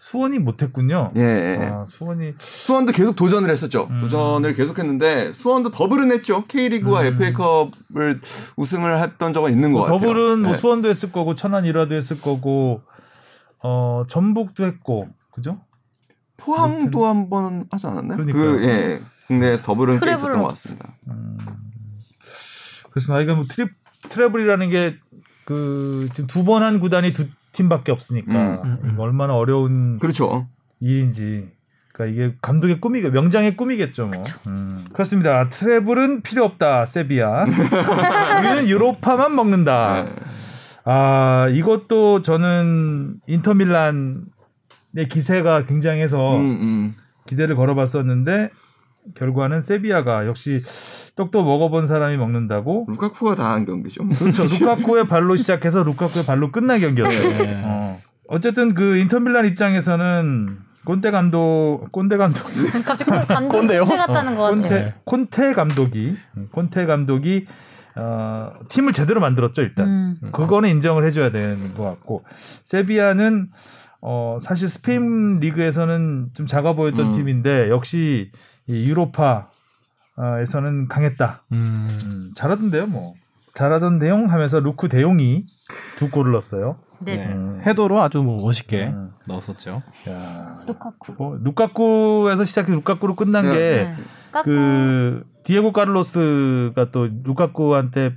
수원이 0.00 0.38
못했군요. 0.38 1.08
예, 1.16 1.20
예. 1.20 1.66
아, 1.72 1.84
수원이 1.84 2.34
수원도 2.38 2.92
계속 2.92 3.16
도전을 3.16 3.50
했었죠. 3.50 3.88
음. 3.90 4.00
도전을 4.00 4.54
계속했는데 4.54 5.32
수원도 5.32 5.70
더블은 5.72 6.12
했죠. 6.12 6.44
K리그와 6.46 7.00
음. 7.02 7.06
FA컵을 7.14 8.20
우승을 8.56 9.02
했던 9.02 9.32
적은 9.32 9.50
있는 9.50 9.72
것 9.72 9.80
같아요. 9.82 9.98
더블은 9.98 10.42
뭐 10.42 10.52
네. 10.52 10.56
수원도 10.56 10.88
했을 10.88 11.10
거고 11.10 11.34
천안 11.34 11.64
일화도 11.64 11.96
했을 11.96 12.20
거고 12.20 12.82
어 13.60 14.04
전북도 14.08 14.64
했고 14.66 15.08
그죠? 15.32 15.60
포항도 16.36 17.04
한 17.06 17.28
번 17.28 17.66
하지 17.72 17.88
않았나요? 17.88 18.18
그러니까요. 18.18 18.52
그 18.52 18.64
예. 18.68 19.02
국내에서 19.26 19.64
더블은 19.64 19.98
꽤 19.98 20.12
있었던 20.12 20.32
것 20.38 20.44
없- 20.44 20.48
같습니다. 20.50 20.94
음. 21.08 21.36
그래서 22.90 23.12
나이가 23.14 23.34
뭐 23.34 23.44
트립 23.48 23.70
트레블이라는 24.10 24.70
게 24.70 24.98
그 25.44 26.10
지금 26.12 26.26
두 26.26 26.44
번 26.44 26.62
한 26.62 26.78
구단이 26.78 27.14
두 27.14 27.24
팀밖에 27.58 27.90
없으니까 27.92 28.32
음, 28.32 28.60
음, 28.64 28.78
음. 28.84 28.90
이거 28.92 29.02
얼마나 29.02 29.34
어려운 29.34 29.98
그렇죠. 29.98 30.46
일인지. 30.80 31.50
그러니까 31.92 32.14
이게 32.14 32.36
감독의 32.40 32.80
꿈이겠 32.80 33.12
명장의 33.12 33.56
꿈이겠죠 33.56 34.06
뭐. 34.06 34.22
음. 34.46 34.84
그렇습니다. 34.92 35.48
트레블은 35.48 36.22
필요 36.22 36.44
없다 36.44 36.86
세비야. 36.86 37.46
우리는 38.38 38.68
유로파만 38.68 39.34
먹는다. 39.34 40.04
네. 40.04 40.12
아 40.84 41.48
이것도 41.50 42.22
저는 42.22 43.16
인터밀란의 43.26 44.22
기세가 45.10 45.64
굉장해서 45.64 46.36
음, 46.36 46.44
음. 46.44 46.94
기대를 47.26 47.56
걸어봤었는데 47.56 48.50
결과는 49.16 49.60
세비야가 49.60 50.26
역시 50.26 50.62
떡도 51.18 51.42
먹어본 51.42 51.88
사람이 51.88 52.16
먹는다고. 52.16 52.86
루카쿠가 52.88 53.34
다 53.34 53.48
한 53.52 53.66
경기죠. 53.66 54.06
그렇죠. 54.08 54.42
루카쿠의 54.44 55.08
발로 55.08 55.34
시작해서 55.34 55.82
루카쿠의 55.82 56.24
발로 56.24 56.52
끝난 56.52 56.78
경기였어요. 56.78 57.38
네. 57.38 57.62
어. 57.64 57.98
어쨌든 58.28 58.72
그 58.74 58.96
인터밀란 58.98 59.44
입장에서는 59.46 60.58
꼰대 60.84 61.10
감독, 61.10 61.88
꼰대 61.90 62.16
감독, 62.18 62.44
갑자기 62.86 63.10
감독 63.26 63.48
꼰대요? 63.48 63.84
꼰대 63.84 63.96
같다는 63.96 64.36
거. 64.36 64.50
꼰대, 64.50 64.68
네. 64.68 64.94
콘테 65.04 65.52
감독이, 65.54 66.14
콘테 66.52 66.86
감독이 66.86 67.46
어, 67.96 68.52
팀을 68.68 68.92
제대로 68.92 69.20
만들었죠 69.20 69.62
일단. 69.62 69.88
음. 69.88 70.30
그거는 70.30 70.68
인정을 70.70 71.04
해줘야 71.04 71.32
되는 71.32 71.74
것 71.74 71.82
같고 71.82 72.22
세비야는 72.62 73.48
어 74.02 74.38
사실 74.40 74.68
스페인 74.68 75.40
리그에서는 75.40 76.28
좀 76.32 76.46
작아 76.46 76.74
보였던 76.74 77.06
음. 77.06 77.12
팀인데 77.14 77.70
역시 77.70 78.30
이 78.68 78.88
유로파 78.88 79.48
에서는 80.40 80.88
강했다. 80.88 81.44
음. 81.52 81.88
음, 82.04 82.32
잘하던데요, 82.34 82.86
뭐 82.86 83.14
잘하던 83.54 83.98
내용 83.98 84.30
하면서 84.30 84.60
루크 84.60 84.88
대용이 84.88 85.46
두 85.96 86.10
골을 86.10 86.32
넣었어요. 86.32 86.76
네. 87.00 87.24
음. 87.26 87.60
헤더로 87.64 88.02
아주 88.02 88.22
뭐 88.22 88.38
멋있게 88.42 88.88
음. 88.88 89.10
넣었었죠. 89.26 89.82
야, 90.08 90.58
루카쿠. 90.66 91.14
뭐, 91.18 91.38
루카쿠에서 91.42 92.44
시작해 92.44 92.72
루카쿠로 92.72 93.14
끝난 93.14 93.44
네. 93.44 93.52
게 93.52 93.58
네. 93.58 93.94
까꿍. 94.32 94.54
그 94.56 95.24
디에고 95.44 95.72
카를로스가 95.72 96.90
또 96.90 97.08
루카쿠한테 97.24 98.16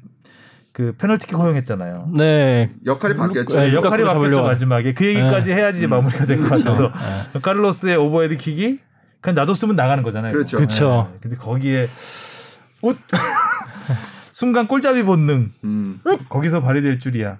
그 0.73 0.95
페널티킥 0.97 1.37
허용했잖아요. 1.37 2.11
네. 2.17 2.71
역할이 2.85 3.15
바뀌었죠. 3.15 3.57
네, 3.59 3.73
역할이 3.73 4.03
바뀌었죠 4.03 4.41
마지막에 4.41 4.93
그 4.93 5.05
얘기까지 5.05 5.51
해야지 5.51 5.79
이제 5.79 5.87
마무리가 5.87 6.25
될 6.25 6.41
것 6.41 6.49
같아서 6.49 6.91
네. 7.33 7.39
카를로스의 7.41 7.97
오버헤드 7.97 8.37
킥이 8.37 8.79
그냥 9.21 9.35
놔뒀으면 9.35 9.75
나가는 9.75 10.03
거잖아요. 10.03 10.31
그렇죠. 10.33 10.57
그쵸. 10.57 11.09
네. 11.13 11.19
근데 11.21 11.37
거기에 11.37 11.87
웃 12.81 12.97
순간 14.33 14.67
골잡이 14.67 15.03
본능 15.03 15.51
음. 15.63 15.99
거기서 16.29 16.61
발휘될 16.61 16.99
줄이야. 16.99 17.37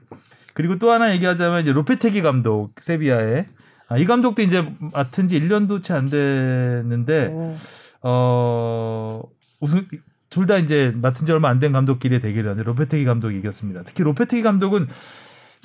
그리고 0.53 0.77
또 0.77 0.91
하나 0.91 1.11
얘기하자면 1.13 1.61
이제 1.61 1.71
로페테기 1.73 2.21
감독 2.21 2.73
세비야의 2.81 3.47
아, 3.87 3.97
이 3.97 4.05
감독도 4.05 4.41
이제 4.41 4.65
맡은 4.93 5.27
지 5.27 5.39
1년도 5.39 5.81
채 5.83 5.93
안 5.93 6.05
됐는데 6.05 7.27
오. 7.27 7.55
어 8.03 9.21
우승 9.59 9.87
둘 10.29 10.47
다 10.47 10.57
이제 10.57 10.93
맡은 10.95 11.25
지 11.25 11.31
얼마 11.33 11.49
안 11.49 11.59
된 11.59 11.71
감독끼리의 11.73 12.21
대결이었는데 12.21 12.65
로페테기 12.67 13.03
감독이 13.05 13.37
이겼습니다. 13.39 13.81
특히 13.85 14.03
로페테기 14.03 14.43
감독은 14.43 14.87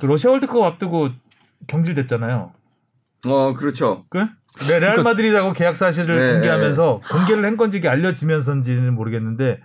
그 0.01 0.07
러시아 0.07 0.31
월드컵 0.33 0.63
앞두고 0.65 1.11
경질됐잖아요. 1.69 2.53
어, 3.27 3.55
그렇죠. 3.55 4.05
그? 4.09 4.27
네, 4.69 4.79
레알 4.81 5.03
마드리드하고 5.03 5.53
계약 5.53 5.77
사실을 5.77 6.19
네, 6.19 6.33
공개하면서 6.33 7.03
공개를 7.11 7.45
한 7.45 7.57
건지 7.57 7.87
알려지면서인지는 7.87 8.95
모르겠는데 8.95 9.61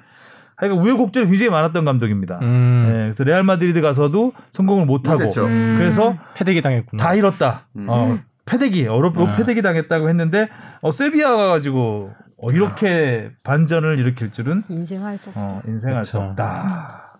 하여간 0.57 0.77
우여곡절이 0.79 1.27
굉장히 1.27 1.49
많았던 1.49 1.85
감독입니다. 1.85 2.39
음. 2.41 2.85
네, 2.87 2.99
그래서 3.03 3.23
레알 3.23 3.43
마드리드 3.43 3.81
가서도 3.81 4.33
성공을 4.51 4.85
못하고. 4.85 5.23
음. 5.45 5.75
그래서 5.79 6.17
패대기 6.35 6.61
당했구나. 6.61 7.03
다 7.03 7.15
잃었다. 7.15 7.67
음. 7.77 7.87
어, 7.89 8.19
패대기, 8.45 8.87
어로 8.87 9.13
아. 9.15 9.33
패대기 9.33 9.61
당했다고 9.61 10.09
했는데 10.09 10.49
어, 10.81 10.91
세비야 10.91 11.29
가가지고 11.35 12.11
어, 12.37 12.51
이렇게 12.51 13.31
반전을 13.43 13.97
일으킬 13.99 14.31
줄은 14.31 14.63
인생할 14.69 15.17
수 15.17 15.29
없어. 15.29 15.41
어, 15.41 15.61
인생할 15.65 16.03
수 16.03 16.13
그렇죠. 16.13 16.29
없다. 16.31 17.17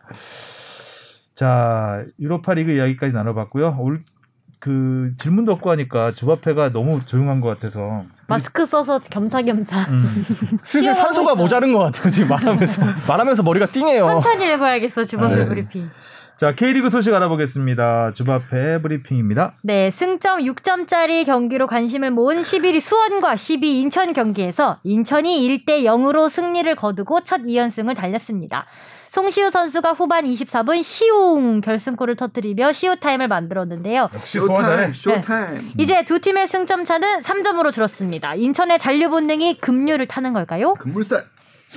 자, 1.34 2.04
유로파 2.20 2.54
리그 2.54 2.72
이야기까지 2.72 3.14
나눠봤고요. 3.14 3.78
올 3.80 4.04
그 4.62 5.12
질문도 5.18 5.52
없고 5.54 5.72
하니까 5.72 6.12
주바페가 6.12 6.70
너무 6.72 7.04
조용한 7.04 7.42
것 7.42 7.50
같아서. 7.50 8.06
마스크 8.28 8.64
써서 8.66 9.00
겸사겸사. 9.00 9.88
음. 9.90 10.26
슬슬 10.64 10.94
산소가 10.94 11.34
모자른 11.34 11.74
것 11.74 11.80
같아요. 11.80 12.12
지금 12.12 12.30
말하면서 12.30 12.82
말하면서 13.10 13.44
머리가 13.44 13.66
띵해요. 13.66 14.04
천천히 14.06 14.54
읽어야겠어 14.54 15.04
주바페 15.04 15.36
네. 15.36 15.46
브리핑. 15.48 15.90
자 16.38 16.54
K리그 16.54 16.92
소식 16.92 17.12
알아보겠습니다. 17.12 18.12
주바페 18.12 18.84
브리핑입니다. 18.84 19.54
네, 19.64 19.90
승점 19.90 20.42
6점짜리 20.42 21.26
경기로 21.26 21.66
관심을 21.66 22.12
모은 22.12 22.38
11위 22.38 22.80
수원과 22.80 23.34
12위 23.34 23.64
인천 23.64 24.14
경기에서 24.14 24.78
인천이 24.84 25.66
1대 25.66 25.84
0으로 25.84 26.30
승리를 26.30 26.74
거두고 26.76 27.24
첫 27.24 27.42
2연승을 27.42 27.96
달렸습니다. 27.96 28.68
송시우 29.12 29.50
선수가 29.50 29.92
후반 29.92 30.24
24분 30.24 30.82
시웅 30.82 31.60
결승골을 31.60 32.16
터뜨리며 32.16 32.72
시우 32.72 32.96
타임을 32.96 33.28
만들었는데요. 33.28 34.10
역시 34.14 34.40
소화 34.40 34.64
잘해. 34.64 34.94
시우 34.94 35.04
타임, 35.04 35.22
시우 35.22 35.40
타임. 35.40 35.72
이제 35.78 36.06
두 36.06 36.22
팀의 36.22 36.48
승점 36.48 36.86
차는 36.86 37.20
3점으로 37.20 37.74
줄었습니다. 37.74 38.36
인천의 38.36 38.80
잔류 38.80 39.10
본능이 39.10 39.58
급류를 39.58 40.08
타는 40.08 40.32
걸까요? 40.32 40.76
급물살. 40.76 41.26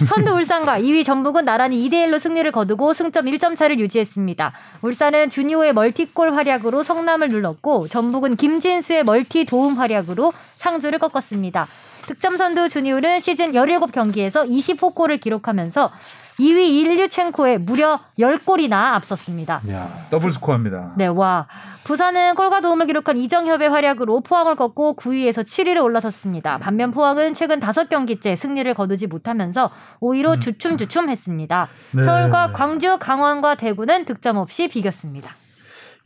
선두 0.06 0.30
울산과 0.34 0.78
2위 0.78 1.04
전북은 1.04 1.44
나란히 1.44 1.88
2대1로 1.88 2.20
승리를 2.20 2.50
거두고 2.52 2.92
승점 2.92 3.26
1점 3.26 3.56
차를 3.56 3.80
유지했습니다. 3.80 4.52
울산은 4.82 5.30
주니오의 5.30 5.72
멀티골 5.72 6.34
활약으로 6.34 6.84
성남을 6.84 7.30
눌렀고 7.30 7.88
전북은 7.88 8.36
김진수의 8.36 9.02
멀티 9.02 9.44
도움 9.44 9.74
활약으로 9.74 10.32
상주를 10.58 11.00
꺾었습니다. 11.00 11.66
득점 12.06 12.36
선두 12.36 12.68
주니오는 12.68 13.18
시즌 13.18 13.52
17경기에서 13.52 14.48
20호 14.48 14.94
골을 14.94 15.18
기록하면서 15.18 15.90
2위 16.38 16.74
일류첸코에 16.74 17.58
무려 17.58 18.00
10골이나 18.18 18.72
앞섰습니다. 18.94 19.62
더블 20.10 20.32
스코어입니다. 20.32 20.94
네, 20.96 21.06
와. 21.06 21.46
부산은 21.84 22.34
골과 22.34 22.60
도움을 22.60 22.86
기록한 22.86 23.18
이정협의 23.18 23.68
활약으로 23.68 24.22
포항을 24.22 24.56
꺾고 24.56 24.96
9위에서 24.96 25.44
7위로 25.44 25.82
올라섰습니다. 25.84 26.58
반면 26.58 26.90
포항은 26.92 27.34
최근 27.34 27.60
5경기째 27.60 28.36
승리를 28.36 28.72
거두지 28.74 29.06
못하면서 29.06 29.70
5위로 30.00 30.40
주춤주춤했습니다. 30.40 31.68
네. 31.92 32.02
서울과 32.02 32.52
광주, 32.52 32.96
강원과 32.98 33.56
대구는 33.56 34.06
득점 34.06 34.38
없이 34.38 34.68
비겼습니다. 34.68 35.34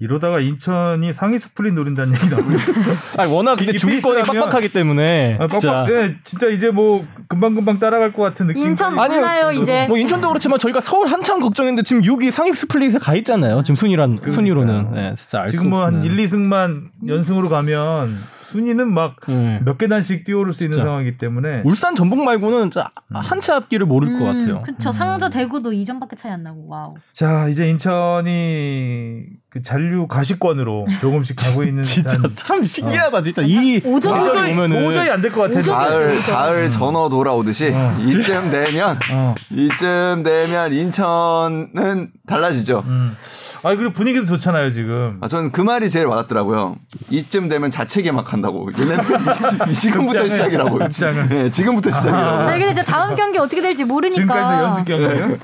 이러다가 0.01 0.39
인천이 0.39 1.13
상위 1.13 1.41
스플릿 1.41 1.75
노린다는 1.75 2.15
얘기 2.15 2.29
나오고 2.29 2.53
있어요. 2.53 2.85
아니, 3.19 3.33
워낙 3.33 3.57
근데 3.57 3.73
이 3.73 3.79
중위권이 3.79 4.23
빡빡하기 4.23 4.69
때문에 4.69 5.39
아, 5.41 5.49
진짜 5.49 5.73
빡빡, 5.73 5.93
예, 5.93 6.15
진짜 6.23 6.47
이제 6.47 6.71
뭐 6.71 7.05
금방금방 7.27 7.81
따라갈 7.81 8.13
것 8.13 8.23
같은 8.23 8.47
느낌. 8.47 8.63
인천 8.63 8.97
아니요, 8.97 9.19
몰라요, 9.19 9.51
이제. 9.61 9.87
뭐 9.89 9.99
인천도 9.99 10.29
그렇지만 10.29 10.61
저희가 10.61 10.81
서울 10.81 11.09
한참 11.09 11.41
걱정했는데 11.41 11.83
지금 11.83 12.03
6위 12.03 12.31
상위 12.31 12.53
스플릿에 12.53 12.99
가 13.01 13.17
있잖아요. 13.17 13.65
지금 13.65 13.75
순위란 13.75 14.21
순위로는 14.25 14.93
네, 14.95 15.15
진짜 15.17 15.41
알수 15.41 15.53
지금 15.53 15.71
뭐한 15.71 15.97
없는. 15.97 16.05
1, 16.05 16.17
2승만 16.17 16.83
연승으로 17.09 17.49
가면 17.49 18.17
순위는 18.49 18.93
막몇 18.93 19.15
네. 19.29 19.61
계단씩 19.79 20.25
뛰어오를 20.25 20.55
수 20.55 20.65
있는. 20.65 20.79
상황이기 20.79 21.19
때문에 21.19 21.63
울산 21.65 21.95
전북 21.95 22.23
말고는 22.25 22.71
진짜 22.71 22.91
한치 23.13 23.53
앞길을 23.53 23.87
모를 23.87 24.19
것 24.19 24.25
같아요. 24.25 24.63
그렇죠. 24.63 24.91
상저 24.91 25.29
대구도 25.29 25.71
2점밖에 25.73 26.17
차이 26.17 26.33
안 26.33 26.43
나고. 26.43 26.67
와우. 26.67 26.95
자 27.13 27.49
이제 27.49 27.69
인천이 27.69 29.25
그 29.51 29.63
잔류 29.63 30.07
가시권으로 30.07 30.87
조금씩 31.01 31.37
가고 31.37 31.63
있는 31.63 31.83
진짜 31.85 32.19
참 32.37 32.65
신기하다 32.65 33.23
진짜 33.23 33.43
이 33.43 33.81
도저히, 33.81 34.53
오면은 34.53 34.83
도저히 34.85 35.11
안될 35.11 35.33
것 35.33 35.51
같아. 35.53 35.61
가을. 35.63 36.21
가을 36.23 36.71
전어 36.71 37.09
돌아오듯이 37.09 37.75
이쯤 38.07 38.51
되면 38.51 38.99
어. 39.13 39.35
이쯤 39.51 40.23
되면 40.23 40.73
인천은 40.73 42.11
달라지죠. 42.27 42.85
음. 42.87 43.17
아 43.63 43.75
그리고 43.75 43.93
분위기도 43.93 44.25
좋잖아요 44.25 44.71
지금. 44.71 45.19
아, 45.21 45.29
저는 45.29 45.51
그 45.53 45.61
말이 45.61 45.91
제일 45.91 46.07
와닿더라고요. 46.07 46.77
이쯤 47.11 47.49
되면 47.49 47.71
자체 47.71 48.03
개막한다고. 48.03 48.71
얘네는 48.79 49.05
이, 49.69 49.71
이 49.71 49.75
지금부터 49.75 50.21
극장을, 50.21 50.31
시작이라고. 50.31 50.79
극장을. 50.79 51.29
네, 51.29 51.51
지금부터 51.51 51.91
시작이라고. 51.91 52.27
아, 52.43 52.47
근데 52.53 52.71
이제 52.71 52.83
다음 52.85 53.15
경기 53.17 53.39
어떻게 53.39 53.61
될지 53.61 53.85
모르니까. 53.85 54.21
지금까지도 54.23 54.63
연습 54.63 54.85
경기예요. 54.85 55.37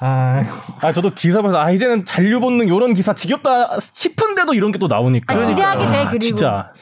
아아 0.00 0.92
저도 0.92 1.14
기사 1.14 1.40
봐서 1.40 1.58
아 1.58 1.70
이제는 1.70 2.04
잔류 2.04 2.40
본능 2.40 2.66
이런 2.66 2.92
기사 2.94 3.14
지겹다 3.14 3.78
싶은데도 3.80 4.52
이런 4.54 4.70
게 4.72 4.78
또 4.78 4.86
나오니까 4.88 5.32
아, 5.34 5.38
기대하게 5.46 5.86
돼, 5.86 6.04
그리고. 6.06 6.18
진짜 6.18 6.72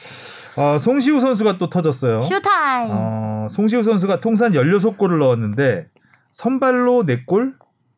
아, 0.55 0.77
송시우 0.79 1.19
선수가 1.21 1.57
또 1.57 1.69
터졌어요. 1.69 2.21
시우 2.21 2.46
타임. 2.46 2.89
어, 2.91 3.47
송시우 3.49 3.83
선수가 3.83 4.19
통산 4.19 4.51
16골을 4.51 5.19
넣었는데 5.19 5.87
선발로 6.31 7.03
4골, 7.05 7.53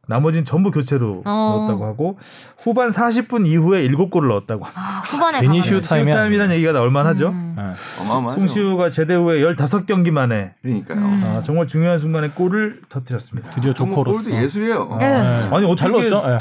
나머지는 0.08 0.46
전부 0.46 0.72
교체로 0.72 1.22
어. 1.26 1.58
넣었다고 1.68 1.86
하고 1.86 2.20
후반 2.58 2.90
40분 2.90 3.46
이후에 3.48 3.88
7골을 3.88 4.28
넣었다고 4.28 4.64
합니다. 4.66 4.82
아, 4.82 5.00
후반에 5.06 5.40
괜히. 5.42 5.62
시우- 5.62 5.82
타임이 5.82 6.12
타임이라는 6.12 6.56
얘기가 6.56 6.72
나올 6.72 6.92
만하죠. 6.92 7.30
음. 7.30 7.56
네. 7.58 7.64
어마어마하죠. 8.02 8.40
송시우가 8.40 8.92
제대 8.92 9.16
후에 9.16 9.42
15경기 9.56 10.12
만에 10.12 10.54
그러니까요. 10.62 11.00
음. 11.00 11.22
아, 11.24 11.42
정말 11.42 11.68
중요한 11.68 11.98
순간에 11.98 12.30
골을 12.30 12.82
터뜨렸습니다. 12.90 13.50
드디어 13.52 13.74
조커로서 13.74 14.24
골도 14.30 14.44
예술이에요. 14.44 14.98
네. 15.00 15.06
아니 15.06 15.66
어떻게 15.66 15.76
잘 15.76 15.92
넣었죠? 15.92 16.24
예. 16.28 16.38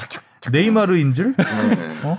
네이마르인 0.51 1.12
줄? 1.12 1.34
네. 1.36 1.45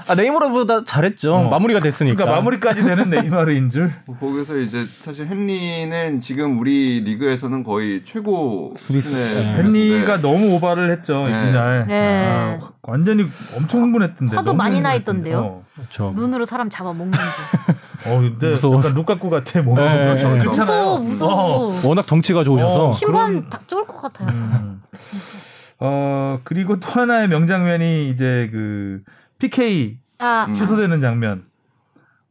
아 0.07 0.15
네이마르보다 0.15 0.83
잘했죠. 0.83 1.35
어. 1.35 1.49
마무리가 1.49 1.79
됐으니까. 1.79 2.15
그러니까 2.15 2.35
마무리까지 2.39 2.83
되는 2.83 3.09
네이마르인 3.09 3.69
줄. 3.69 3.91
뭐 4.05 4.17
거기서 4.19 4.57
이제 4.59 4.85
사실 4.99 5.27
헨리는 5.29 6.19
지금 6.19 6.59
우리 6.59 7.01
리그에서는 7.01 7.63
거의 7.63 8.03
최고 8.05 8.73
수준의 8.77 9.03
수비수인데 9.03 9.61
헨리가 9.79 10.21
너무 10.21 10.53
오바를 10.55 10.91
했죠 10.91 11.25
네. 11.27 11.49
이날. 11.49 11.85
네. 11.87 12.25
아, 12.27 12.59
완전히 12.83 13.27
엄청 13.55 13.81
흥분했던데. 13.81 14.35
화도 14.35 14.53
많이 14.53 14.81
나. 14.81 14.93
있던데요? 14.95 15.39
어. 15.39 15.63
그렇죠. 15.75 16.13
눈으로 16.15 16.45
사람 16.45 16.69
잡아 16.69 16.93
먹는 16.93 17.11
줄. 17.11 18.11
어, 18.13 18.19
근데 18.19 18.51
무서워서. 18.51 18.89
약간 18.89 18.97
루카쿠 18.99 19.29
같아. 19.29 19.61
뭐. 19.61 19.75
네, 19.77 19.97
그렇죠. 20.05 20.29
네. 20.35 20.45
무서워, 20.45 20.99
무서워. 20.99 21.79
워낙 21.83 22.05
덩치가 22.05 22.43
좋으셔서 22.43 22.87
어. 22.87 22.91
심판 22.91 23.27
그런- 23.41 23.49
다 23.49 23.59
쫄 23.67 23.85
것 23.85 24.01
같아요. 24.01 24.29
음. 24.29 24.81
어, 25.79 26.39
그리고 26.43 26.79
또 26.79 26.89
하나의 26.89 27.27
명장면이 27.27 28.09
이제 28.09 28.49
그 28.51 29.01
PK 29.39 29.97
아, 30.19 30.45
음. 30.47 30.55
취소되는 30.55 31.01
장면. 31.01 31.45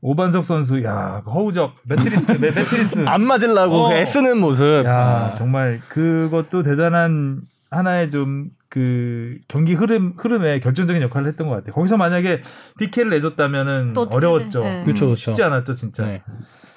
오반석 0.01 0.45
선수, 0.45 0.85
야, 0.85 1.23
그 1.25 1.31
허우적, 1.31 1.77
매트리스, 1.85 2.33
매, 2.33 2.51
매트리스. 2.51 3.05
안 3.09 3.23
맞으려고 3.23 3.87
어. 3.87 3.89
그 3.89 3.95
애쓰는 3.95 4.37
모습. 4.39 4.85
야, 4.85 5.31
아. 5.33 5.35
정말 5.37 5.81
그것도 5.89 6.63
대단한 6.63 7.43
하나의 7.71 8.11
좀 8.11 8.51
그 8.75 9.39
경기 9.47 9.73
흐름 9.73 10.15
흐름에 10.19 10.59
결정적인 10.59 11.01
역할을 11.01 11.29
했던 11.29 11.47
것 11.47 11.55
같아요. 11.55 11.73
거기서 11.75 11.97
만약에 11.97 12.43
PK를 12.81 13.09
내줬다면은 13.11 13.95
어려웠죠. 13.97 14.63
돼? 14.63 14.75
네. 14.79 14.85
그렇죠, 14.85 15.07
그렇죠. 15.07 15.15
쉽지 15.15 15.45
않았죠, 15.45 15.75
진짜. 15.75 16.05
네. 16.05 16.25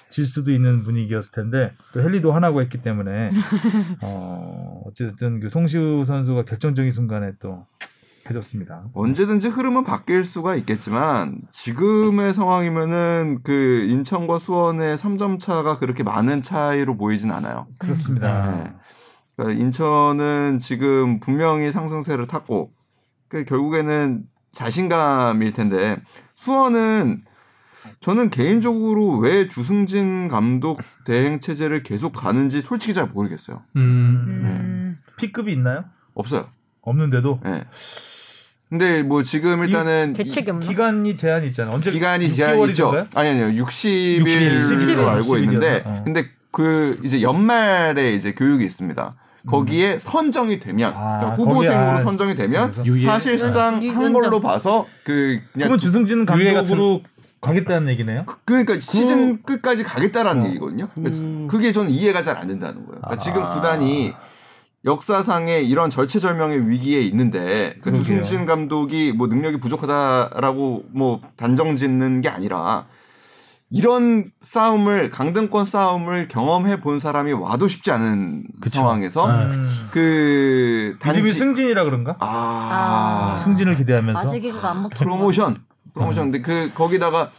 질 0.10 0.26
수도 0.26 0.52
있는 0.52 0.84
분위기였을 0.84 1.32
텐데 1.32 1.74
또 1.94 2.02
헨리도 2.02 2.32
하나고 2.32 2.62
했기 2.62 2.82
때문에 2.82 3.30
어, 4.02 4.82
어쨌든 4.86 5.40
그 5.40 5.50
송시우 5.50 6.06
선수가 6.06 6.46
결정적인 6.46 6.92
순간에 6.92 7.34
또 7.40 7.66
해줬습니다. 8.30 8.84
언제든지 8.94 9.48
흐름은 9.48 9.84
바뀔 9.84 10.26
수가 10.26 10.56
있겠지만 10.56 11.40
지금의 11.50 12.34
상황이면은 12.34 13.40
그 13.44 13.86
인천과 13.88 14.40
수원의 14.40 14.98
3점 14.98 15.40
차가 15.40 15.78
그렇게 15.78 16.04
많은 16.04 16.42
차이로 16.42 16.98
보이진 16.98 17.32
않아요. 17.32 17.68
그렇습니다. 17.78 18.52
네. 18.52 18.74
그러니까 19.36 19.64
인천은 19.64 20.58
지금 20.58 21.20
분명히 21.20 21.72
상승세를 21.72 22.28
탔고 22.28 22.72
그 23.28 23.46
결국에는 23.46 24.24
자신감일 24.52 25.54
텐데 25.54 25.98
수원은 26.36 27.24
저는 28.08 28.30
개인적으로 28.30 29.18
왜 29.18 29.50
주승진 29.50 30.30
감독 30.30 30.80
대행 31.04 31.42
체제를 31.42 31.84
계속 31.84 32.14
가는지 32.14 32.62
솔직히 32.62 32.94
잘 32.94 33.08
모르겠어요. 33.08 33.64
음. 33.76 33.82
음. 33.82 34.98
P급이 35.18 35.52
있나요? 35.52 35.84
없어요. 36.14 36.46
없는데도 36.84 37.42
예. 37.46 37.66
근데 38.70 39.04
뭐 39.04 39.24
지금 39.24 39.62
일단은 39.66 40.12
이- 40.12 40.24
대책이 40.24 40.52
없나? 40.52 40.66
기간이 40.66 41.18
제한이 41.18 41.48
있잖아요. 41.48 41.76
언제 41.76 41.92
기간이 41.92 42.32
제한 42.32 42.58
있죠. 42.70 42.92
6개월이던가요? 42.92 43.08
아니 43.14 43.30
아니요. 43.32 43.66
60일로 43.66 44.24
60일, 44.62 45.06
알고 45.06 45.34
60일 45.36 45.44
있는데? 45.44 45.84
어. 45.86 46.02
근데 46.06 46.30
그 46.52 47.02
이제 47.04 47.22
연말에 47.22 48.14
이제 48.14 48.32
교육이 48.32 48.64
있습니다. 48.64 49.16
거기에 49.48 49.98
선정이 50.00 50.60
되면 50.60 50.92
음. 50.92 50.98
아, 50.98 51.20
그러니까 51.20 51.36
후보생으로 51.44 51.90
아, 51.90 52.02
선정이 52.02 52.36
되면. 52.36 52.74
사실상 53.04 53.84
유- 53.84 53.92
한. 53.92 54.12
걸로 54.14 54.40
봐서 54.42 54.86
그 55.06 55.40
그냥 55.54 55.68
그러면 55.70 55.78
주승진 55.78 56.26
감독으로 56.26 57.02
가겠다는 57.42 57.90
얘기네요. 57.90 58.26
그러니까 58.46 58.80
시즌 58.80 59.42
끝까지 59.44 59.84
가겠다라는 59.84 60.44
어. 60.44 60.48
얘기거든요. 60.48 60.88
그래서 60.96 61.24
음. 61.24 61.48
그게 61.48 61.72
저는 61.72 61.92
이해가 61.92 62.22
잘 62.22 62.38
안 62.38 62.48
된다는 62.48 62.86
거예요. 62.86 63.02
그러니까 63.02 63.24
지금 63.24 63.44
아. 63.44 63.50
구단이 63.50 64.14
역사상의 64.86 65.68
이런 65.68 65.90
절체절명의 65.90 66.70
위기에 66.70 67.02
있는데 67.02 67.74
그 67.82 67.92
그러게요. 67.92 68.04
주승진 68.04 68.46
감독이 68.46 69.12
뭐 69.12 69.28
능력이 69.28 69.60
부족하다라고 69.60 70.86
뭐 70.94 71.20
단정짓는 71.36 72.22
게 72.22 72.30
아니라 72.30 72.86
이런 73.70 74.24
싸움을 74.40 75.10
강등권 75.10 75.66
싸움을 75.66 76.30
경험해 76.30 76.80
본 76.80 77.00
사람이 77.00 77.34
와도 77.34 77.68
쉽지 77.68 77.92
않은 77.92 78.46
그쵸. 78.62 78.78
상황에서 78.80 79.28
아. 79.28 79.44
음. 79.44 79.66
그 79.92 80.96
이름이 81.00 81.00
단지 81.00 81.34
승진이라 81.34 81.84
그런가? 81.84 82.16
아, 82.20 83.34
아. 83.34 83.38
승진을 83.40 83.76
기대하면서 83.78 84.20
아재 84.20 84.40
개그가 84.40 84.70
안 84.72 84.84
먹히는 84.84 84.98
프로모션 84.98 85.58
프로모션 85.98 86.32
근데 86.32 86.42
그 86.42 86.72
거기다가 86.74 87.32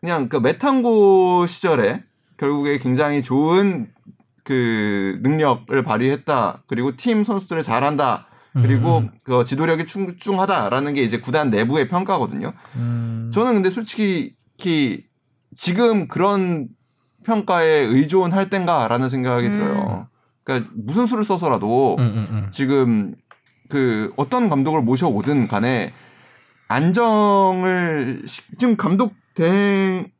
그냥 0.00 0.28
그 0.28 0.36
메탄고 0.36 1.46
시절에 1.46 2.02
결국에 2.36 2.78
굉장히 2.78 3.22
좋은 3.22 3.88
그 4.44 5.18
능력을 5.22 5.82
발휘했다. 5.82 6.64
그리고 6.66 6.96
팀 6.96 7.24
선수들을 7.24 7.62
잘한다. 7.62 8.26
그리고 8.52 8.98
음. 8.98 9.10
그 9.24 9.42
지도력이 9.44 9.86
충중하다라는 9.86 10.94
게 10.94 11.02
이제 11.02 11.18
구단 11.18 11.50
내부의 11.50 11.88
평가거든요. 11.88 12.52
음. 12.76 13.30
저는 13.34 13.54
근데 13.54 13.70
솔직히 13.70 14.34
기- 14.58 15.06
지금 15.56 16.06
그런 16.06 16.68
평가에 17.24 17.66
의존할 17.66 18.50
땐가라는 18.50 19.08
생각이 19.08 19.46
음. 19.46 19.50
들어요. 19.52 20.08
그러니까 20.44 20.70
무슨 20.76 21.06
수를 21.06 21.24
써서라도 21.24 21.96
음, 21.98 22.02
음, 22.04 22.26
음. 22.30 22.48
지금 22.52 23.14
그 23.70 24.12
어떤 24.16 24.48
감독을 24.50 24.82
모셔오든 24.82 25.48
간에 25.48 25.90
안정을 26.68 28.22
시- 28.26 28.42
지금 28.58 28.76
감독 28.76 29.14
대행의 29.34 30.10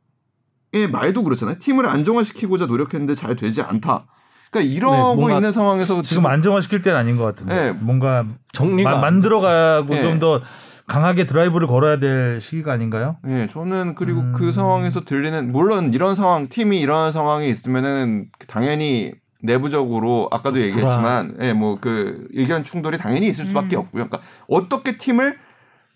말도 0.91 1.23
그렇잖아요. 1.23 1.57
팀을 1.59 1.85
안정화시키고자 1.87 2.65
노력했는데 2.65 3.15
잘 3.15 3.35
되지 3.35 3.61
않다. 3.61 4.05
그러니까 4.51 4.73
이러고 4.73 5.27
네, 5.29 5.35
있는 5.35 5.51
상황에서 5.51 6.01
지금 6.01 6.25
안정화시킬 6.25 6.81
때는 6.81 6.97
아닌 6.97 7.17
것 7.17 7.23
같은데 7.25 7.55
네. 7.55 7.71
뭔가 7.73 8.25
정리가 8.53 8.89
마- 8.91 8.97
만들어가고 8.97 9.93
네. 9.93 10.01
좀더 10.01 10.41
강하게 10.87 11.25
드라이브를 11.25 11.67
걸어야 11.67 11.97
될 11.97 12.39
시기가 12.41 12.71
아닌가요? 12.71 13.17
예, 13.27 13.47
저는 13.51 13.95
그리고 13.95 14.19
음. 14.21 14.33
그 14.35 14.51
상황에서 14.51 15.03
들리는 15.03 15.51
물론 15.51 15.93
이런 15.93 16.13
상황 16.13 16.47
팀이 16.47 16.79
이런 16.79 17.11
상황이 17.11 17.49
있으면은 17.49 18.27
당연히 18.47 19.13
내부적으로 19.41 20.27
아까도 20.31 20.59
얘기했지만 20.61 21.37
예, 21.41 21.53
뭐 21.53 21.77
그 21.81 22.27
의견 22.33 22.63
충돌이 22.63 22.97
당연히 22.97 23.27
있을 23.27 23.45
수밖에 23.45 23.75
음. 23.75 23.81
없고요. 23.81 24.07
그러니까 24.07 24.19
어떻게 24.47 24.97
팀을 24.97 25.37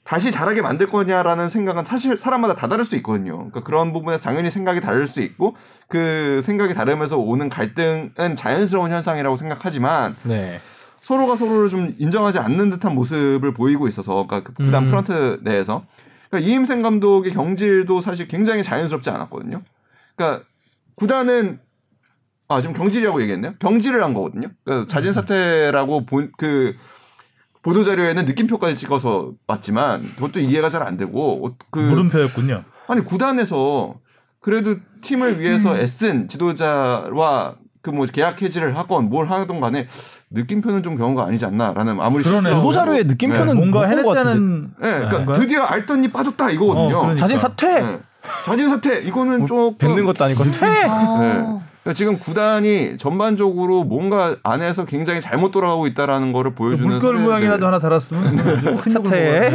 다시 0.10 0.32
잘하게 0.32 0.64
만들 0.64 0.88
거냐라는 0.88 1.50
생각은 1.50 1.86
사실 1.86 2.18
사람마다 2.18 2.56
다 2.56 2.68
다를 2.68 2.84
수 2.84 2.96
있거든요. 2.96 3.38
그러니까 3.38 3.62
그런 3.62 3.94
부분에서 3.94 4.24
당연히 4.24 4.50
생각이 4.50 4.82
다를 4.82 5.06
수 5.06 5.22
있고 5.22 5.56
그 5.88 6.40
생각이 6.42 6.74
다르면서 6.74 7.20
오는 7.20 7.48
갈등은 7.48 8.36
자연스러운 8.36 8.90
현상이라고 8.90 9.36
생각하지만 9.36 10.16
네. 10.24 10.60
서로가 11.04 11.36
서로를 11.36 11.70
좀 11.70 11.94
인정하지 12.00 12.40
않는 12.40 12.72
듯한 12.72 12.96
모습을 12.96 13.54
보이고 13.54 13.88
있어서 13.88 14.26
그러니까 14.26 14.42
그 14.42 14.54
구단 14.64 14.86
음. 14.86 14.88
프런트 14.88 15.42
내에서 15.44 15.86
그러니까 16.32 16.50
이임생 16.50 16.82
감독의 16.82 17.32
경질도 17.32 18.02
사실 18.02 18.28
굉장히 18.28 18.64
자연스럽지 18.64 19.12
않았거든요. 19.12 19.62
그러니까 20.16 20.44
구단은 20.96 21.60
아 22.48 22.62
지금 22.62 22.74
경질이라고 22.74 23.22
얘기했네요. 23.22 23.54
경질을 23.60 24.04
한 24.04 24.16
거거든요. 24.16 24.48
그러니까 24.64 24.88
자진 24.88 25.14
사퇴라고 25.14 26.08
본그 26.08 26.78
보도 27.62 27.84
자료에는 27.84 28.26
느낌표까지 28.26 28.76
찍어서 28.76 29.32
왔지만 29.48 30.04
그것도 30.16 30.40
이해가 30.40 30.70
잘 30.70 30.84
안 30.84 30.98
되고 30.98 31.46
어, 31.48 31.56
그 31.72 31.80
물음표였군요. 31.80 32.64
아니 32.88 33.04
구단에서 33.04 33.96
그래도 34.42 34.76
팀을 35.02 35.40
위해서 35.40 35.78
애쓴 35.78 36.28
지도자와 36.30 37.56
그 37.82 37.92
뭐 37.92 38.06
계약 38.06 38.42
해지를 38.42 38.78
하건 38.78 39.10
뭘 39.10 39.30
하던 39.32 39.60
간에 39.62 39.88
느낌표는 40.32 40.84
좀 40.84 40.98
경우가 40.98 41.24
아니지 41.26 41.46
않나라는 41.46 42.00
아무리 42.02 42.24
그러네. 42.24 42.54
보도 42.56 42.72
자료에 42.74 43.04
느낌표는 43.04 43.56
뭔가 43.58 43.80
못본것 43.88 44.16
같은데. 44.16 44.30
해냈다는 44.30 44.72
예, 44.80 44.86
그러니까 44.86 45.16
뭔가요? 45.18 45.40
드디어 45.40 45.64
알더니 45.64 46.08
빠졌다 46.10 46.50
이거거든요. 46.52 46.98
어, 46.98 47.02
그러니까. 47.02 47.16
자진 47.16 47.38
사퇴. 47.38 47.68
예. 47.82 48.00
자진 48.46 48.70
사퇴 48.70 49.02
이거는 49.04 49.48
조금 49.48 49.78
뱉는 49.78 50.06
것도 50.06 50.24
아니고 50.26 50.44
퇴. 50.52 50.66
네. 50.68 51.60
어. 51.90 51.94
그러니까 51.94 51.94
지금 51.94 52.18
구단이 52.20 52.98
전반적으로 52.98 53.84
뭔가 53.84 54.36
안에서 54.44 54.86
굉장히 54.86 55.22
잘못 55.22 55.52
돌아가고 55.52 55.88
있다라는 55.88 56.32
거를 56.34 56.54
보여주는 56.54 56.88
물결 56.90 57.10
사례들. 57.14 57.26
모양이라도 57.26 57.66
하나 57.68 57.80
달았으면 57.80 58.36
큰 58.82 58.92
사퇴. 58.92 59.50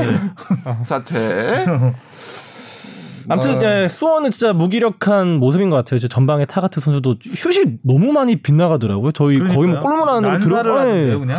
사퇴. 0.84 0.84
사퇴. 0.84 1.66
아무튼 3.28 3.52
어. 3.52 3.56
이제 3.56 3.88
수원은 3.88 4.30
진짜 4.32 4.52
무기력한 4.52 5.38
모습인 5.38 5.70
것 5.70 5.76
같아요. 5.76 5.96
이제 5.96 6.08
전방에 6.08 6.44
타가트 6.44 6.80
선수도 6.80 7.16
슛이 7.34 7.78
너무 7.82 8.12
많이 8.12 8.36
빗나가더라고요. 8.36 9.12
저희 9.12 9.38
거의 9.38 9.68
뭐 9.70 9.80
골문 9.80 10.08
안으로 10.08 10.32
난사를 10.32 10.62
들어. 10.62 10.78
하는데요, 10.80 11.18
네. 11.20 11.26
그냥 11.26 11.38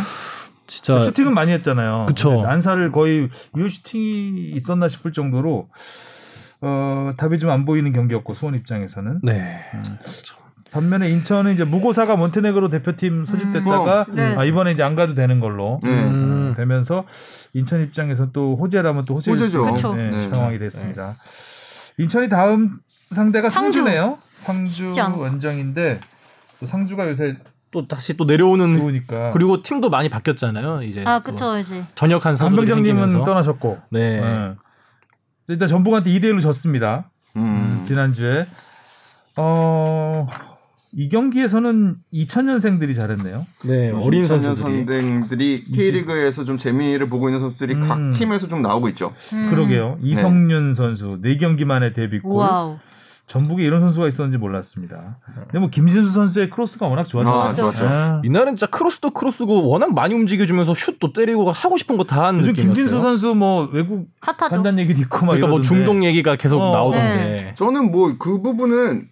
진짜 0.66 0.98
슈팅은 0.98 1.32
많이 1.32 1.52
했잖아요. 1.52 2.06
그쵸. 2.08 2.30
근데 2.30 2.42
난사를 2.48 2.90
거의 2.90 3.28
유 3.56 3.68
슈팅이 3.68 4.50
있었나 4.54 4.88
싶을 4.88 5.12
정도로 5.12 5.68
어, 6.62 7.12
답이 7.18 7.38
좀 7.38 7.50
안 7.50 7.64
보이는 7.64 7.92
경기였고 7.92 8.34
수원 8.34 8.54
입장에서는 8.56 9.20
네. 9.22 9.60
반면에 10.76 11.08
인천은 11.10 11.54
이제 11.54 11.64
무고사가 11.64 12.16
몬테네그로 12.16 12.68
대표팀 12.68 13.24
소집됐다가 13.24 14.06
음. 14.10 14.14
네. 14.14 14.34
아, 14.36 14.44
이번에 14.44 14.72
이제 14.72 14.82
안 14.82 14.94
가도 14.94 15.14
되는 15.14 15.40
걸로 15.40 15.80
네. 15.82 15.88
음, 15.90 16.54
되면서 16.54 17.04
인천 17.54 17.82
입장에서 17.82 18.30
또 18.32 18.56
호재라면 18.56 19.06
또 19.06 19.14
호재일 19.14 19.38
수 19.38 19.64
호재죠. 19.64 19.94
네, 19.94 20.10
네. 20.10 20.20
상황이 20.28 20.58
됐습니다. 20.58 21.14
인천이 21.96 22.28
다음 22.28 22.78
상대가 23.10 23.48
상주. 23.48 23.78
상주 23.78 23.90
네요. 23.90 24.18
상주. 24.34 24.90
원정인데 25.18 26.00
또 26.60 26.66
상주가 26.66 27.08
요새 27.08 27.36
또 27.70 27.88
다시 27.88 28.14
또 28.18 28.24
내려오는 28.24 28.76
좋으니까 28.76 29.30
그리고 29.30 29.62
팀도 29.62 29.88
많이 29.88 30.10
바뀌었잖아요. 30.10 30.82
이제 30.82 31.02
아또 31.06 31.30
그쵸 31.32 31.58
이제 31.58 31.84
전역한 31.94 32.36
생기면서. 32.36 33.24
떠나셨고 33.24 33.78
네. 33.90 34.20
네. 34.20 34.54
일단 35.48 35.68
전북한테 35.68 36.10
2대 36.10 36.24
1로 36.24 36.42
졌습니다. 36.42 37.10
음. 37.36 37.82
지난주에 37.86 38.46
어, 39.36 40.26
이 40.98 41.10
경기에서는 41.10 41.96
2000년생들이 42.12 42.94
잘했네요. 42.96 43.46
네. 43.66 43.90
어린 43.90 44.24
청년 44.24 44.54
선수들이. 44.56 44.86
선생들이 44.86 45.64
K리그에서 45.74 46.44
좀 46.44 46.56
재미를 46.56 47.08
보고 47.10 47.28
있는 47.28 47.38
선수들이 47.40 47.74
음. 47.74 47.80
각 47.86 48.10
팀에서 48.12 48.48
좀 48.48 48.62
나오고 48.62 48.88
있죠. 48.90 49.12
음. 49.34 49.50
그러게요. 49.50 49.98
이성윤 50.00 50.72
선수 50.74 51.20
4경기 51.20 51.66
만에 51.66 51.92
데뷔골. 51.92 52.34
와우 52.34 52.78
전북에 53.26 53.64
이런 53.64 53.80
선수가 53.80 54.06
있었는지 54.08 54.38
몰랐습니다. 54.38 55.18
근데 55.34 55.58
뭐 55.58 55.68
김진수 55.68 56.10
선수의 56.10 56.48
크로스가 56.48 56.86
워낙 56.86 57.04
좋았죠. 57.04 57.30
아, 57.30 57.52
좋았죠. 57.52 58.22
이날은 58.24 58.56
진짜 58.56 58.66
크로스도 58.68 59.10
크로스고 59.10 59.68
워낙 59.68 59.92
많이 59.92 60.14
움직여주면서 60.14 60.72
슛도 60.74 61.12
때리고 61.12 61.50
하고 61.50 61.76
싶은 61.76 61.96
거 61.98 62.04
다 62.04 62.26
하는 62.28 62.38
요즘 62.40 62.52
느낌이었어요. 62.52 62.74
김진수 62.84 63.00
선수 63.02 63.34
뭐 63.34 63.68
외국 63.72 64.06
핫하죠 64.20 64.48
간다는 64.48 64.78
얘기도 64.78 65.00
있고 65.02 65.26
막 65.26 65.32
그러니까 65.32 65.48
뭐 65.48 65.58
이러던데. 65.58 65.68
중동 65.68 66.04
얘기가 66.04 66.36
계속 66.36 66.60
어. 66.62 66.70
나오던데. 66.72 67.54
저는 67.58 67.90
뭐 67.90 68.14
그 68.18 68.40
부분은 68.40 69.08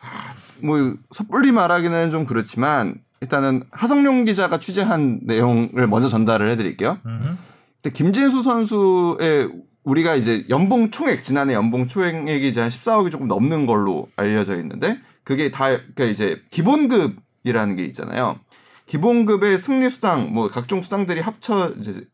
하, 0.00 0.39
뭐 0.62 0.94
섣불리 1.10 1.52
말하기는 1.52 2.10
좀 2.10 2.26
그렇지만 2.26 2.96
일단은 3.20 3.64
하성룡 3.70 4.24
기자가 4.24 4.60
취재한 4.60 5.20
내용을 5.22 5.86
먼저 5.86 6.08
전달을 6.08 6.48
해드릴게요. 6.50 6.98
음. 7.06 7.38
근데 7.82 7.96
김진수 7.96 8.42
선수의 8.42 9.50
우리가 9.84 10.14
이제 10.14 10.44
연봉 10.48 10.90
총액 10.90 11.22
지난해 11.22 11.54
연봉 11.54 11.88
총액이 11.88 12.46
이제 12.46 12.60
한 12.60 12.70
14억이 12.70 13.10
조금 13.10 13.28
넘는 13.28 13.66
걸로 13.66 14.08
알려져 14.16 14.56
있는데 14.58 14.98
그게 15.24 15.50
다 15.50 15.68
그러니까 15.68 16.04
이제 16.04 16.42
기본급이라는 16.50 17.76
게 17.76 17.84
있잖아요. 17.86 18.38
기본급의 18.86 19.58
승리 19.58 19.88
수당 19.88 20.32
뭐 20.32 20.48
각종 20.48 20.82
수당들이 20.82 21.20
합쳐 21.20 21.72
이제 21.78 22.04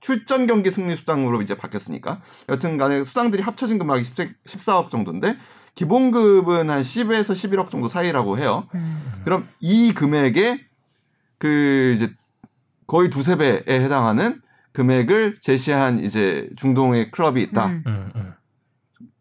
출전 0.00 0.46
경기 0.46 0.70
승리 0.70 0.96
수당으로 0.96 1.42
이제 1.42 1.56
바뀌었으니까 1.56 2.20
여튼간에 2.48 3.04
수당들이 3.04 3.42
합쳐진 3.42 3.78
금액이 3.78 4.02
14억 4.46 4.88
정도인데 4.88 5.36
기본급은 5.74 6.70
한 6.70 6.82
10에서 6.82 7.32
11억 7.32 7.70
정도 7.70 7.88
사이라고 7.88 8.38
해요. 8.38 8.66
음. 8.74 9.22
그럼 9.24 9.46
이 9.60 9.92
금액에 9.92 10.60
그 11.38 11.92
이제 11.94 12.12
거의 12.86 13.08
두세 13.10 13.36
배에 13.36 13.62
해당하는 13.66 14.40
금액을 14.72 15.38
제시한 15.40 16.00
이제 16.00 16.48
중동의 16.56 17.10
클럽이 17.10 17.42
있다. 17.42 17.66
음. 17.66 17.84
음, 17.86 18.12
음. 18.16 18.32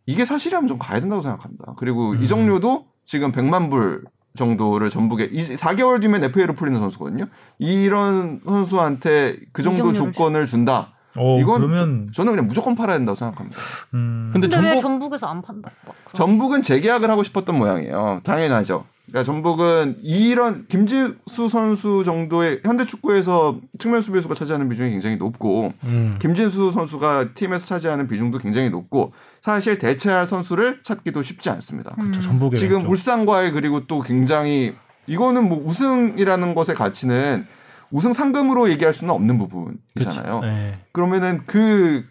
이게 0.05 0.25
사실이라면 0.25 0.67
좀 0.67 0.79
가야 0.79 0.99
된다고 0.99 1.21
생각합니다. 1.21 1.75
그리고 1.77 2.11
음. 2.11 2.23
이정료도 2.23 2.87
지금 3.05 3.31
100만 3.31 3.69
불 3.69 4.03
정도를 4.35 4.89
전북에 4.89 5.25
이 5.31 5.43
4개월 5.43 6.01
뒤면 6.01 6.23
FA로 6.25 6.53
풀리는 6.53 6.79
선수거든요. 6.79 7.25
이런 7.57 8.39
선수한테 8.43 9.37
그 9.51 9.63
정도 9.63 9.93
조건을 9.93 10.45
준다. 10.45 10.93
어, 11.19 11.39
이건 11.39 11.61
그러면 11.61 12.09
저는 12.13 12.31
그냥 12.31 12.47
무조건 12.47 12.75
팔아야 12.75 12.97
된다고 12.97 13.15
생각합니다. 13.15 13.57
음, 13.93 14.29
근데 14.31 14.47
근데 14.47 14.57
왜 14.67 14.81
전북 14.81 14.81
전북에서 14.81 15.27
안 15.27 15.41
판다. 15.41 15.69
전북은 16.13 16.61
재계약을 16.61 17.09
하고 17.09 17.23
싶었던 17.23 17.55
모양이에요. 17.57 18.21
당연하죠. 18.23 18.85
그러니까 19.05 19.23
전북은 19.25 19.97
이런 20.03 20.65
김진수 20.67 21.49
선수 21.49 22.03
정도의 22.03 22.61
현대 22.63 22.85
축구에서 22.85 23.57
측면 23.79 24.01
수비수가 24.01 24.35
차지하는 24.35 24.69
비중이 24.69 24.91
굉장히 24.91 25.17
높고 25.17 25.73
음. 25.85 26.17
김진수 26.21 26.71
선수가 26.71 27.33
팀에서 27.33 27.65
차지하는 27.65 28.07
비중도 28.07 28.37
굉장히 28.37 28.69
높고 28.69 29.13
사실 29.41 29.79
대체할 29.79 30.25
선수를 30.27 30.81
찾기도 30.83 31.23
쉽지 31.23 31.49
않습니다. 31.49 31.95
음. 31.99 32.11
저 32.13 32.21
전북의 32.21 32.59
지금. 32.59 32.87
울산과의 32.87 33.51
그리고 33.51 33.87
또 33.87 34.01
굉장히 34.01 34.75
이거는 35.07 35.49
뭐 35.49 35.59
우승이라는 35.65 36.53
것의 36.53 36.75
가치는 36.75 37.47
우승 37.91 38.13
상금으로 38.13 38.69
얘기할 38.69 38.93
수는 38.93 39.13
없는 39.13 39.37
부분이잖아요. 39.39 40.39
네. 40.41 40.79
그러면은 40.91 41.45
그 41.45 42.05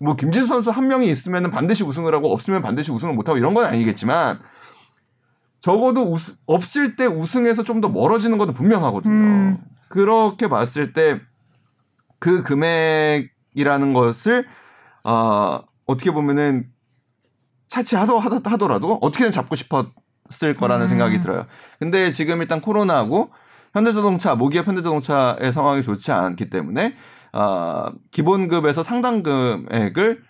뭐 0.00 0.16
김진수 0.16 0.48
선수 0.48 0.70
한 0.70 0.88
명이 0.88 1.06
있으면은 1.08 1.50
반드시 1.50 1.82
우승을 1.84 2.12
하고 2.14 2.30
없으면 2.32 2.60
반드시 2.62 2.90
우승을 2.90 3.14
못 3.14 3.26
하고 3.28 3.38
이런 3.38 3.54
건 3.54 3.64
아니겠지만 3.64 4.38
적어도 5.60 6.12
우스- 6.12 6.36
없을 6.46 6.96
때 6.96 7.06
우승에서 7.06 7.62
좀 7.62 7.80
더 7.80 7.88
멀어지는 7.88 8.36
것은 8.36 8.52
분명하거든요. 8.54 9.12
음. 9.14 9.58
그렇게 9.88 10.48
봤을 10.48 10.92
때 10.92 11.20
그 12.18 12.42
금액이라는 12.42 13.92
것을 13.94 14.46
아 15.04 15.62
어떻게 15.86 16.10
보면은 16.10 16.68
차치하더 17.68 18.18
하더- 18.18 18.46
하더라도 18.50 18.98
어떻게든 19.00 19.30
잡고 19.32 19.56
싶었을 19.56 20.54
거라는 20.58 20.84
음. 20.84 20.88
생각이 20.88 21.20
들어요. 21.20 21.46
근데 21.78 22.10
지금 22.10 22.42
일단 22.42 22.60
코로나하고 22.60 23.30
현대자동차 23.74 24.34
모기업 24.36 24.66
현대자동차의 24.66 25.52
상황이 25.52 25.82
좋지 25.82 26.10
않기 26.12 26.48
때문에 26.48 26.94
어, 27.32 27.86
기본급에서 28.12 28.82
상당 28.82 29.22
금액을 29.22 30.22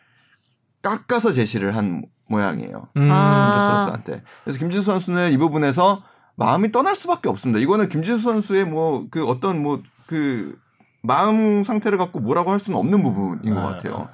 깎아서 0.82 1.32
제시를 1.32 1.76
한 1.76 2.04
모양이에요. 2.26 2.88
음. 2.96 3.08
아. 3.10 3.52
김지수 3.52 3.68
선수한테. 3.68 4.22
그래서 4.44 4.58
김지수 4.58 4.82
선수는 4.82 5.32
이 5.32 5.36
부분에서 5.36 6.02
마음이 6.36 6.72
떠날 6.72 6.96
수밖에 6.96 7.28
없습니다. 7.28 7.60
이거는 7.60 7.88
김지수 7.88 8.18
선수의 8.18 8.64
뭐 8.64 9.06
그 9.10 9.24
어떤 9.26 9.62
뭐 9.62 9.80
그 10.06 10.58
마음 11.02 11.62
상태를 11.62 11.96
갖고 11.96 12.20
뭐라고 12.20 12.50
할 12.50 12.58
수는 12.58 12.78
없는 12.78 13.02
부분인 13.02 13.54
것 13.54 13.60
네. 13.60 13.66
같아요. 13.74 14.08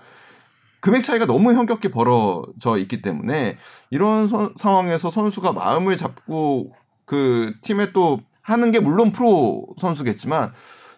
금액 0.80 1.02
차이가 1.02 1.26
너무 1.26 1.52
현격히 1.52 1.88
벌어져 1.90 2.78
있기 2.78 3.02
때문에 3.02 3.58
이런 3.90 4.26
선- 4.28 4.52
상황에서 4.56 5.10
선수가 5.10 5.52
마음을 5.52 5.96
잡고 5.96 6.72
그 7.06 7.54
팀에 7.62 7.92
또 7.92 8.20
하는 8.50 8.70
게 8.72 8.80
물론 8.80 9.12
프로 9.12 9.66
선수겠지만 9.78 10.52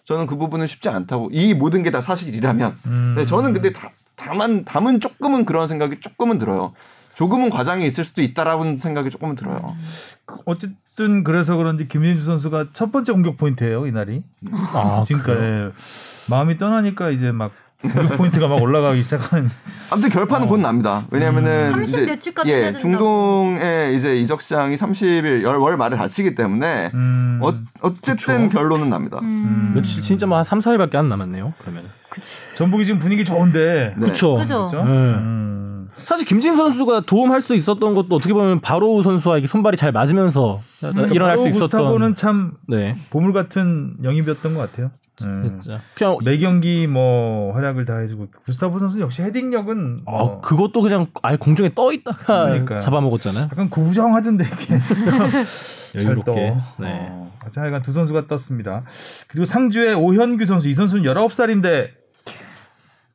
저는 0.05 0.27
그 0.27 0.37
부분은 0.37 0.67
쉽지 0.67 0.89
않다고 0.89 1.31
이 1.33 1.55
모든 1.55 1.83
게 1.83 1.91
다 1.91 2.01
사실이라면 2.01 2.77
음. 2.87 3.15
네, 3.17 3.25
저는 3.25 3.53
근데 3.53 3.73
다, 3.73 3.91
다만 4.17 4.65
담은 4.65 4.99
조금은 5.01 5.45
그런 5.45 5.69
생각이 5.69 6.01
조금은 6.01 6.39
들어요. 6.39 6.73
조금은 7.15 7.51
과장이 7.51 7.85
있을 7.87 8.05
수도 8.05 8.23
있다라는 8.23 8.79
생각이 8.79 9.11
조금은 9.11 9.35
들어요. 9.37 9.77
어쨌든 10.47 11.23
그래서 11.25 11.57
그런지 11.57 11.87
김민주 11.87 12.25
선수가 12.25 12.69
첫 12.73 12.91
번째 12.91 13.13
공격 13.13 13.37
포인트예요 13.37 13.87
이날이. 13.87 14.23
아, 14.73 15.03
지금까지? 15.05 15.75
마음이 16.29 16.57
떠나니까 16.59 17.11
이제 17.11 17.31
막 17.33 17.53
공격 17.83 18.17
포인트가 18.17 18.49
막 18.49 18.63
올라가기 18.63 19.03
시작하는. 19.03 19.51
아무튼 19.91 20.11
결판은 20.11 20.47
어. 20.47 20.49
곧 20.49 20.59
납니다. 20.61 21.05
왜냐면은 21.11 21.71
30 21.73 21.99
이제 21.99 22.19
예. 22.47 22.77
중동의 22.77 23.95
이제 23.95 24.17
이적 24.17 24.41
시장이 24.41 24.77
30일 24.77 25.43
열, 25.43 25.57
월 25.57 25.77
말에 25.77 25.97
닫히기 25.97 26.35
때문에 26.35 26.91
음. 26.95 27.41
어, 27.43 27.53
어쨌든 27.83 28.47
그쵸. 28.49 28.59
결론은 28.59 28.89
납니다. 28.91 29.19
음. 29.23 29.73
며칠 29.75 30.03
진짜 30.03 30.27
뭐 30.27 30.39
한 30.39 30.45
3, 30.45 30.61
4일밖에 30.61 30.97
안 30.97 31.09
남았네요. 31.09 31.53
그러면. 31.61 31.85
전북이 32.57 32.85
지금 32.85 32.99
분위기 32.99 33.25
좋은데. 33.25 33.95
네. 33.97 34.07
그쵸. 34.07 34.37
그죠. 34.37 34.69
그렇죠? 34.71 34.85
네. 34.85 35.17
음. 35.95 35.99
사실 35.99 36.27
김진 36.27 36.57
선수가 36.57 37.03
도움할 37.03 37.41
수 37.41 37.55
있었던 37.55 37.95
것도 37.95 38.15
어떻게 38.15 38.33
보면 38.33 38.61
바로 38.61 39.03
선수와 39.03 39.39
이게 39.39 39.47
손발이 39.47 39.77
잘 39.77 39.93
맞으면서 39.93 40.61
일어날 41.13 41.39
수 41.39 41.49
있었던. 41.49 41.61
구스타보는 41.69 42.15
참 42.15 42.55
네. 42.69 42.97
보물 43.11 43.33
같은 43.33 43.95
영입이었던 44.03 44.55
것 44.55 44.61
같아요. 44.61 44.91
음. 45.25 45.61
진짜. 45.61 45.81
그냥 45.95 46.17
매 46.25 46.39
경기 46.39 46.87
뭐 46.87 47.53
활약을 47.53 47.85
다 47.85 47.99
해주고 47.99 48.29
구스타보 48.45 48.79
선수 48.79 48.99
역시 49.01 49.23
헤딩력은 49.23 50.05
뭐 50.05 50.15
어, 50.15 50.41
그것도 50.41 50.81
그냥 50.81 51.07
아예 51.23 51.37
공중에 51.37 51.75
떠 51.75 51.93
있다가 51.93 52.47
그러니까요. 52.47 52.81
잡아먹었잖아요. 52.81 53.45
약간 53.53 53.69
구부정하던데 53.71 54.45
이게. 54.45 54.79
여유롭게. 55.95 56.33
네. 56.79 57.09
어, 57.11 57.31
하여간 57.55 57.83
두 57.83 57.93
선수가 57.93 58.27
떴습니다. 58.27 58.85
그리고 59.29 59.45
상주의 59.45 59.95
오현규 59.95 60.47
선수 60.47 60.69
이 60.69 60.75
선수는 60.75 61.05
19살인데 61.05 61.91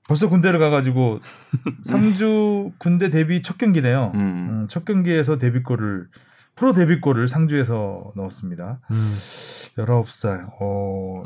벌써 0.07 0.29
군대를 0.29 0.59
가가지고 0.59 1.19
상주 1.83 2.71
군대 2.77 3.09
데뷔 3.09 3.41
첫 3.41 3.57
경기네요. 3.57 4.11
음. 4.15 4.19
음, 4.19 4.67
첫 4.69 4.85
경기에서 4.85 5.37
데뷔골을 5.37 6.07
프로 6.55 6.73
데뷔골을 6.73 7.27
상주에서 7.27 8.13
넣었습니다. 8.15 8.79
음. 8.89 9.17
19살. 9.77 10.47
어, 10.59 11.23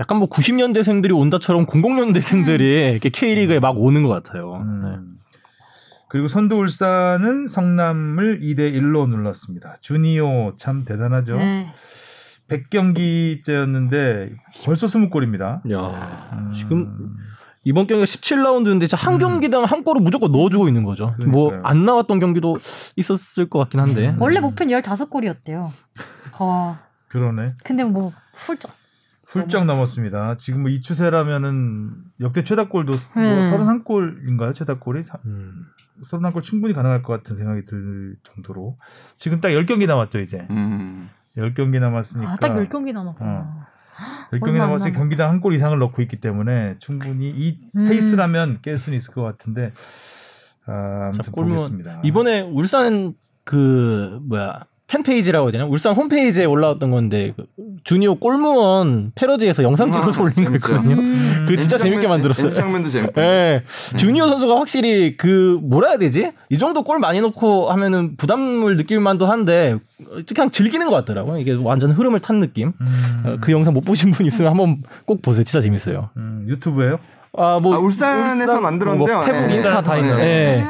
약간 0.00 0.18
뭐 0.18 0.28
90년대생들이 0.28 1.16
온다처럼 1.16 1.66
00년대생들이 1.66 2.92
이렇게 2.92 3.08
K리그에 3.10 3.60
막 3.60 3.78
오는 3.78 4.02
것 4.02 4.08
같아요. 4.08 4.56
음. 4.56 4.82
네. 4.82 4.98
그리고 6.08 6.28
선두 6.28 6.56
울산은 6.56 7.46
성남을 7.46 8.40
2대 8.40 8.74
1로 8.74 9.08
눌렀습니다. 9.08 9.76
주니오 9.80 10.54
참 10.56 10.84
대단하죠. 10.84 11.36
네. 11.36 11.72
100경기째였는데 12.48 14.34
벌써 14.64 14.86
20골입니다. 14.86 15.64
음. 15.64 15.72
야, 15.72 16.52
지금 16.54 17.16
이번 17.64 17.86
경기가 17.86 18.04
17라운드인데 18.04 18.80
진짜 18.88 18.96
한 18.96 19.18
경기당 19.18 19.64
한 19.64 19.84
골을 19.84 20.02
무조건 20.02 20.32
넣어주고 20.32 20.68
있는 20.68 20.84
거죠. 20.84 21.14
뭐. 21.26 21.52
안 21.62 21.84
나왔던 21.84 22.18
경기도 22.20 22.58
있었을 22.96 23.48
것 23.48 23.58
같긴 23.60 23.80
한데. 23.80 24.10
음. 24.10 24.20
원래 24.20 24.40
목표는 24.40 24.80
15골이었대요. 24.80 25.70
와. 26.40 26.80
그러네. 27.08 27.54
근데 27.64 27.84
뭐 27.84 28.12
훌쩍 28.34 28.72
훌쩍 29.26 29.64
넘었습니다. 29.64 30.34
지금 30.36 30.62
뭐 30.62 30.70
이 30.70 30.80
추세라면은 30.80 31.90
역대 32.20 32.42
최다골도 32.44 32.92
뭐 33.14 33.22
음. 33.22 33.82
31골인가요? 33.84 34.54
최다골이 34.54 35.02
음. 35.26 35.66
31골 36.02 36.42
충분히 36.42 36.74
가능할 36.74 37.02
것 37.02 37.12
같은 37.12 37.36
생각이 37.36 37.64
들 37.64 38.16
정도로 38.24 38.76
지금 39.16 39.40
딱 39.40 39.50
10경기 39.50 39.86
남았죠, 39.86 40.18
이제. 40.20 40.46
음. 40.50 41.08
10경기 41.36 41.78
남았으니까 41.78 42.32
아, 42.32 42.36
딱 42.36 42.54
10경기 42.56 42.92
남았구나. 42.92 43.30
어. 43.30 43.66
10경기 44.30 44.42
얼마 44.48 44.64
안 44.64 44.68
남았으니 44.70 44.92
남았- 44.92 44.96
경기당 44.96 45.28
한 45.30 45.40
골 45.40 45.54
이상을 45.54 45.76
넣고 45.78 46.02
있기 46.02 46.16
때문에 46.20 46.76
충분히 46.78 47.28
이 47.30 47.58
음. 47.76 47.88
페이스라면 47.88 48.58
깰 48.62 48.78
수는 48.78 48.96
있을 48.98 49.12
것 49.14 49.22
같은데 49.22 49.72
아, 50.66 51.10
자, 51.12 51.20
아무튼 51.20 51.32
골문 51.32 51.56
보겠습니다. 51.56 52.00
이번에 52.04 52.40
울산 52.42 53.14
그 53.44 54.18
뭐야 54.22 54.64
팬페이지라고 54.92 55.46
해야 55.46 55.52
되나? 55.52 55.64
울산 55.64 55.94
홈페이지에 55.94 56.44
올라왔던 56.44 56.90
건데 56.90 57.32
그 57.34 57.46
주니오 57.82 58.16
골무원 58.16 59.12
패러디에서 59.14 59.62
영상 59.62 59.90
찍어서 59.90 60.20
아, 60.20 60.24
올린 60.24 60.44
거. 60.44 60.54
있거든요. 60.56 60.96
음. 60.96 61.46
그 61.48 61.56
진짜 61.56 61.78
재밌게 61.78 62.06
만들었어요. 62.06 62.46
엔지 62.46 62.56
장면도 62.56 62.90
재밌고. 62.90 63.20
예. 63.22 63.62
주니어 63.96 64.26
선수가 64.28 64.56
확실히 64.56 65.16
그 65.16 65.58
뭐라 65.62 65.88
해야 65.88 65.98
되지? 65.98 66.32
이 66.50 66.58
정도 66.58 66.84
골 66.84 66.98
많이 66.98 67.20
넣고 67.22 67.70
하면은 67.70 68.16
부담을 68.16 68.76
느낄 68.76 69.00
만도 69.00 69.26
한데 69.26 69.78
그냥 70.28 70.50
즐기는 70.50 70.86
것 70.86 70.94
같더라고요. 70.96 71.38
이게 71.38 71.52
완전 71.54 71.92
흐름을 71.92 72.20
탄 72.20 72.40
느낌. 72.40 72.72
음, 72.78 73.22
어, 73.24 73.36
그 73.40 73.50
영상 73.52 73.72
못 73.72 73.80
보신 73.80 74.10
분 74.10 74.26
있으면 74.26 74.50
한번 74.50 74.82
꼭 75.06 75.22
보세요. 75.22 75.42
진짜 75.44 75.62
재밌어요. 75.62 76.10
음, 76.18 76.44
유튜브예요? 76.48 76.98
아, 77.34 77.58
뭐 77.62 77.74
아, 77.74 77.78
울산에서 77.78 78.60
만들었는데요. 78.60 79.16
뭐 79.16 79.24
페북 79.24 79.50
예. 79.50 79.54
인스타 79.54 79.80
다 79.80 79.96
있는. 79.96 80.16
네. 80.18 80.58
예. 80.58 80.64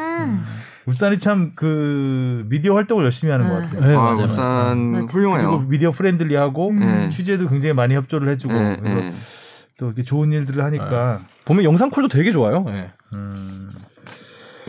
음. 0.85 0.89
울산이 0.89 1.19
참 1.19 1.53
그 1.55 2.45
미디어 2.49 2.75
활동을 2.75 3.05
열심히 3.05 3.31
하는 3.31 3.49
것 3.49 3.61
네. 3.61 3.67
같아요. 3.67 3.81
네, 3.89 3.95
아, 3.95 4.01
맞아요. 4.01 4.23
울산 4.23 4.79
맞아요. 4.79 5.07
그리고 5.07 5.33
훌륭해요. 5.33 5.59
미디어 5.69 5.91
friendly하고 5.93 6.71
음. 6.71 6.79
네. 6.81 7.11
취재도 7.11 7.49
굉장히 7.49 7.73
많이 7.75 7.95
협조를 7.95 8.29
해주고 8.33 8.55
예, 8.55 8.77
그래서 8.81 9.01
예. 9.07 9.13
또 9.79 9.87
이렇게 9.87 10.03
좋은 10.05 10.33
일들을 10.33 10.63
하니까 10.65 11.21
보면 11.45 11.65
영상 11.65 11.91
퀄도 11.91 12.09
되게 12.09 12.33
좋아요. 12.33 12.65
예. 12.69 12.91
음, 13.15 13.73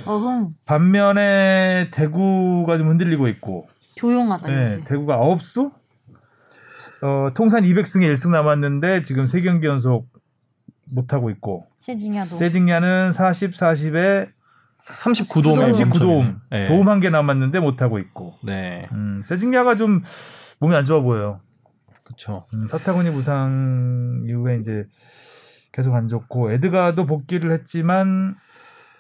어흥. 0.06 0.54
반면에 0.66 1.90
대구가 1.92 2.78
좀 2.78 2.90
흔들리고 2.90 3.28
있고 3.30 3.68
조용하다. 3.96 4.48
네, 4.48 4.66
이제. 4.66 4.84
대구가 4.86 5.18
9수 5.18 5.72
어, 7.02 7.30
통산 7.34 7.64
200승에 7.64 8.12
1승 8.14 8.32
남았는데 8.32 9.04
지금 9.04 9.26
3경기 9.26 9.66
연속 9.66 10.08
못 10.86 11.14
하고 11.14 11.30
있고 11.30 11.66
세징야도. 11.82 12.36
세징야는 12.36 13.12
40, 13.14 13.52
40에 13.52 14.30
39도움. 14.88 15.72
39도움 15.72 16.36
네. 16.52 16.66
도움 16.66 16.90
한 16.90 17.00
개 17.00 17.10
남았는데 17.10 17.60
못하고 17.60 18.00
있고 18.00 18.36
네. 18.44 18.88
음, 18.92 19.22
세징야가 19.24 19.76
좀 19.76 20.02
몸이 20.60 20.76
안 20.76 20.86
좋아 20.86 21.00
보여요. 21.02 21.40
그렇죠. 22.04 22.46
음, 22.54 22.68
사타구니 22.68 23.12
부상 23.12 24.24
이후에 24.28 24.58
이제 24.60 24.86
계속 25.72 25.96
안 25.96 26.08
좋고 26.08 26.52
에드가도 26.52 27.06
복귀를 27.06 27.52
했지만 27.54 28.36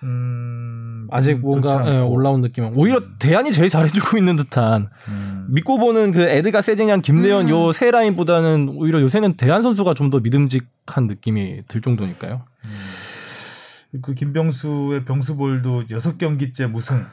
음, 0.03 1.07
아직 1.11 1.33
좀 1.33 1.41
뭔가 1.41 1.83
예. 1.85 1.99
올라온 1.99 2.41
느낌은 2.41 2.73
오히려 2.75 3.01
대안이 3.19 3.51
제일 3.51 3.69
잘해주고 3.69 4.17
있는 4.17 4.35
듯한 4.35 4.89
음, 5.07 5.47
믿고 5.49 5.77
보는 5.77 6.11
그 6.11 6.21
에드가 6.21 6.61
세징양 6.61 7.01
김대현 7.01 7.45
음. 7.45 7.49
요세 7.49 7.91
라인보다는 7.91 8.69
오히려 8.69 9.01
요새는 9.01 9.35
대한 9.37 9.61
선수가 9.61 9.93
좀 9.95 10.09
더 10.09 10.19
믿음직한 10.19 11.07
느낌이 11.07 11.63
들 11.67 11.81
정도니까요. 11.81 12.41
음. 12.65 12.69
그 14.01 14.13
김병수의 14.13 15.05
병수볼도 15.05 15.85
6경기째 15.87 16.67
무승 16.67 17.03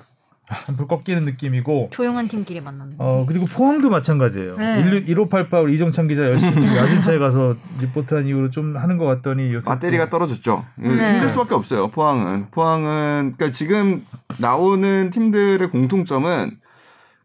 한풀 0.46 0.88
꺾이는 0.88 1.24
느낌이고 1.26 1.90
조용한 1.92 2.26
팀끼리 2.26 2.60
만나는. 2.60 2.94
어 2.98 3.24
그리고 3.28 3.46
포항도 3.46 3.88
마찬가지예요. 3.88 4.56
네. 4.56 5.04
1588 5.06 5.70
이정찬 5.70 6.08
기자 6.08 6.22
열심히 6.24 6.66
야심차에 6.76 7.18
가서 7.18 7.54
리포트한 7.80 8.26
이후로 8.26 8.50
좀 8.50 8.76
하는 8.76 8.98
것 8.98 9.04
같더니 9.04 9.52
요새 9.52 9.70
배터리가 9.70 10.06
또- 10.06 10.10
떨어졌죠. 10.10 10.64
네. 10.76 10.88
힘들 11.12 11.28
수밖에 11.28 11.54
없어요. 11.54 11.86
포항은 11.88 12.46
포항은 12.50 13.34
그러니까 13.36 13.52
지금 13.56 14.04
나오는 14.38 15.10
팀들의 15.10 15.70
공통점은 15.70 16.58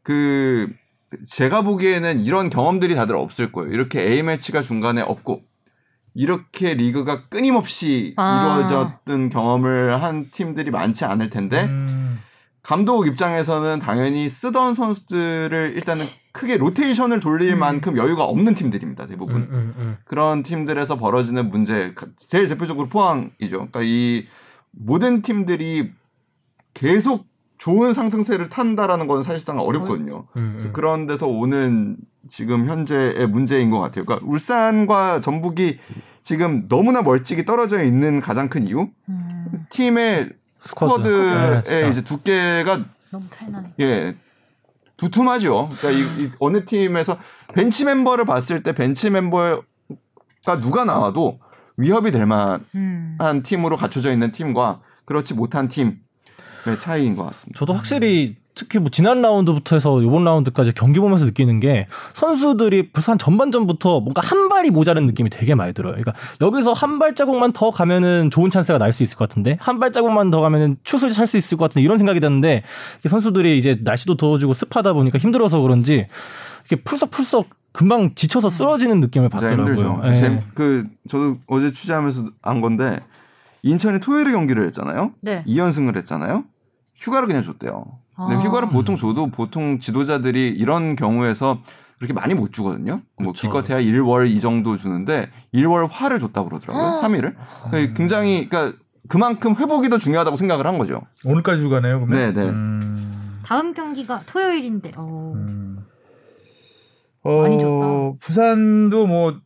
그 0.03 0.68
제가 1.26 1.62
보기에는 1.64 2.26
이런 2.26 2.49
경험들이 2.51 2.93
다들 2.93 3.16
없을 3.16 3.51
거예요. 3.51 3.72
이렇게 3.74 4.01
A 4.01 4.22
매치가 4.22 4.62
중간에 4.62 5.01
없고 5.01 5.41
이렇게 6.16 6.74
리그가 6.74 7.28
끊임없이 7.28 8.13
아. 8.16 8.57
이루어졌던 8.57 9.30
경험을 9.30 10.01
한 10.01 10.30
팀들이 10.32 10.72
많지 10.72 11.03
않을 11.03 11.30
텐데 11.30 11.66
음, 11.66 12.20
감독 12.63 13.05
입장에서는 13.05 13.80
당연히 13.80 14.28
쓰던 14.30 14.74
선수들을 14.74 15.74
일단은 15.76 16.01
크게 16.32 16.57
로테이션을 16.57 17.20
돌릴 17.20 17.53
음. 17.53 17.59
만큼 17.59 17.97
여유가 17.97 18.24
없는 18.24 18.55
팀들입니다. 18.55 19.07
대부분. 19.07 19.36
음, 19.36 19.97
그런 20.05 20.41
팀들에서 20.41 20.97
벌어지는 20.97 21.49
문제 21.49 21.93
제일 22.18 22.47
대표적으로 22.47 22.88
포항이죠. 22.88 23.68
그러니까 23.70 23.82
이 23.84 24.26
모든 24.72 25.22
팀들이 25.22 25.91
계속 26.74 27.28
좋은 27.57 27.93
상승세를 27.93 28.49
탄다라는 28.49 29.07
건 29.07 29.24
사실상 29.24 29.59
어렵거든요. 29.59 30.28
음, 30.36 30.49
그래서 30.53 30.70
음. 30.70 30.74
그런 30.74 31.07
데서 31.07 31.28
오는 31.28 31.97
지금 32.30 32.67
현재의 32.67 33.28
문제인 33.28 33.69
것 33.69 33.80
같아요. 33.80 34.05
그러니까 34.05 34.28
울산과 34.28 35.21
전북이 35.21 35.80
지금 36.19 36.67
너무나 36.67 37.01
멀찍이 37.01 37.45
떨어져 37.45 37.84
있는 37.84 38.19
가장 38.19 38.49
큰 38.49 38.67
이유 38.67 38.88
음, 39.09 39.65
팀의 39.69 40.32
스쿼드. 40.59 41.03
스쿼드의 41.03 41.63
네. 41.84 41.89
이제 41.89 42.03
두께가 42.03 42.84
너무 43.11 43.26
차이나네. 43.30 43.73
예 43.80 44.15
두툼하죠. 44.97 45.69
그러니까 45.78 45.91
이, 45.91 46.23
이 46.23 46.32
어느 46.39 46.65
팀에서 46.65 47.17
벤치 47.53 47.86
멤버를 47.86 48.26
봤을 48.26 48.63
때 48.63 48.73
벤치 48.73 49.09
멤버가 49.09 49.61
누가 50.61 50.86
나와도 50.86 51.39
위협이 51.78 52.11
될 52.11 52.26
만한 52.26 52.65
음. 52.76 53.43
팀으로 53.43 53.76
갖춰져 53.76 54.11
있는 54.11 54.32
팀과 54.32 54.82
그렇지 55.05 55.34
못한 55.34 55.67
팀의 55.67 55.97
차이인 56.80 57.15
것 57.15 57.26
같습니다. 57.26 57.59
저도 57.59 57.73
확실히 57.73 58.38
특히 58.56 58.80
뭐 58.80 58.89
지난 58.89 59.22
라운드부터 59.22 59.76
해서 59.76 60.01
이번 60.01 60.24
라운드까지 60.24 60.72
경기 60.74 60.99
보면서 61.01 61.26
느끼는 61.26 61.60
게 61.60 61.88
선수들이 62.14 62.91
벌써 62.91 63.12
한 63.12 63.18
전반전부터 63.20 63.99
뭔가 63.99 64.22
한 64.24 64.47
발이 64.49 64.70
모자란 64.72 65.06
느낌이 65.08 65.30
되게 65.30 65.53
많이 65.56 65.74
들어요. 65.74 65.91
그러니까 65.93 66.14
여기서 66.41 66.72
한 66.72 66.97
발자국만 66.97 67.51
더 67.51 67.70
가면은 67.70 68.32
좋은 68.32 68.49
찬스가 68.49 68.78
날 68.80 68.93
수 68.93 69.03
있을 69.03 69.18
것 69.18 69.28
같은데 69.28 69.58
한 69.60 69.80
발자국만 69.80 70.32
더 70.32 70.39
가면은 70.39 70.78
슛을 70.86 71.10
찰수 71.12 71.36
있을 71.36 71.58
것 71.58 71.66
같은데 71.66 71.84
이런 71.84 71.97
생각이 71.97 72.22
드는데 72.22 72.64
선수들이 73.06 73.58
이제 73.58 73.78
날씨도 73.84 74.16
더워지고 74.16 74.53
습하다 74.53 74.93
보니까 74.93 75.18
힘들어서 75.20 75.60
그런지 75.60 76.08
이렇게 76.70 76.82
풀썩풀썩 76.84 77.49
금방 77.74 78.16
지쳐서 78.16 78.47
쓰러지는 78.49 79.01
느낌을. 79.01 79.28
받더라고요. 79.28 80.01
예. 80.06 80.14
제- 80.14 80.39
그 80.53 80.86
저도 81.10 81.38
어제 81.47 81.74
취재하면서 81.74 82.24
안 82.41 82.62
건데 82.62 83.01
인천이 83.64 83.99
토요일에 83.99 84.32
경기를 84.32 84.66
했잖아요. 84.68 85.12
네. 85.20 85.43
2연승을 85.45 85.97
했잖아요. 85.97 86.45
휴가를 86.95 87.28
그냥 87.28 87.41
줬대요. 87.43 87.84
근데 88.16 88.36
아. 88.36 88.39
휴가를 88.39 88.70
보통 88.70 88.95
줘도 88.95 89.28
보통 89.28 89.80
지도자들이 89.80 90.49
이런 90.49 90.95
경우에서 90.95 91.61
그렇게 91.97 92.13
많이 92.13 92.34
못 92.34 92.51
주거든요. 92.51 93.01
뭐 93.18 93.32
그쵸. 93.34 93.47
기껏해야 93.47 93.80
1월 93.80 94.30
이 94.30 94.39
정도 94.39 94.76
주는데 94.76 95.30
1월 95.53 95.88
화를 95.89 96.20
줬다고 96.20 96.49
그러더라고요. 96.49 97.01
3일을. 97.01 97.95
굉장히 97.95 98.49
그러니까 98.49 98.78
그만큼 99.07 99.55
회복이 99.55 99.89
더 99.89 99.97
중요하다고 99.97 100.36
생각을 100.36 100.66
한 100.68 100.78
거죠. 100.78 101.01
오늘까지 101.26 101.63
휴가네요. 101.63 101.99
그러면. 102.05 102.18
네, 102.18 102.32
네. 102.34 102.49
음, 102.49 103.39
다음 103.43 103.74
경기가 103.74 104.22
토요일인데. 104.26 104.93
어. 104.97 105.34
음. 105.36 105.86
많이 107.24 107.57
졌다. 107.57 107.70
어, 107.88 108.16
부산도 108.20 109.07
뭐 109.07 109.39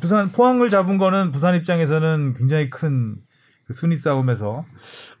부산 0.00 0.32
포항을 0.32 0.68
잡은 0.68 0.98
거는 0.98 1.30
부산 1.30 1.54
입장에서는 1.54 2.34
굉장히 2.34 2.68
큰그 2.70 3.72
순위 3.74 3.96
싸움에서 3.96 4.64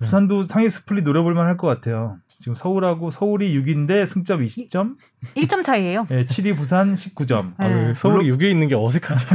부산도 0.00 0.44
상위 0.44 0.68
스플릿 0.68 1.04
노려볼 1.04 1.34
만할 1.34 1.56
것 1.56 1.66
같아요. 1.68 2.16
지금 2.42 2.56
서울하고 2.56 3.10
서울이 3.12 3.54
6위인데 3.54 4.04
승점 4.04 4.44
20점, 4.44 4.96
1점 5.36 5.62
차이예요. 5.62 6.08
예, 6.10 6.24
7위 6.24 6.56
부산 6.56 6.92
19점. 6.92 7.52
네. 7.56 7.64
아유, 7.64 7.94
서울이 7.94 8.28
6위에 8.32 8.50
있는 8.50 8.66
게 8.66 8.74
어색하지. 8.74 9.26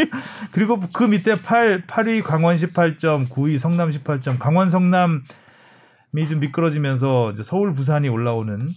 그리고 0.52 0.80
그 0.90 1.04
밑에 1.04 1.34
8, 1.34 1.82
8위 1.86 2.22
강원 2.22 2.56
18점, 2.56 3.28
9위 3.28 3.58
성남 3.58 3.90
18점. 3.90 4.38
강원 4.38 4.70
성남이 4.70 5.20
좀 6.30 6.40
미끄러지면서 6.40 7.32
이제 7.32 7.42
서울 7.42 7.74
부산이 7.74 8.08
올라오는 8.08 8.70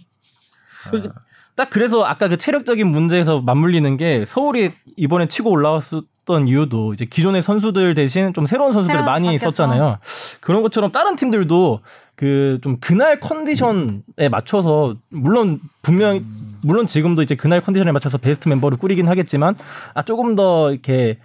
아, 0.84 1.12
딱 1.54 1.70
그래서 1.70 2.04
아까 2.04 2.28
그 2.28 2.36
체력적인 2.36 2.86
문제에서 2.86 3.40
맞물리는 3.40 3.96
게 3.96 4.26
서울이 4.26 4.72
이번에 4.98 5.26
치고 5.26 5.48
올라왔었던 5.48 6.48
이유도 6.48 6.92
이제 6.92 7.06
기존의 7.06 7.42
선수들 7.42 7.94
대신 7.94 8.34
좀 8.34 8.44
새로운 8.44 8.74
선수들을 8.74 9.00
새로 9.00 9.10
많이 9.10 9.28
바뀌었어. 9.28 9.50
썼잖아요. 9.50 9.98
그런 10.40 10.62
것처럼 10.62 10.92
다른 10.92 11.16
팀들도 11.16 11.80
그 12.20 12.58
좀 12.62 12.76
그날 12.80 13.18
컨디션에 13.18 14.28
맞춰서 14.30 14.94
물론 15.08 15.58
분명 15.80 16.22
물론 16.60 16.86
지금도 16.86 17.22
이제 17.22 17.34
그날 17.34 17.62
컨디션에 17.62 17.92
맞춰서 17.92 18.18
베스트 18.18 18.48
멤버를 18.50 18.76
꾸리긴 18.76 19.08
하겠지만 19.08 19.56
아 19.94 20.02
조금 20.02 20.36
더 20.36 20.70
이렇게 20.70 21.18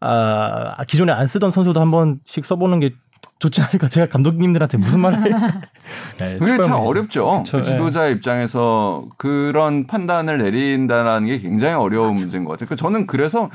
아 0.00 0.82
기존에 0.88 1.12
안 1.12 1.28
쓰던 1.28 1.52
선수도 1.52 1.80
한 1.80 1.92
번씩 1.92 2.44
써보는 2.44 2.80
게 2.80 2.90
좋지 3.38 3.60
않을까. 3.60 3.88
제가 3.88 4.06
감독님들한테 4.06 4.78
무슨 4.78 5.00
말을 5.00 5.20
네, 6.18 6.38
그게 6.38 6.60
참 6.60 6.80
어렵죠. 6.80 7.44
그쵸, 7.44 7.58
그 7.58 7.62
지도자 7.62 8.08
입장에서 8.08 9.04
그런 9.18 9.86
판단을 9.86 10.38
내린다는 10.38 11.26
게 11.26 11.38
굉장히 11.38 11.74
어려운 11.74 12.14
문제인 12.14 12.44
것 12.44 12.52
같아요. 12.52 12.68
그 12.68 12.74
저는 12.76 13.06
그래서 13.06 13.48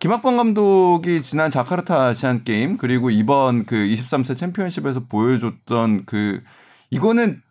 김학범 0.00 0.36
감독이 0.36 1.20
지난 1.20 1.50
자카르타 1.50 2.06
아시안 2.06 2.44
게임 2.44 2.76
그리고 2.76 3.10
이번 3.10 3.66
그 3.66 3.74
23세 3.74 4.36
챔피언십에서 4.36 5.06
보여줬던 5.08 6.04
그 6.06 6.40
이거는 6.90 7.42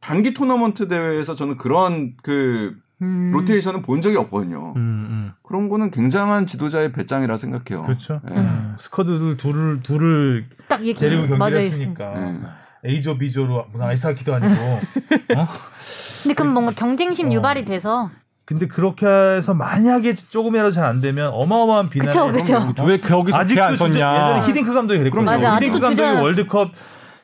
단기 0.00 0.34
토너먼트 0.34 0.88
대회에서 0.88 1.34
저는 1.34 1.56
그런 1.56 2.14
그 2.22 2.76
음. 3.00 3.32
로테이션은 3.32 3.82
본 3.82 4.00
적이 4.02 4.18
없거든요. 4.18 4.74
음, 4.76 4.80
음. 4.80 5.32
그런 5.42 5.68
거는 5.68 5.90
굉장한 5.90 6.44
지도자의 6.46 6.92
배짱이라 6.92 7.38
생각해요. 7.38 7.84
그렇죠. 7.84 8.20
예. 8.30 8.34
음, 8.34 8.74
스쿼드를 8.78 9.36
둘을 9.38 9.82
둘을 9.82 10.46
딱 10.68 10.84
얘기 10.84 11.00
데리고 11.00 11.22
경기를 11.22 11.38
맞아 11.38 11.56
했으니까 11.56 12.14
네. 12.14 12.40
A조 12.86 13.16
B조로 13.16 13.66
아이스하키도 13.78 14.34
아니고 14.34 14.62
어? 15.36 15.46
근데 16.22 16.34
그럼 16.34 16.52
뭔가 16.52 16.72
경쟁심 16.72 17.28
어. 17.28 17.32
유발이 17.32 17.64
돼서 17.64 18.10
근데 18.46 18.66
그렇게 18.68 19.06
해서 19.06 19.54
만약에 19.54 20.14
조금이라도 20.14 20.70
잘 20.70 20.84
안 20.84 21.00
되면 21.00 21.28
어마어마한 21.32 21.88
비난이 21.88 22.08
그쵸, 22.10 22.30
그쵸. 22.30 22.84
왜 22.84 23.00
거기서 23.00 23.38
아직도 23.38 23.76
썼냐? 23.76 23.94
예전에 23.94 24.46
히딩크 24.48 24.74
감독이 24.74 24.98
그랬거든요. 24.98 25.24
맞아, 25.24 25.56
히딩크 25.56 25.80
감독이 25.80 25.96
주전- 25.96 26.22
월드컵 26.22 26.72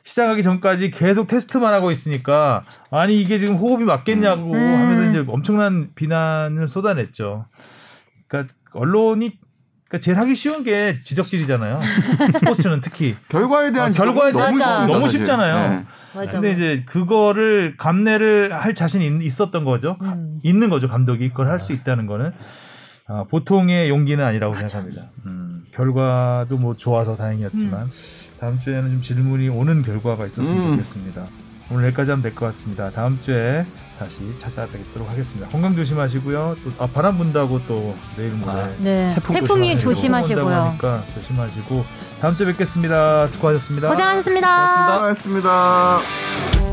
시작하기 0.03 0.41
전까지 0.41 0.89
계속 0.89 1.27
테스트만 1.27 1.71
하고 1.73 1.91
있으니까 1.91 2.63
아니 2.89 3.21
이게 3.21 3.37
지금 3.37 3.55
호흡이 3.57 3.83
맞겠냐고 3.83 4.51
음. 4.51 4.55
하면서 4.57 5.09
이제 5.11 5.23
엄청난 5.31 5.89
비난을 5.93 6.67
쏟아냈죠. 6.67 7.45
그러니까 8.27 8.51
언론이 8.73 9.37
그러니까 9.87 10.03
제일 10.03 10.17
하기 10.17 10.33
쉬운 10.33 10.63
게 10.63 11.01
지적질이잖아요. 11.03 11.79
스포츠는 12.33 12.81
특히 12.81 13.15
결과에 13.29 13.71
대한 13.71 13.91
어, 13.91 13.93
결과에 13.93 14.31
너무 14.31 14.57
대한-. 14.57 14.87
너무 14.87 15.01
사실. 15.01 15.19
쉽잖아요. 15.19 15.69
네. 15.69 15.83
맞아. 16.15 16.31
근데 16.31 16.51
이제 16.51 16.83
그거를 16.85 17.75
감내를 17.77 18.53
할 18.53 18.73
자신이 18.75 19.25
있, 19.25 19.39
었던 19.41 19.63
거죠. 19.63 19.97
음. 20.01 20.39
있는 20.43 20.69
거죠 20.69 20.87
감독이 20.89 21.29
그걸 21.29 21.47
할 21.47 21.59
수 21.59 21.73
있다는 21.73 22.05
거는 22.07 22.31
아, 23.07 23.25
보통의 23.29 23.89
용기는 23.89 24.23
아니라고 24.23 24.55
생각합니다. 24.55 25.03
음, 25.25 25.63
결과도 25.73 26.57
뭐 26.57 26.75
좋아서 26.75 27.15
다행이었지만 27.15 27.89
다음 28.39 28.57
주에는 28.59 28.89
좀 28.89 29.01
질문이 29.01 29.49
오는 29.49 29.81
결과가 29.81 30.25
있었으면 30.25 30.61
음. 30.61 30.71
좋겠습니다. 30.71 31.25
오늘 31.71 31.85
여기까지 31.87 32.11
하면 32.11 32.21
될 32.23 32.33
것 32.33 32.45
같습니다. 32.47 32.89
다음 32.91 33.19
주에 33.21 33.65
다시 34.01 34.33
찾아뵙도록 34.39 35.07
하겠습니다. 35.11 35.47
건강 35.49 35.75
조심하시고요. 35.75 36.55
또 36.63 36.71
아, 36.83 36.87
바람 36.87 37.19
분다고 37.19 37.61
또 37.67 37.95
내일 38.17 38.31
모레 38.31 38.51
아, 38.51 38.69
네. 38.79 39.11
태풍 39.13 39.35
태풍이 39.35 39.79
조심하시고요. 39.79 40.55
하니까 40.55 41.03
조심하시고 41.13 41.85
다음 42.19 42.35
주에 42.35 42.47
뵙겠습니다. 42.47 43.27
수고하셨습니다. 43.27 43.89
고생하셨습니다. 43.89 44.93
수고하셨습니다. 44.93 46.70